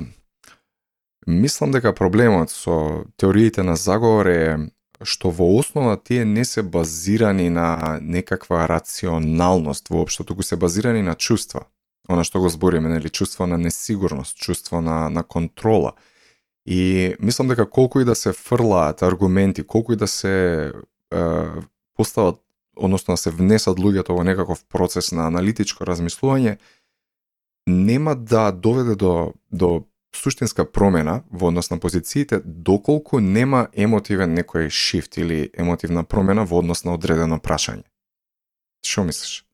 мислам 1.27 1.71
дека 1.71 1.93
проблемот 1.93 2.51
со 2.51 3.05
теориите 3.17 3.63
на 3.63 3.75
заговор 3.75 4.27
е 4.27 4.71
што 5.03 5.31
во 5.31 5.47
основа 5.59 5.97
тие 5.97 6.25
не 6.25 6.45
се 6.45 6.63
базирани 6.63 7.49
на 7.49 7.99
некаква 8.01 8.67
рационалност 8.67 9.89
воопшто, 9.89 10.23
туку 10.23 10.43
се 10.43 10.55
базирани 10.55 11.01
на 11.01 11.15
чувства. 11.15 11.67
Она 12.07 12.23
што 12.23 12.39
го 12.39 12.49
збориме, 12.49 12.89
нели, 12.89 13.09
чувство 13.09 13.47
на 13.47 13.57
несигурност, 13.57 14.37
чувство 14.37 14.81
на, 14.81 15.09
на 15.09 15.23
контрола. 15.23 15.93
И 16.65 17.15
мислам 17.19 17.47
дека 17.47 17.69
колку 17.69 17.99
и 17.99 18.05
да 18.05 18.15
се 18.15 18.33
фрлаат 18.33 19.01
аргументи, 19.01 19.63
колку 19.63 19.93
и 19.93 19.95
да 19.95 20.07
се 20.07 20.71
е, 21.13 21.45
постават, 21.95 22.39
односно 22.75 23.13
да 23.13 23.17
се 23.17 23.31
внесат 23.31 23.79
луѓето 23.79 24.15
во 24.15 24.23
некаков 24.23 24.63
процес 24.67 25.11
на 25.11 25.27
аналитичко 25.27 25.83
размислување, 25.83 26.57
нема 27.67 28.15
да 28.15 28.51
доведе 28.51 28.95
до, 28.95 29.33
до 29.51 29.85
суштинска 30.15 30.65
промена 30.65 31.23
во 31.31 31.47
однос 31.47 31.69
на 31.69 31.79
позициите 31.79 32.41
доколку 32.45 33.19
нема 33.19 33.67
емотивен 33.73 34.35
некој 34.37 34.69
шифт 34.69 35.17
или 35.17 35.49
емотивна 35.57 36.03
промена 36.03 36.45
во 36.45 36.59
однос 36.59 36.83
на 36.83 36.93
одредено 36.93 37.39
прашање. 37.39 37.83
Што 38.85 39.03
мислиш? 39.07 39.45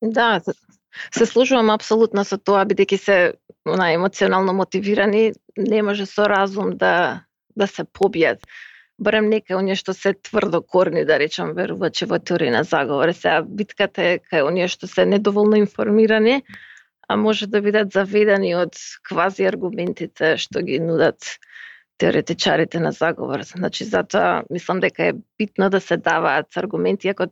Да, 0.00 0.40
се 1.10 1.26
служувам 1.26 1.70
апсолутно 1.74 2.24
со 2.24 2.38
тоа, 2.38 2.64
бидејќи 2.64 2.98
се 2.98 3.18
на 3.66 3.92
емоционално 3.92 4.54
мотивирани, 4.54 5.32
не 5.56 5.82
може 5.82 6.06
со 6.06 6.28
разум 6.28 6.76
да 6.76 7.24
да 7.58 7.66
се 7.66 7.82
побијат. 7.84 8.44
Барем 8.98 9.28
нека 9.30 9.56
оние 9.58 9.74
што 9.78 9.94
се 9.94 10.14
тврдо 10.14 10.60
корни, 10.62 11.04
да 11.06 11.18
речам, 11.18 11.54
верувачи 11.54 12.06
во 12.06 12.18
теорија 12.18 12.54
на 12.54 12.62
заговор. 12.64 13.12
Сега 13.14 13.42
битката 13.42 14.02
е 14.02 14.18
кај 14.18 14.46
оние 14.46 14.68
што 14.70 14.86
се 14.90 15.06
недоволно 15.06 15.58
информирани, 15.58 16.42
а 17.08 17.16
може 17.16 17.46
да 17.46 17.60
бидат 17.64 17.92
заведени 17.92 18.54
од 18.54 18.76
квази 19.08 19.48
аргументите 19.48 20.36
што 20.36 20.62
ги 20.62 20.78
нудат 20.80 21.38
теоретичарите 21.98 22.80
на 22.80 22.92
заговор. 22.92 23.42
Значи, 23.42 23.84
затоа 23.84 24.44
мислам 24.50 24.80
дека 24.80 25.10
е 25.10 25.12
битно 25.38 25.70
да 25.70 25.80
се 25.80 25.96
даваат 25.96 26.56
аргументи, 26.56 27.08
ако 27.08 27.26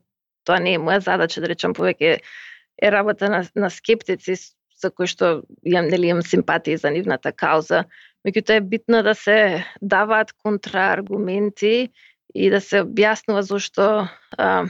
тоа 0.44 0.58
не 0.58 0.74
е 0.74 0.82
моја 0.82 0.98
задача, 1.04 1.40
да 1.40 1.52
речам, 1.52 1.74
повеќе 1.74 2.18
е 2.82 2.90
работа 2.90 3.30
на, 3.30 3.44
на 3.54 3.70
скептици 3.70 4.34
за 4.80 4.90
кои 4.90 5.06
што 5.06 5.42
имам, 5.64 5.88
нели, 5.88 6.10
имам 6.10 6.22
симпатии 6.22 6.76
за 6.76 6.90
нивната 6.90 7.32
кауза. 7.32 7.84
Меѓутоа 8.26 8.58
е 8.58 8.66
битно 8.72 9.02
да 9.02 9.14
се 9.14 9.64
даваат 9.80 10.32
контрааргументи 10.32 11.92
и 12.34 12.50
да 12.50 12.60
се 12.60 12.82
објаснува 12.84 13.40
зашто 13.46 14.08
а, 14.36 14.66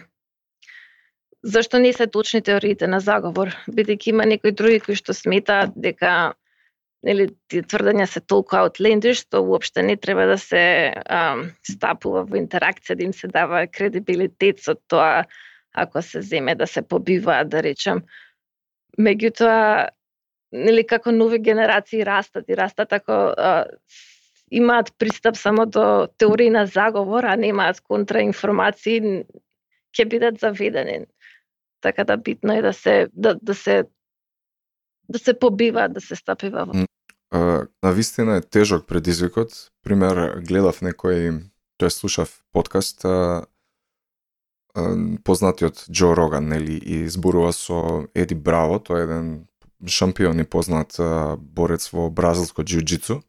зашто 1.46 1.78
не 1.78 1.92
се 1.92 2.06
точни 2.06 2.42
теориите 2.42 2.88
на 2.90 3.00
заговор, 3.00 3.54
бидејќи 3.70 4.10
има 4.10 4.26
некои 4.26 4.52
други 4.52 4.80
кои 4.82 4.98
што 4.98 5.14
сметаат 5.14 5.74
дека 5.76 6.34
нели 7.06 7.28
тие 7.50 7.62
тврдења 7.62 8.06
се 8.10 8.20
толку 8.20 8.58
outlandish, 8.58 9.22
што 9.26 9.42
уопште 9.44 9.84
не 9.86 9.96
треба 9.96 10.26
да 10.26 10.38
се 10.42 10.62
а, 10.90 11.38
стапува 11.62 12.24
во 12.26 12.38
интеракција, 12.40 12.96
да 12.98 13.06
им 13.06 13.14
се 13.14 13.30
дава 13.30 13.66
кредибилитет 13.66 14.62
со 14.64 14.74
тоа 14.74 15.26
ако 15.76 16.02
се 16.02 16.22
земе 16.22 16.54
да 16.54 16.66
се 16.66 16.82
побиваат, 16.82 17.50
да 17.52 17.62
речем. 17.62 18.00
Меѓутоа, 18.98 19.90
нели 20.52 20.86
како 20.88 21.12
нови 21.12 21.38
генерации 21.38 22.04
растат 22.04 22.48
и 22.48 22.56
растат 22.56 22.92
ако 22.96 23.12
а, 23.12 23.66
имаат 24.50 24.92
пристап 24.98 25.36
само 25.36 25.66
до 25.66 26.08
теории 26.18 26.50
на 26.50 26.66
заговор, 26.66 27.24
а 27.24 27.36
немаат 27.36 27.80
контраинформации, 27.80 29.26
ќе 29.96 30.08
бидат 30.08 30.40
заведени 30.40 31.04
така 31.80 32.04
да 32.04 32.16
битно 32.16 32.52
е 32.52 32.62
да 32.62 32.72
се 32.72 33.08
да, 33.12 33.34
да 33.42 33.54
се 33.54 33.84
да 35.08 35.18
се 35.18 35.38
побива, 35.38 35.88
да 35.88 36.00
се 36.00 36.16
стапива 36.16 36.66
во. 36.66 36.86
На 37.82 37.92
вистина 37.92 38.36
е 38.36 38.40
тежок 38.40 38.86
предизвикот. 38.86 39.52
Пример, 39.82 40.40
гледав 40.46 40.80
некој, 40.82 41.42
тој 41.78 41.90
слушав 41.90 42.30
подкаст, 42.54 43.04
а, 43.04 43.46
а, 44.74 44.82
познатиот 45.26 45.86
Џо 45.90 46.14
Роган, 46.16 46.48
нели, 46.48 46.78
и 46.78 47.08
зборува 47.10 47.52
со 47.52 48.06
Еди 48.14 48.34
Браво, 48.34 48.78
тој 48.78 49.02
е 49.02 49.06
еден 49.06 49.26
шампион 49.86 50.40
и 50.40 50.46
познат 50.46 50.98
а, 50.98 51.36
борец 51.36 51.90
во 51.92 52.10
бразилско 52.10 52.62
джиу-джитсу 52.62 53.22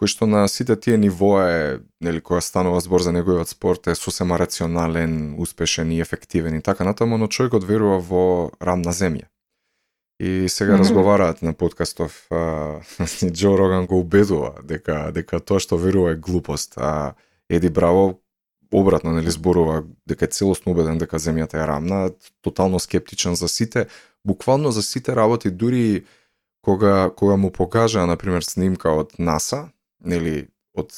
кој 0.00 0.08
што 0.08 0.24
на 0.24 0.46
сите 0.48 0.78
тие 0.80 0.96
нивоа 0.96 1.42
е, 1.52 1.64
нели, 2.00 2.22
кога 2.24 2.40
станува 2.40 2.80
збор 2.80 3.02
за 3.04 3.12
неговиот 3.12 3.52
спорт 3.52 3.86
е 3.92 3.94
сосема 3.94 4.38
рационален, 4.40 5.34
успешен 5.36 5.92
и 5.92 6.00
ефективен 6.00 6.56
и 6.56 6.62
така 6.62 6.84
натаму, 6.88 7.18
но 7.18 7.28
човекот 7.28 7.64
верува 7.68 7.98
во 8.00 8.50
рамна 8.64 8.96
земја. 8.96 9.28
И 10.20 10.48
сега 10.48 10.72
mm 10.72 10.76
-hmm. 10.76 10.80
разговараат 10.80 11.42
на 11.42 11.52
подкастов, 11.52 12.26
а, 12.30 12.36
Џо 13.38 13.58
Роган 13.58 13.86
го 13.86 14.00
убедува 14.00 14.54
дека 14.62 15.12
дека 15.12 15.40
тоа 15.40 15.60
што 15.60 15.76
верува 15.76 16.12
е 16.12 16.16
глупост, 16.16 16.74
а 16.76 17.12
Еди 17.48 17.68
Браво 17.68 18.20
обратно 18.72 19.12
нели 19.12 19.30
зборува 19.30 19.84
дека 20.08 20.24
е 20.24 20.28
целосно 20.28 20.72
убеден 20.72 20.98
дека 20.98 21.18
земјата 21.18 21.54
е 21.54 21.66
рамна, 21.66 22.10
тотално 22.42 22.78
скептичен 22.80 23.34
за 23.34 23.48
сите, 23.48 23.86
буквално 24.24 24.70
за 24.72 24.82
сите 24.82 25.16
работи 25.16 25.50
дури 25.50 26.04
кога 26.62 27.10
кога 27.16 27.36
му 27.36 27.50
покажа 27.50 28.06
на 28.06 28.16
пример 28.16 28.42
снимка 28.42 28.90
од 28.90 29.12
НАСА, 29.18 29.68
нели 30.00 30.48
од 30.74 30.92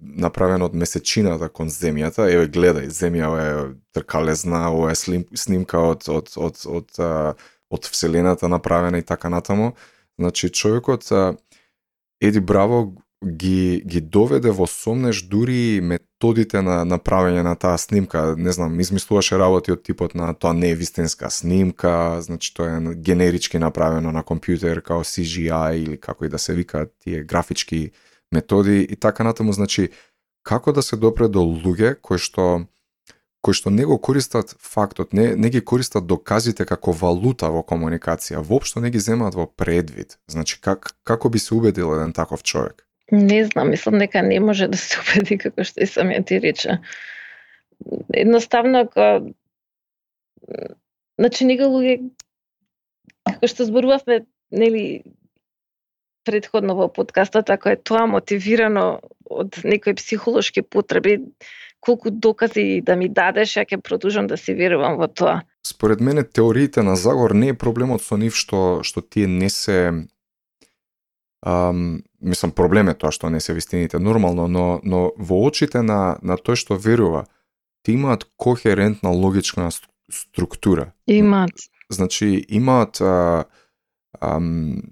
направено 0.00 0.68
од 0.70 0.74
месечината 0.78 1.48
кон 1.48 1.70
земјата, 1.72 2.28
еве 2.30 2.46
гледај, 2.52 2.90
земја 2.94 3.30
е 3.42 3.48
тркалезна, 3.96 4.68
ова 4.70 4.92
е 4.92 4.98
слим, 4.98 5.24
снимка 5.34 5.82
од 5.82 6.06
од 6.08 6.30
од 6.36 6.62
од 6.66 7.00
од, 7.00 7.42
од 7.70 7.90
вселената 7.90 8.48
направена 8.48 8.98
и 8.98 9.02
така 9.02 9.28
натаму. 9.28 9.74
Значи 10.18 10.48
човекот 10.48 11.10
Еди 12.20 12.40
Браво 12.40 12.94
ги 13.24 13.82
ги 13.86 14.00
доведе 14.00 14.50
во 14.50 14.66
сомнеш 14.66 15.22
дури 15.24 15.80
методите 15.82 16.60
на 16.62 16.84
направење 16.84 17.42
на 17.42 17.54
таа 17.56 17.78
снимка, 17.78 18.34
не 18.36 18.52
знам, 18.52 18.80
измислуваше 18.80 19.38
работи 19.38 19.72
од 19.72 19.82
типот 19.82 20.14
на 20.14 20.34
тоа 20.34 20.52
не 20.52 20.70
е 20.70 20.76
вистинска 20.76 21.30
снимка, 21.30 22.20
значи 22.20 22.54
тоа 22.54 22.76
е 22.76 22.94
генерички 22.94 23.58
направено 23.58 24.12
на 24.12 24.22
компјутер 24.22 24.80
као 24.80 25.04
CGI 25.04 25.82
или 25.82 25.96
како 25.96 26.24
и 26.24 26.28
да 26.28 26.38
се 26.38 26.54
викаат 26.54 26.92
тие 27.04 27.24
графички 27.24 27.90
методи 28.32 28.86
и 28.90 28.96
така 28.96 29.24
натаму, 29.24 29.52
значи 29.52 29.90
како 30.42 30.72
да 30.72 30.82
се 30.82 30.96
допре 30.96 31.28
до 31.28 31.42
луѓе 31.42 31.96
кои 32.00 32.18
што 32.18 32.66
кои 33.46 33.54
што 33.54 33.70
не 33.70 33.84
го 33.86 33.94
користат 34.02 34.56
фактот, 34.58 35.12
не, 35.14 35.36
не 35.38 35.50
ги 35.54 35.60
користат 35.62 36.06
доказите 36.10 36.64
како 36.66 36.90
валута 36.90 37.46
во 37.54 37.62
комуникација, 37.62 38.42
воопшто 38.42 38.82
не 38.82 38.90
ги 38.90 38.98
земаат 38.98 39.36
во 39.38 39.46
предвид. 39.46 40.18
Значи, 40.26 40.58
как, 40.60 40.96
како 41.06 41.30
би 41.30 41.38
се 41.38 41.54
убедил 41.54 41.94
еден 41.94 42.12
таков 42.12 42.42
човек? 42.42 42.82
Не 43.12 43.44
знам, 43.44 43.70
мислам 43.70 44.00
дека 44.02 44.22
не 44.22 44.40
може 44.40 44.66
да 44.68 44.76
се 44.76 44.98
убеди 45.02 45.38
како 45.38 45.62
што 45.62 45.78
и 45.78 45.86
самиот 45.86 46.26
ти 46.26 46.40
рече. 46.42 46.80
Едноставно 48.10 48.82
ако 48.88 49.30
значи 51.18 51.46
нега 51.46 51.70
луѓе 51.70 52.00
како 53.30 53.46
што 53.46 53.66
зборувавме, 53.70 54.24
нели 54.50 55.04
предходно 56.26 56.74
во 56.74 56.88
подкастот, 56.92 57.50
ако 57.50 57.70
е 57.70 57.76
тоа 57.78 58.06
мотивирано 58.10 59.00
од 59.30 59.60
некои 59.64 59.94
психолошки 59.94 60.62
потреби, 60.62 61.20
колку 61.80 62.10
докази 62.10 62.82
да 62.82 62.96
ми 62.96 63.08
дадеш, 63.08 63.56
ја 63.56 63.64
ќе 63.66 63.80
продолжам 63.80 64.26
да 64.26 64.36
си 64.36 64.54
верувам 64.54 64.98
во 64.98 65.08
тоа. 65.08 65.42
Според 65.66 66.00
мене 66.00 66.24
теориите 66.24 66.82
на 66.82 66.96
заговор 66.96 67.30
не 67.30 67.54
е 67.54 67.58
проблемот 67.58 68.02
со 68.02 68.18
нив 68.18 68.34
што 68.34 68.82
што 68.82 69.02
тие 69.02 69.26
не 69.26 69.50
се 69.50 70.06
ам, 71.46 72.02
мислам 72.20 72.50
проблем 72.50 72.90
е 72.90 72.98
тоа 72.98 73.14
што 73.14 73.30
не 73.30 73.40
се 73.40 73.54
вистините 73.54 73.98
нормално, 73.98 74.48
но 74.48 74.80
но 74.82 75.12
во 75.18 75.42
очите 75.46 75.82
на 75.82 76.18
на 76.22 76.36
тој 76.36 76.58
што 76.58 76.74
верува, 76.74 77.26
ти 77.82 77.92
имаат 77.92 78.26
кохерентна 78.36 79.10
логична 79.10 79.70
структура. 80.10 80.92
Имаат. 81.06 81.50
Значи 81.90 82.44
имаат 82.48 83.00
а, 83.00 83.44
ам, 84.20 84.82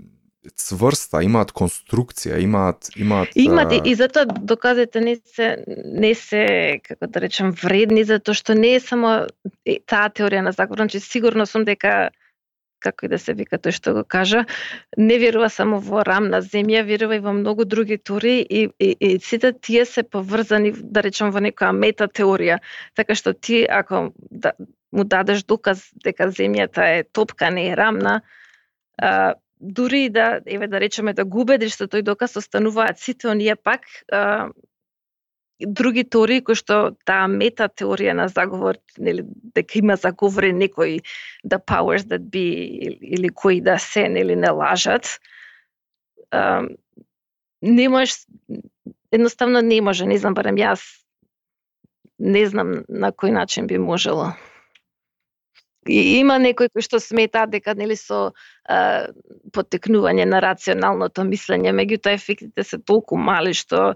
цврста, 0.56 1.22
имаат 1.24 1.52
конструкција, 1.52 2.38
имаат 2.42 2.90
имаат 2.96 3.32
Имаат 3.34 3.72
и, 3.72 3.80
и 3.90 3.94
затоа 3.94 4.26
доказите 4.26 5.00
не 5.00 5.16
се 5.16 5.64
не 5.66 6.14
се 6.14 6.80
како 6.84 7.06
да 7.06 7.20
речем 7.24 7.54
вредни 7.62 8.04
затоа 8.04 8.34
што 8.34 8.54
не 8.58 8.74
е 8.76 8.80
само 8.80 9.14
таа 9.86 10.10
теорија 10.10 10.44
на 10.44 10.52
заговор, 10.52 10.84
значи 10.84 11.00
сигурно 11.00 11.46
сум 11.46 11.64
дека 11.64 12.10
како 12.84 13.06
и 13.06 13.08
да 13.08 13.18
се 13.18 13.34
вика 13.36 13.58
тој 13.58 13.72
што 13.78 13.94
го 13.96 14.04
кажа, 14.04 14.44
не 15.00 15.16
верува 15.22 15.48
само 15.52 15.80
во 15.80 16.04
рамна 16.06 16.42
земја, 16.44 16.84
верува 16.84 17.16
и 17.16 17.24
во 17.24 17.32
многу 17.32 17.64
други 17.64 17.96
теории 17.98 18.44
и, 18.44 18.68
и, 18.78 18.90
и 19.00 19.18
сите 19.24 19.52
тие 19.52 19.86
се 19.88 20.04
поврзани, 20.04 20.74
да 20.76 21.02
речем, 21.06 21.32
во 21.32 21.40
некоја 21.40 21.72
мета 21.72 22.08
теорија. 22.08 22.60
Така 22.94 23.16
што 23.16 23.32
ти, 23.32 23.64
ако 23.64 24.10
да, 24.30 24.52
му 24.92 25.04
дадеш 25.04 25.44
доказ 25.48 25.86
дека 26.04 26.28
земјата 26.28 26.90
е 27.00 27.04
топка, 27.04 27.50
не 27.50 27.70
е 27.72 27.76
рамна, 27.76 28.20
а, 28.98 29.34
дури 29.64 30.04
и 30.04 30.10
да, 30.10 30.40
еве 30.46 30.68
да 30.68 30.80
речеме, 30.80 31.14
да 31.14 31.24
го 31.24 31.40
убедиш 31.40 31.76
тој 31.80 32.02
доказ 32.02 32.36
остануваат 32.36 32.98
сите 33.00 33.28
оние 33.28 33.56
пак 33.56 33.80
а, 34.12 34.50
други 35.60 36.04
теории 36.04 36.42
кои 36.44 36.58
што 36.58 36.96
таа 37.08 37.28
мета 37.28 37.68
теорија 37.68 38.12
на 38.12 38.28
заговор, 38.28 38.76
нели 38.98 39.24
дека 39.56 39.78
има 39.78 39.96
заговорен 39.96 40.58
некои 40.58 41.00
the 41.44 41.58
powers 41.58 42.04
that 42.12 42.28
be 42.28 42.44
или, 42.84 42.98
или 43.00 43.28
кои 43.28 43.60
да 43.60 43.78
се 43.78 44.08
нели 44.08 44.36
не 44.36 44.50
лажат. 44.50 45.18
А, 46.30 46.68
не 47.62 47.88
можеш 47.88 48.26
едноставно 49.12 49.62
не 49.62 49.80
може, 49.80 50.06
не 50.06 50.18
знам 50.18 50.34
барем 50.34 50.60
јас 50.60 50.82
не 52.18 52.46
знам 52.46 52.84
на 52.88 53.12
кој 53.12 53.32
начин 53.32 53.66
би 53.66 53.78
можело. 53.78 54.34
И 55.86 56.18
има 56.18 56.38
некои 56.38 56.70
кои 56.72 56.82
што 56.82 57.00
смета 57.00 57.44
дека 57.50 57.74
нели 57.76 57.96
со 57.96 58.32
е, 58.68 59.08
потекнување 59.52 60.24
на 60.28 60.40
рационалното 60.40 61.26
мислење, 61.28 61.74
меѓутоа 61.76 62.16
ефектите 62.16 62.64
се 62.64 62.78
толку 62.78 63.16
мали 63.20 63.54
што 63.54 63.94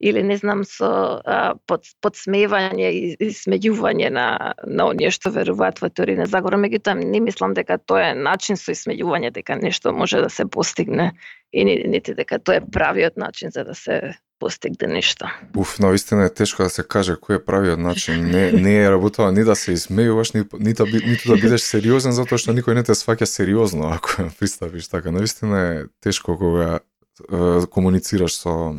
или 0.00 0.22
не 0.22 0.36
знам 0.36 0.64
со 0.68 0.88
а, 1.24 1.54
под, 1.66 1.86
подсмевање 2.02 2.90
и, 2.90 3.14
и 3.18 3.28
смејување 3.32 4.10
на 4.12 4.26
на 4.66 4.88
оние 4.90 5.10
што 5.14 5.30
веруваат 5.34 5.80
во 5.82 5.88
теорија 5.88 6.24
на 6.24 6.26
заговор, 6.30 6.58
меѓутоа 6.60 6.98
не 6.98 7.22
мислам 7.24 7.54
дека 7.54 7.78
тоа 7.78 8.10
е 8.10 8.18
начин 8.18 8.58
со 8.60 8.74
смејување 8.74 9.32
дека 9.38 9.56
нешто 9.56 9.94
може 9.94 10.20
да 10.20 10.30
се 10.30 10.46
постигне 10.46 11.12
и 11.52 11.64
нити 11.64 12.14
дека 12.14 12.38
тоа 12.38 12.60
е 12.60 12.66
правиот 12.78 13.16
начин 13.16 13.50
за 13.54 13.64
да 13.64 13.74
се 13.74 14.00
постигне 14.38 14.88
нешто. 14.88 15.30
Уф, 15.56 15.76
вистина 15.80 16.24
е 16.24 16.34
тешко 16.34 16.62
да 16.62 16.70
се 16.70 16.82
каже 16.82 17.16
кој 17.16 17.38
е 17.38 17.44
правиот 17.44 17.78
начин. 17.78 18.24
Не, 18.30 18.52
не 18.52 18.76
е 18.82 18.90
работава 18.90 19.32
ни 19.32 19.44
да 19.44 19.56
се 19.56 19.72
измејуваш, 19.72 20.34
ни, 20.34 20.44
ни 20.58 20.72
да, 20.72 20.84
ниту 20.84 21.28
да 21.32 21.36
бидеш 21.40 21.62
сериозен, 21.62 22.12
затоа 22.12 22.38
што 22.38 22.52
никој 22.52 22.74
не 22.74 22.82
те 22.84 22.92
сваќа 22.92 23.24
сериозно 23.24 23.92
ако 23.96 24.28
пристапиш 24.38 24.88
така. 24.88 25.10
вистина 25.10 25.60
е 25.60 25.84
тешко 26.00 26.38
кога 26.38 26.78
е, 26.78 27.66
комуницираш 27.66 28.34
со 28.34 28.74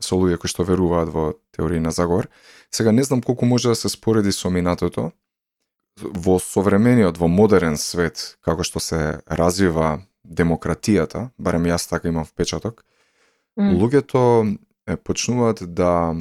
со 0.00 0.16
луѓе 0.18 0.38
кои 0.38 0.50
што 0.50 0.66
веруваат 0.66 1.08
во 1.12 1.34
теорија 1.56 1.80
на 1.80 1.92
заговор. 1.94 2.28
Сега 2.70 2.92
не 2.92 3.04
знам 3.04 3.22
колку 3.22 3.46
може 3.46 3.68
да 3.68 3.74
се 3.74 3.88
спореди 3.88 4.32
со 4.32 4.50
минатото. 4.50 5.12
Во 6.00 6.38
современиот, 6.42 7.18
во 7.18 7.28
модерен 7.28 7.76
свет, 7.78 8.36
како 8.42 8.64
што 8.66 8.80
се 8.82 9.20
развива 9.30 10.02
демократијата, 10.26 11.30
барем 11.38 11.68
јас 11.70 11.86
така 11.88 12.08
имам 12.08 12.26
впечаток, 12.26 12.82
mm. 13.58 13.76
луѓето 13.78 14.22
почнуваат 15.04 15.74
да 15.74 16.14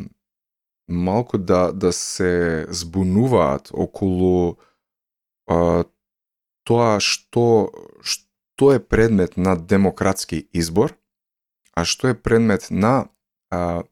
малку 0.88 1.38
да 1.38 1.72
да 1.74 1.94
се 1.94 2.66
збунуваат 2.70 3.72
околу 3.74 4.58
а, 5.48 5.84
тоа 6.64 7.00
што 7.00 7.72
што 8.02 8.74
е 8.74 8.80
предмет 8.80 9.38
на 9.38 9.56
демократски 9.56 10.48
избор, 10.54 10.96
а 11.74 11.86
што 11.86 12.08
е 12.08 12.16
предмет 12.16 12.70
на 12.70 13.10
а, 13.50 13.84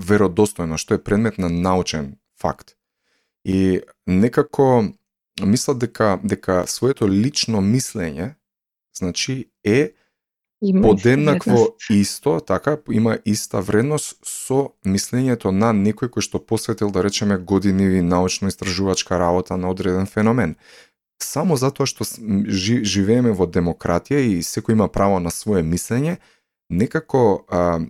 веродостојно, 0.00 0.76
што 0.76 0.94
е 0.94 1.04
предмет 1.04 1.38
на 1.38 1.48
научен 1.48 2.16
факт. 2.40 2.76
И 3.44 3.80
некако 4.06 4.92
мислат 5.40 5.78
дека 5.78 6.18
дека 6.22 6.66
своето 6.66 7.08
лично 7.08 7.60
мислење 7.60 8.34
значи 8.96 9.50
е 9.64 9.92
подеднакво 10.60 11.68
исто, 11.90 12.40
така, 12.40 12.76
има 12.90 13.18
иста 13.24 13.60
вредност 13.60 14.18
со 14.24 14.74
мислењето 14.84 15.50
на 15.50 15.72
некој 15.72 16.12
кој 16.12 16.20
што 16.20 16.38
посветил, 16.38 16.90
да 16.90 17.02
речеме, 17.02 17.38
години 17.38 18.02
научно-истражувачка 18.02 19.18
работа 19.18 19.56
на 19.56 19.70
одреден 19.70 20.06
феномен. 20.06 20.56
Само 21.22 21.56
затоа 21.56 21.86
што 21.86 22.04
живееме 22.04 23.32
во 23.32 23.48
демократија 23.48 24.20
и 24.20 24.42
секој 24.44 24.76
има 24.76 24.88
право 24.88 25.20
на 25.20 25.30
свое 25.30 25.62
мислење, 25.62 26.18
некако 26.68 27.44
а, 27.48 27.80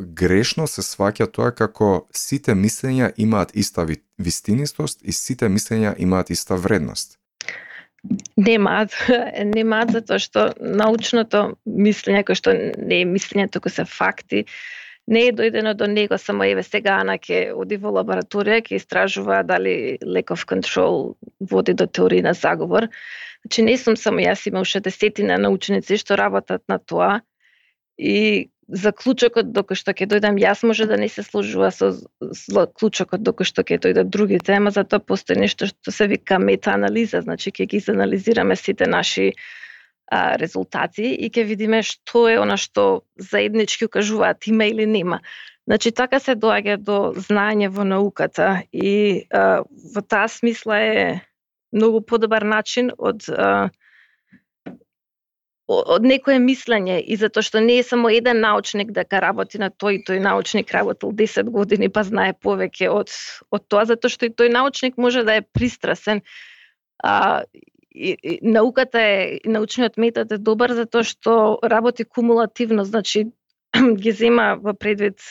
грешно 0.00 0.66
се 0.66 0.82
сваќа 0.82 1.28
тоа 1.32 1.52
како 1.52 2.08
сите 2.12 2.52
мислења 2.52 3.12
имаат 3.16 3.56
иста 3.56 3.86
вистинистост 4.18 5.00
и 5.02 5.12
сите 5.12 5.48
мислења 5.48 5.94
имаат 5.98 6.30
иста 6.30 6.56
вредност. 6.56 7.19
Немаат, 8.40 8.94
немаат 9.56 9.92
затоа 9.96 10.18
што 10.22 10.50
научното 10.60 11.56
мислење 11.66 12.24
кој 12.24 12.38
што 12.38 12.54
не 12.56 13.02
е 13.02 13.08
мислење 13.08 13.50
туку 13.52 13.72
се 13.72 13.84
факти, 13.84 14.46
не 15.10 15.26
е 15.28 15.32
дојдено 15.36 15.74
до 15.74 15.86
него 15.90 16.18
само. 16.18 16.46
Еве 16.46 16.62
сега 16.62 17.00
Ана 17.02 17.18
ќе 17.18 17.50
оди 17.56 17.76
во 17.82 17.92
лабораторија 17.98 18.62
ќе 18.64 18.78
истражува 18.78 19.42
дали 19.42 19.98
леков 20.02 20.46
контрол 20.46 21.16
води 21.40 21.74
до 21.74 21.86
теорија 21.86 22.30
на 22.30 22.34
заговор. 22.34 22.88
Значи 23.42 23.64
не 23.66 23.76
сум 23.80 23.96
само 23.96 24.22
јас, 24.22 24.46
има 24.48 24.60
уште 24.60 24.80
десетина 24.84 25.38
научници 25.40 25.98
што 25.98 26.16
работат 26.16 26.62
на 26.68 26.78
тоа. 26.78 27.20
И 27.98 28.50
заклучокот 28.70 29.50
докато 29.52 29.78
што 29.78 29.92
ќе 29.96 30.06
дојдам 30.10 30.38
јас 30.38 30.62
може 30.66 30.86
да 30.86 30.96
не 31.00 31.08
се 31.10 31.22
сложува 31.26 31.70
со 31.74 31.90
заклучокот 32.20 33.22
докато 33.22 33.48
што 33.48 33.64
ќе 33.66 33.80
дојдат 33.86 34.10
другите, 34.10 34.54
ама 34.54 34.70
затоа 34.70 35.02
постои 35.02 35.38
нешто 35.38 35.66
што 35.66 35.94
се 35.94 36.06
вика 36.10 36.38
метаанализа, 36.38 37.22
значи 37.26 37.50
ќе 37.50 37.66
ги 37.66 37.82
анализираме 37.90 38.56
сите 38.56 38.86
наши 38.86 39.32
а, 40.10 40.36
резултати 40.38 41.10
и 41.14 41.30
ќе 41.30 41.46
видиме 41.46 41.82
што 41.82 42.28
е 42.30 42.38
она 42.38 42.56
што 42.56 43.02
заеднички 43.18 43.90
укажуваат 43.90 44.46
има 44.46 44.70
или 44.70 44.86
нема. 44.86 45.20
Значи 45.66 45.90
така 45.92 46.18
се 46.18 46.34
доаѓа 46.34 46.76
до 46.78 47.12
знаење 47.14 47.68
во 47.70 47.84
науката 47.84 48.62
и 48.72 49.26
а, 49.30 49.62
во 49.66 50.02
таа 50.02 50.28
смисла 50.28 50.78
е 50.78 51.20
многу 51.72 52.02
подобар 52.02 52.42
начин 52.42 52.90
од 52.98 53.26
а, 53.30 53.70
од 55.70 56.06
некое 56.06 56.38
мислење 56.42 56.98
и 57.00 57.16
затоа 57.20 57.44
што 57.46 57.60
не 57.62 57.78
е 57.78 57.86
само 57.86 58.10
еден 58.10 58.40
научник 58.42 58.90
дека 58.96 59.20
работи 59.22 59.60
на 59.62 59.70
тој 59.70 60.02
тој 60.08 60.18
научник 60.24 60.72
работил 60.74 61.12
10 61.14 61.50
години 61.54 61.88
па 61.88 62.02
знае 62.06 62.34
повеќе 62.34 62.90
од 62.90 63.12
од 63.50 63.66
тоа 63.68 63.84
затоа 63.90 64.10
што 64.10 64.26
и 64.26 64.34
тој 64.34 64.50
научник 64.54 64.98
може 64.98 65.22
да 65.24 65.38
е 65.38 65.46
пристрасен. 65.46 66.22
А 67.02 67.44
и, 67.90 68.16
и, 68.22 68.38
науката 68.42 69.00
е 69.00 69.38
научниот 69.44 69.96
метод 69.96 70.34
е 70.34 70.38
добар 70.38 70.74
затоа 70.74 71.06
што 71.06 71.58
работи 71.62 72.04
кумулативно, 72.04 72.84
значи 72.84 73.26
ги 74.02 74.12
зема 74.12 74.56
во 74.60 74.74
предвид 74.74 75.22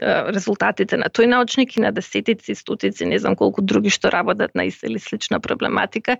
резултатите 0.00 0.96
на 0.96 1.10
тој 1.10 1.26
научник 1.30 1.76
и 1.76 1.80
на 1.80 1.92
десетици, 1.92 2.54
стотици, 2.54 3.06
не 3.06 3.18
знам 3.18 3.36
колку 3.36 3.62
други 3.62 3.90
што 3.90 4.10
работат 4.10 4.54
на 4.54 4.64
иста 4.66 4.86
или 4.86 4.98
слична 4.98 5.40
проблематика. 5.40 6.18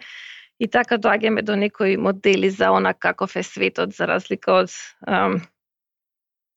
И 0.61 0.69
така 0.71 0.99
доаѓаме 0.99 1.43
до 1.43 1.57
некои 1.57 1.97
модели 1.97 2.51
за 2.51 2.71
она 2.71 2.95
каков 2.95 3.37
е 3.37 3.43
светот 3.43 3.95
за 3.95 4.07
разлика 4.07 4.53
од 4.63 4.71
ам, 5.07 5.41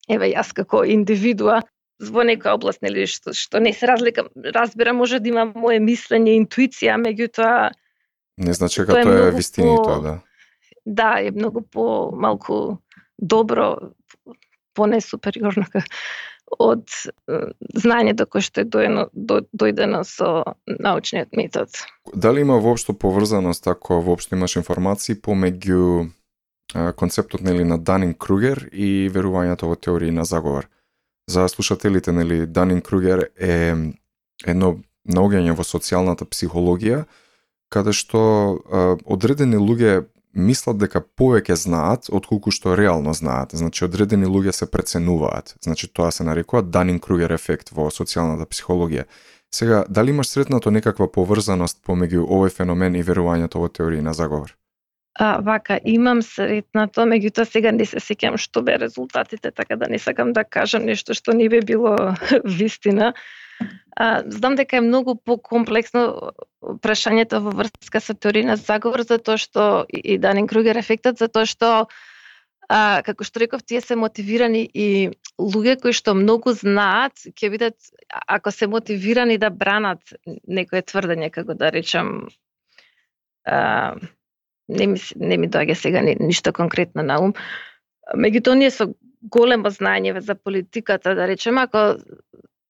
еве 0.10 0.30
јас 0.36 0.54
како 0.54 0.84
индивидуа 0.86 1.64
во 1.98 2.22
некоја 2.22 2.54
област 2.54 2.84
нели 2.86 3.08
што, 3.10 3.34
што 3.34 3.60
не 3.60 3.74
се 3.74 3.90
разлика 3.90 4.28
разбира 4.54 4.94
може 4.94 5.20
да 5.20 5.30
има 5.30 5.46
мое 5.50 5.80
мислење, 5.82 6.38
интуиција, 6.38 7.00
меѓутоа 7.02 7.72
не 8.38 8.54
значи 8.54 8.82
дека 8.82 9.02
тоа 9.02 9.18
е, 9.18 9.28
е 9.28 9.32
вистинито, 9.32 10.00
да. 10.02 10.20
Да, 10.86 11.20
е 11.20 11.32
многу 11.32 11.62
по 11.62 12.12
малку 12.14 12.78
добро 13.18 13.76
понесупериорно 14.74 15.66
од 16.60 16.88
знањето 17.76 18.26
кое 18.26 18.42
што 18.42 18.62
е 18.64 18.66
дојдено, 18.66 19.08
до, 19.14 19.42
дојдено 19.52 20.04
со 20.08 20.44
научниот 20.68 21.36
метод. 21.38 21.70
Дали 22.14 22.42
има 22.42 22.60
воопшто 22.64 22.94
поврзаност 22.94 23.68
ако 23.68 24.02
воопшто 24.02 24.36
имаш 24.36 24.56
информации 24.56 25.16
помеѓу 25.16 26.10
концептот 26.96 27.42
нели 27.42 27.64
на 27.64 27.78
Данин 27.78 28.14
Кругер 28.14 28.70
и 28.72 29.10
верувањето 29.14 29.68
во 29.68 29.76
теории 29.76 30.12
на 30.12 30.26
заговор? 30.26 30.68
За 31.28 31.48
слушателите, 31.48 32.12
нели, 32.12 32.46
Данин 32.46 32.82
Кругер 32.82 33.30
е 33.36 33.76
едно 34.46 34.78
наоѓање 35.08 35.56
во 35.56 35.64
социјалната 35.64 36.28
психологија, 36.28 37.06
каде 37.72 37.94
што 37.96 38.20
а, 38.20 38.96
одредени 39.06 39.60
луѓе 39.60 40.06
мислат 40.38 40.78
дека 40.78 41.02
повеќе 41.02 41.58
знаат 41.58 42.12
отколку 42.14 42.52
што 42.54 42.78
реално 42.78 43.14
знаат. 43.14 43.56
Значи 43.58 43.86
одредени 43.86 44.30
луѓе 44.30 44.54
се 44.54 44.70
преценуваат. 44.72 45.56
Значи 45.62 45.88
тоа 45.88 46.12
се 46.12 46.24
нарекува 46.24 46.62
Данин 46.62 47.00
Кругер 47.00 47.34
ефект 47.34 47.74
во 47.74 47.90
социјалната 47.90 48.46
психологија. 48.46 49.08
Сега, 49.52 49.86
дали 49.90 50.12
имаш 50.12 50.28
сретнато 50.28 50.72
некаква 50.72 51.08
поврзаност 51.12 51.80
помеѓу 51.88 52.28
овој 52.28 52.52
феномен 52.54 52.96
и 52.96 53.04
верувањето 53.04 53.64
во 53.64 53.70
теории 53.70 54.02
на 54.02 54.14
заговор? 54.14 54.54
А, 55.20 55.40
вака, 55.42 55.80
имам 55.84 56.22
сретнато, 56.22 57.08
меѓутоа 57.10 57.48
сега 57.50 57.72
не 57.72 57.88
се 57.90 57.98
сеќам 58.04 58.38
што 58.38 58.62
бе 58.62 58.76
резултатите, 58.78 59.52
така 59.52 59.76
да 59.76 59.90
не 59.90 59.98
сакам 60.00 60.34
да 60.34 60.44
кажам 60.44 60.86
нешто 60.86 61.16
што 61.18 61.34
не 61.34 61.50
би 61.50 61.62
било 61.66 61.96
вистина. 62.60 63.14
А, 63.98 64.24
знам 64.30 64.56
дека 64.56 64.78
е 64.78 64.86
многу 64.86 65.16
покомплексно 65.16 66.34
прашањето 66.86 67.40
во 67.42 67.54
врска 67.58 68.02
со 68.04 68.14
теорија 68.14 68.52
на 68.52 68.56
заговор, 68.62 69.02
затоа 69.02 69.40
што 69.42 69.64
и 69.90 70.20
Данин 70.22 70.46
Кругер 70.48 70.78
ефектот, 70.78 71.18
затоа 71.18 71.48
што 71.50 71.72
а, 72.70 73.02
како 73.02 73.26
што 73.26 73.42
реков, 73.42 73.64
тие 73.66 73.82
се 73.82 73.98
мотивирани 73.98 74.62
и 74.70 75.10
луѓе 75.42 75.80
кои 75.82 75.96
што 75.98 76.14
многу 76.14 76.54
знаат, 76.54 77.18
ќе 77.34 77.50
видат, 77.50 77.90
ако 78.28 78.52
се 78.52 78.68
мотивирани 78.68 79.40
да 79.42 79.50
бранат 79.50 80.14
некое 80.46 80.84
тврдење, 80.86 81.32
како 81.34 81.58
да 81.58 81.72
речам, 81.74 82.28
а, 83.50 83.96
не 84.68 84.88
ми, 84.94 85.02
не 85.16 85.38
ми 85.38 85.50
доаѓа 85.50 85.74
сега 85.74 86.06
ни, 86.06 86.18
ништо 86.20 86.54
конкретно 86.54 87.02
на 87.02 87.18
ум. 87.24 87.34
Меѓутоа, 88.14 88.62
ние 88.62 88.72
со 88.72 88.92
големо 89.22 89.72
знаење 89.74 90.20
за 90.22 90.36
политиката, 90.36 91.16
да 91.16 91.28
речем, 91.28 91.58
ако 91.58 91.98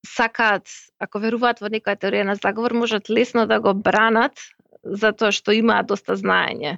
сакаат, 0.07 0.67
ако 0.99 1.19
веруваат 1.19 1.61
во 1.61 1.71
некоја 1.73 1.97
теорија 1.99 2.25
на 2.27 2.35
заговор, 2.35 2.73
можат 2.73 3.09
лесно 3.09 3.45
да 3.47 3.59
го 3.59 3.73
бранат 3.73 4.39
затоа 4.83 5.31
што 5.35 5.55
имаат 5.55 5.87
доста 5.91 6.15
знаење. 6.15 6.77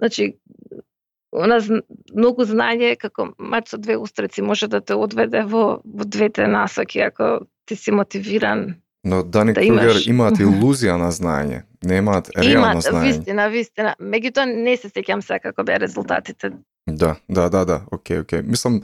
Значи, 0.00 0.36
она 1.32 1.60
многу 2.14 2.46
знаење 2.48 2.96
како 2.98 3.30
мач 3.38 3.70
со 3.70 3.78
две 3.78 3.96
устрици 3.96 4.42
може 4.42 4.68
да 4.68 4.80
те 4.80 4.96
одведе 4.96 5.44
во, 5.46 5.80
во 5.84 6.04
двете 6.04 6.48
насоки 6.48 7.00
ако 7.04 7.46
ти 7.66 7.76
си 7.76 7.92
мотивиран 7.92 8.80
Но 9.04 9.22
Дани 9.22 9.52
да 9.52 9.60
Кругер 9.60 9.82
имаш... 9.82 10.06
имаат 10.06 10.38
илузија 10.44 10.98
на 11.00 11.08
знаење, 11.12 11.62
немаат 11.84 12.28
реално 12.36 12.52
имаат, 12.52 12.84
знаење. 12.84 13.06
Вистина, 13.06 13.48
вистина. 13.48 13.94
Меѓутоа 14.00 14.44
не 14.50 14.76
се 14.76 14.90
сеќам 14.92 15.24
се 15.24 15.38
како 15.40 15.64
беа 15.64 15.78
резултатите. 15.80 16.52
Да, 16.86 17.16
да, 17.28 17.48
да, 17.48 17.64
да, 17.64 17.80
окей, 17.92 18.20
окей. 18.20 18.42
Мислам, 18.42 18.82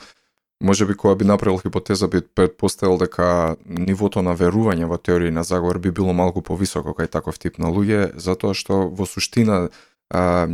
може 0.62 0.86
би 0.86 0.94
кога 0.94 1.14
би 1.14 1.24
направил 1.24 1.58
хипотеза 1.58 2.08
би 2.08 2.20
предпоставил 2.20 2.98
дека 2.98 3.56
нивото 3.66 4.22
на 4.22 4.36
верување 4.36 4.88
во 4.88 4.96
теории 4.98 5.30
на 5.30 5.44
заговор 5.44 5.78
би 5.78 5.90
било 5.90 6.12
малку 6.12 6.42
повисоко 6.42 6.96
кај 6.96 7.10
таков 7.10 7.38
тип 7.38 7.58
на 7.58 7.68
луѓе, 7.68 8.16
затоа 8.16 8.54
што 8.54 8.88
во 8.88 9.06
суштина 9.06 9.68
а, 10.10 10.48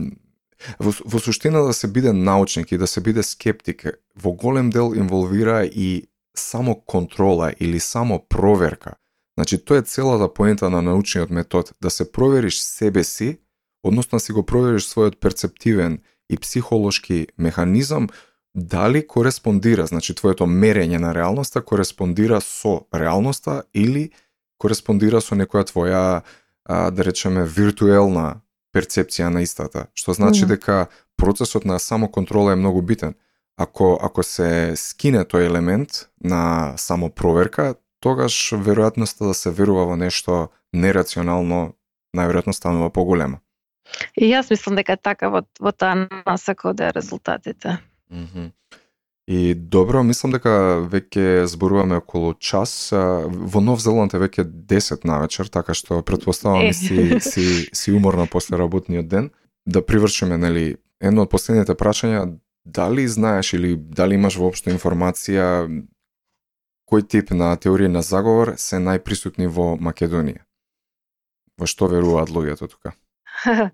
во, 0.78 0.92
во 1.04 1.18
суштина 1.18 1.62
да 1.66 1.72
се 1.72 1.88
биде 1.88 2.12
научник 2.12 2.72
и 2.72 2.78
да 2.78 2.86
се 2.86 3.00
биде 3.00 3.22
скептик 3.22 3.86
во 4.16 4.32
голем 4.32 4.70
дел 4.70 4.94
инволвира 4.96 5.64
и 5.64 6.08
само 6.34 6.74
контрола 6.74 7.52
или 7.60 7.80
само 7.80 8.26
проверка. 8.28 8.94
Значи, 9.38 9.58
тоа 9.58 9.78
е 9.78 9.82
целата 9.82 10.34
поента 10.34 10.70
на 10.70 10.82
научниот 10.82 11.30
метод, 11.30 11.70
да 11.80 11.90
се 11.90 12.12
провериш 12.12 12.60
себе 12.60 13.04
си, 13.04 13.38
односно 13.82 14.16
да 14.16 14.20
си 14.20 14.32
го 14.32 14.42
провериш 14.42 14.84
својот 14.88 15.20
перцептивен 15.20 15.98
и 16.30 16.36
психолошки 16.36 17.26
механизам, 17.38 18.08
дали 18.54 19.06
кореспондира, 19.06 19.86
значи 19.86 20.14
твоето 20.14 20.46
мерење 20.46 20.98
на 21.00 21.14
реалноста 21.14 21.62
кореспондира 21.62 22.40
со 22.40 22.86
реалноста 22.94 23.62
или 23.74 24.10
кореспондира 24.58 25.20
со 25.20 25.34
некоја 25.34 25.64
твоја, 25.68 26.22
а, 26.64 26.90
да 26.90 27.04
речеме, 27.04 27.44
виртуелна 27.44 28.42
перцепција 28.72 29.28
на 29.28 29.42
истата, 29.42 29.86
што 29.94 30.12
значи 30.12 30.44
mm. 30.44 30.48
дека 30.54 30.86
процесот 31.16 31.64
на 31.64 31.78
самоконтрола 31.78 32.52
е 32.52 32.60
многу 32.60 32.82
битен. 32.82 33.14
Ако 33.56 33.98
ако 34.02 34.22
се 34.22 34.76
скине 34.76 35.24
тој 35.24 35.46
елемент 35.46 36.08
на 36.24 36.74
самопроверка, 36.76 37.74
тогаш 38.00 38.52
веројатноста 38.52 39.28
да 39.28 39.34
се 39.34 39.50
верува 39.50 39.84
во 39.86 39.96
нешто 39.96 40.48
нерационално 40.72 41.74
најверојатно 42.16 42.52
станува 42.52 42.90
поголема. 42.90 43.40
И 44.16 44.28
јас 44.30 44.50
мислам 44.50 44.76
дека 44.76 44.96
така 44.96 45.28
во, 45.28 45.42
во 45.60 45.72
таа 45.72 46.08
насака 46.26 46.72
да 46.72 46.92
резултатите. 46.92 47.78
Mm 48.12 48.26
-hmm. 48.26 48.50
И 49.26 49.54
добро, 49.54 50.02
мислам 50.02 50.32
дека 50.34 50.50
веќе 50.90 51.44
зборуваме 51.46 52.00
околу 52.02 52.34
час. 52.34 52.90
Во 52.92 53.60
Нов 53.62 53.78
Зеланд 53.80 54.14
е 54.14 54.18
веќе 54.18 54.44
10 54.44 55.06
на 55.06 55.20
вечер, 55.22 55.46
така 55.46 55.74
што 55.78 56.02
предпоставам 56.02 56.72
си, 56.74 57.20
си, 57.20 57.44
си 57.72 57.92
уморна 57.92 58.26
после 58.26 58.58
работниот 58.58 59.08
ден. 59.08 59.30
Да 59.66 59.84
привршиме, 59.86 60.38
нели, 60.38 60.76
едно 61.00 61.22
од 61.22 61.30
последните 61.30 61.78
прашања, 61.78 62.26
дали 62.64 63.06
знаеш 63.08 63.52
или 63.52 63.76
дали 63.76 64.18
имаш 64.18 64.36
воопшто 64.36 64.74
информација 64.74 65.70
кој 66.90 67.06
тип 67.06 67.30
на 67.30 67.54
теорија 67.56 67.94
на 67.94 68.02
заговор 68.02 68.54
се 68.58 68.82
најприсутни 68.82 69.46
во 69.46 69.76
Македонија? 69.78 70.42
Во 71.56 71.66
што 71.70 71.86
веруваат 71.86 72.28
луѓето 72.28 72.68
тука? 72.68 72.92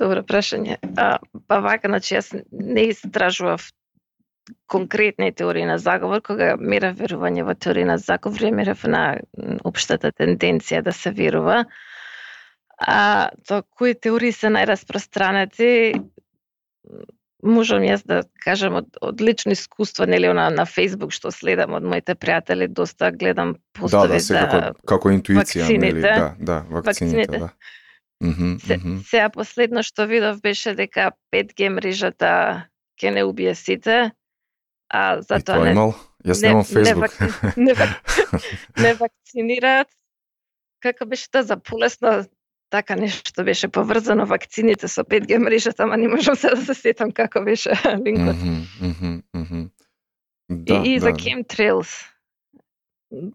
Добро 0.00 0.26
прашање. 0.26 0.76
А, 0.98 1.18
па 1.46 1.62
вака, 1.62 1.88
значи 1.88 2.18
јас 2.18 2.34
не 2.50 2.90
истражував 2.90 3.70
конкретни 4.66 5.32
теории 5.32 5.64
на 5.64 5.78
заговор, 5.78 6.22
кога 6.22 6.56
мерав 6.56 6.96
верување 6.98 7.44
во 7.44 7.54
теорија 7.54 7.92
на 7.92 7.98
заговор, 7.98 8.50
мерав 8.52 8.84
на 8.84 9.18
општата 9.64 10.12
тенденција 10.12 10.82
да 10.82 10.92
се 10.92 11.10
верува. 11.10 11.64
А 12.78 13.30
то 13.48 13.62
кои 13.70 13.94
теории 13.94 14.32
се 14.32 14.52
најраспространети, 14.54 15.98
можам 17.42 17.82
јас 17.86 18.04
да 18.06 18.22
кажам 18.44 18.78
од, 18.80 18.86
од 19.02 19.20
лично 19.20 19.54
искуство, 19.54 20.06
нели 20.06 20.30
на, 20.34 20.48
на 20.50 20.66
Facebook 20.66 21.14
што 21.14 21.30
следам 21.34 21.74
од 21.78 21.86
моите 21.86 22.14
пријатели, 22.18 22.68
доста 22.68 23.10
гледам 23.10 23.56
постови 23.72 24.08
да, 24.08 24.14
да, 24.14 24.20
за 24.20 24.46
како, 24.46 24.86
како 24.94 25.12
интуиција, 25.14 25.66
вакцините, 25.66 25.78
нели, 25.86 26.02
да, 26.02 26.34
да, 26.38 26.62
вакцините, 26.70 27.26
вакцините. 27.26 27.38
да. 27.38 27.50
Mm 28.20 28.34
-hmm, 28.34 28.58
се, 28.66 28.76
mm 28.76 28.80
-hmm. 28.80 29.02
Сега 29.10 29.28
последно 29.28 29.82
што 29.82 30.06
видов 30.06 30.40
беше 30.42 30.74
дека 30.74 31.12
5G 31.32 31.68
мрежата 31.68 32.66
ќе 33.02 33.10
не 33.10 33.24
убие 33.24 33.54
сите, 33.54 34.10
а 34.88 35.22
затоа 35.22 35.64
не, 35.64 35.70
имал? 35.72 35.94
Јас 36.24 36.42
немам 36.42 36.64
Facebook. 36.64 37.14
Не, 37.56 37.72
не, 37.72 37.74
не 38.82 38.94
вакцинираат. 38.94 39.88
Како 40.80 41.06
беше 41.06 41.30
тоа 41.30 41.42
за 41.42 41.56
полесно 41.56 42.24
така 42.70 42.96
нешто 42.96 43.44
беше 43.44 43.68
поврзано 43.68 44.26
вакцините 44.26 44.88
со 44.88 45.04
5G 45.04 45.38
мрежата, 45.38 45.82
ама 45.82 45.96
не 45.96 46.08
можам 46.08 46.36
се 46.36 46.50
да 46.50 46.64
се 46.64 46.74
сетам 46.74 47.12
како 47.12 47.40
беше 47.44 47.70
линкот. 48.04 48.36
Mm 48.36 48.64
-hmm, 48.78 49.22
mm 49.36 49.46
-hmm. 49.46 49.70
Да, 50.50 50.74
и, 50.74 50.94
и 50.94 50.94
да. 50.94 51.00
за 51.00 51.12
chemtrails. 51.12 52.06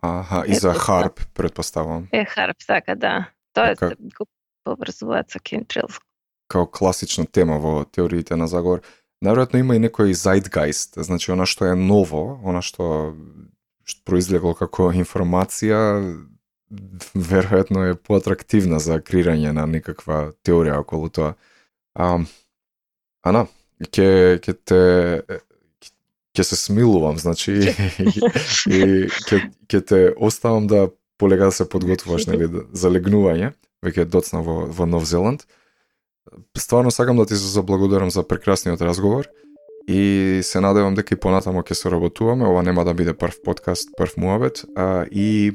Аха, 0.01 0.43
и 0.47 0.55
за 0.55 0.73
харп, 0.73 1.19
предпоставам. 1.33 2.07
Е, 2.11 2.25
харп, 2.25 2.57
така, 2.67 2.95
да. 2.95 3.29
Тоа 3.53 3.69
е 3.69 3.75
така. 3.75 3.95
го 4.17 4.25
поврзуваат 4.63 5.31
со 5.31 5.39
chemtrails. 5.39 6.01
Као 6.47 6.71
класична 6.71 7.25
тема 7.25 7.59
во 7.59 7.85
теориите 7.85 8.35
на 8.35 8.47
заговор. 8.47 8.81
Наверојатно 9.23 9.61
има 9.61 9.77
и 9.77 9.81
некој 9.83 10.11
zeitgeist, 10.19 10.97
значи 10.99 11.31
она 11.31 11.47
што 11.47 11.69
е 11.71 11.75
ново, 11.79 12.39
она 12.43 12.59
што, 12.65 13.15
што 13.87 14.03
произлегло 14.09 14.51
како 14.57 14.91
информација, 14.91 15.79
веројатно 17.13 17.91
е 17.91 17.95
поатрактивна 17.95 18.81
за 18.83 18.99
креирање 18.99 19.53
на 19.55 19.65
некаква 19.69 20.33
теорија 20.43 20.81
околу 20.83 21.09
тоа. 21.13 21.33
А, 21.93 22.19
Ана, 23.23 23.45
ќе 23.79 24.39
ќе 24.43 24.53
те 24.67 24.81
ќе 26.33 26.43
се 26.43 26.57
смилувам, 26.57 27.19
значи 27.21 27.53
и 28.67 28.81
ќе 29.29 29.39
ќе 29.69 29.81
те 29.85 30.01
оставам 30.17 30.67
да 30.67 30.89
полега 31.21 31.51
да 31.51 31.55
се 31.55 31.69
подготвуваш 31.69 32.27
нели 32.27 32.49
за 32.73 32.89
легнување, 32.89 33.53
веќе 33.85 34.09
доцна 34.09 34.41
во 34.41 34.65
во 34.67 34.89
Нов 34.89 35.05
Зеланд. 35.07 35.45
Стварно 36.57 36.91
сакам 36.91 37.17
да 37.17 37.25
ти 37.25 37.35
се 37.35 37.47
заблагодарам 37.47 38.09
за 38.09 38.27
прекрасниот 38.27 38.81
разговор 38.81 39.27
и 39.87 40.39
се 40.43 40.59
надевам 40.59 40.95
дека 40.95 41.15
и 41.15 41.19
понатамо 41.19 41.61
ќе 41.61 41.73
се 41.75 41.91
работуваме. 41.91 42.47
Ова 42.47 42.63
нема 42.63 42.85
да 42.85 42.93
биде 42.93 43.13
прв 43.13 43.43
подкаст, 43.43 43.89
прв 43.97 44.15
муабет, 44.17 44.63
а, 44.75 45.05
и 45.11 45.51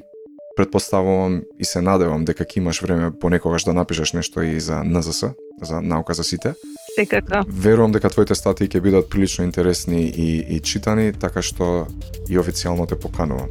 предпоставувам 0.57 1.43
и 1.59 1.65
се 1.65 1.81
надевам 1.81 2.25
дека 2.29 2.45
ќе 2.45 2.59
имаш 2.59 2.83
време 2.83 3.09
понекогаш 3.21 3.65
да 3.65 3.73
напишеш 3.73 4.13
нешто 4.13 4.43
и 4.43 4.61
за 4.61 4.83
НЗС, 4.85 5.25
за 5.63 5.81
наука 5.81 6.15
за 6.15 6.25
сите. 6.25 6.55
Секако. 6.95 7.47
Верувам 7.49 7.93
дека 7.93 8.11
твоите 8.11 8.35
статии 8.35 8.69
ќе 8.69 8.83
бидат 8.85 9.09
прилично 9.11 9.45
интересни 9.45 10.03
и, 10.11 10.45
и 10.57 10.61
читани, 10.61 11.13
така 11.13 11.43
што 11.43 11.87
и 12.29 12.37
официјално 12.37 12.85
те 12.91 12.99
поканувам. 12.99 13.49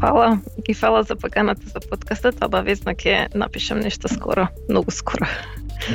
Фала, 0.00 0.42
ги 0.66 0.74
фала 0.74 1.02
за 1.02 1.16
поканата 1.16 1.62
за 1.72 1.80
подкастот, 1.80 2.42
обавезно 2.44 2.92
ќе 2.92 3.32
напишам 3.34 3.80
нешто 3.80 4.12
скоро, 4.12 4.50
многу 4.68 4.90
скоро. 4.90 5.24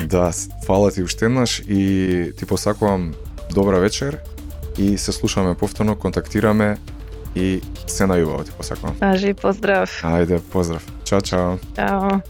Да, 0.06 0.30
фала 0.66 0.90
ти 0.90 1.02
уште 1.02 1.24
еднаш 1.24 1.62
и 1.68 2.32
ти 2.38 2.46
посакувам 2.46 3.14
добра 3.54 3.78
вечер 3.78 4.18
и 4.78 4.98
се 4.98 5.12
слушаме 5.12 5.54
повторно, 5.54 5.96
контактираме 5.96 6.78
и 7.36 7.60
се 7.86 8.04
најубаво 8.04 8.44
ти 8.44 8.52
посакувам. 8.52 8.96
Ажи, 9.00 9.34
поздрав. 9.34 9.90
Ајде, 10.04 10.40
поздрав. 10.40 10.84
Чао, 11.04 11.20
чао. 11.20 11.58
Чао. 11.76 12.20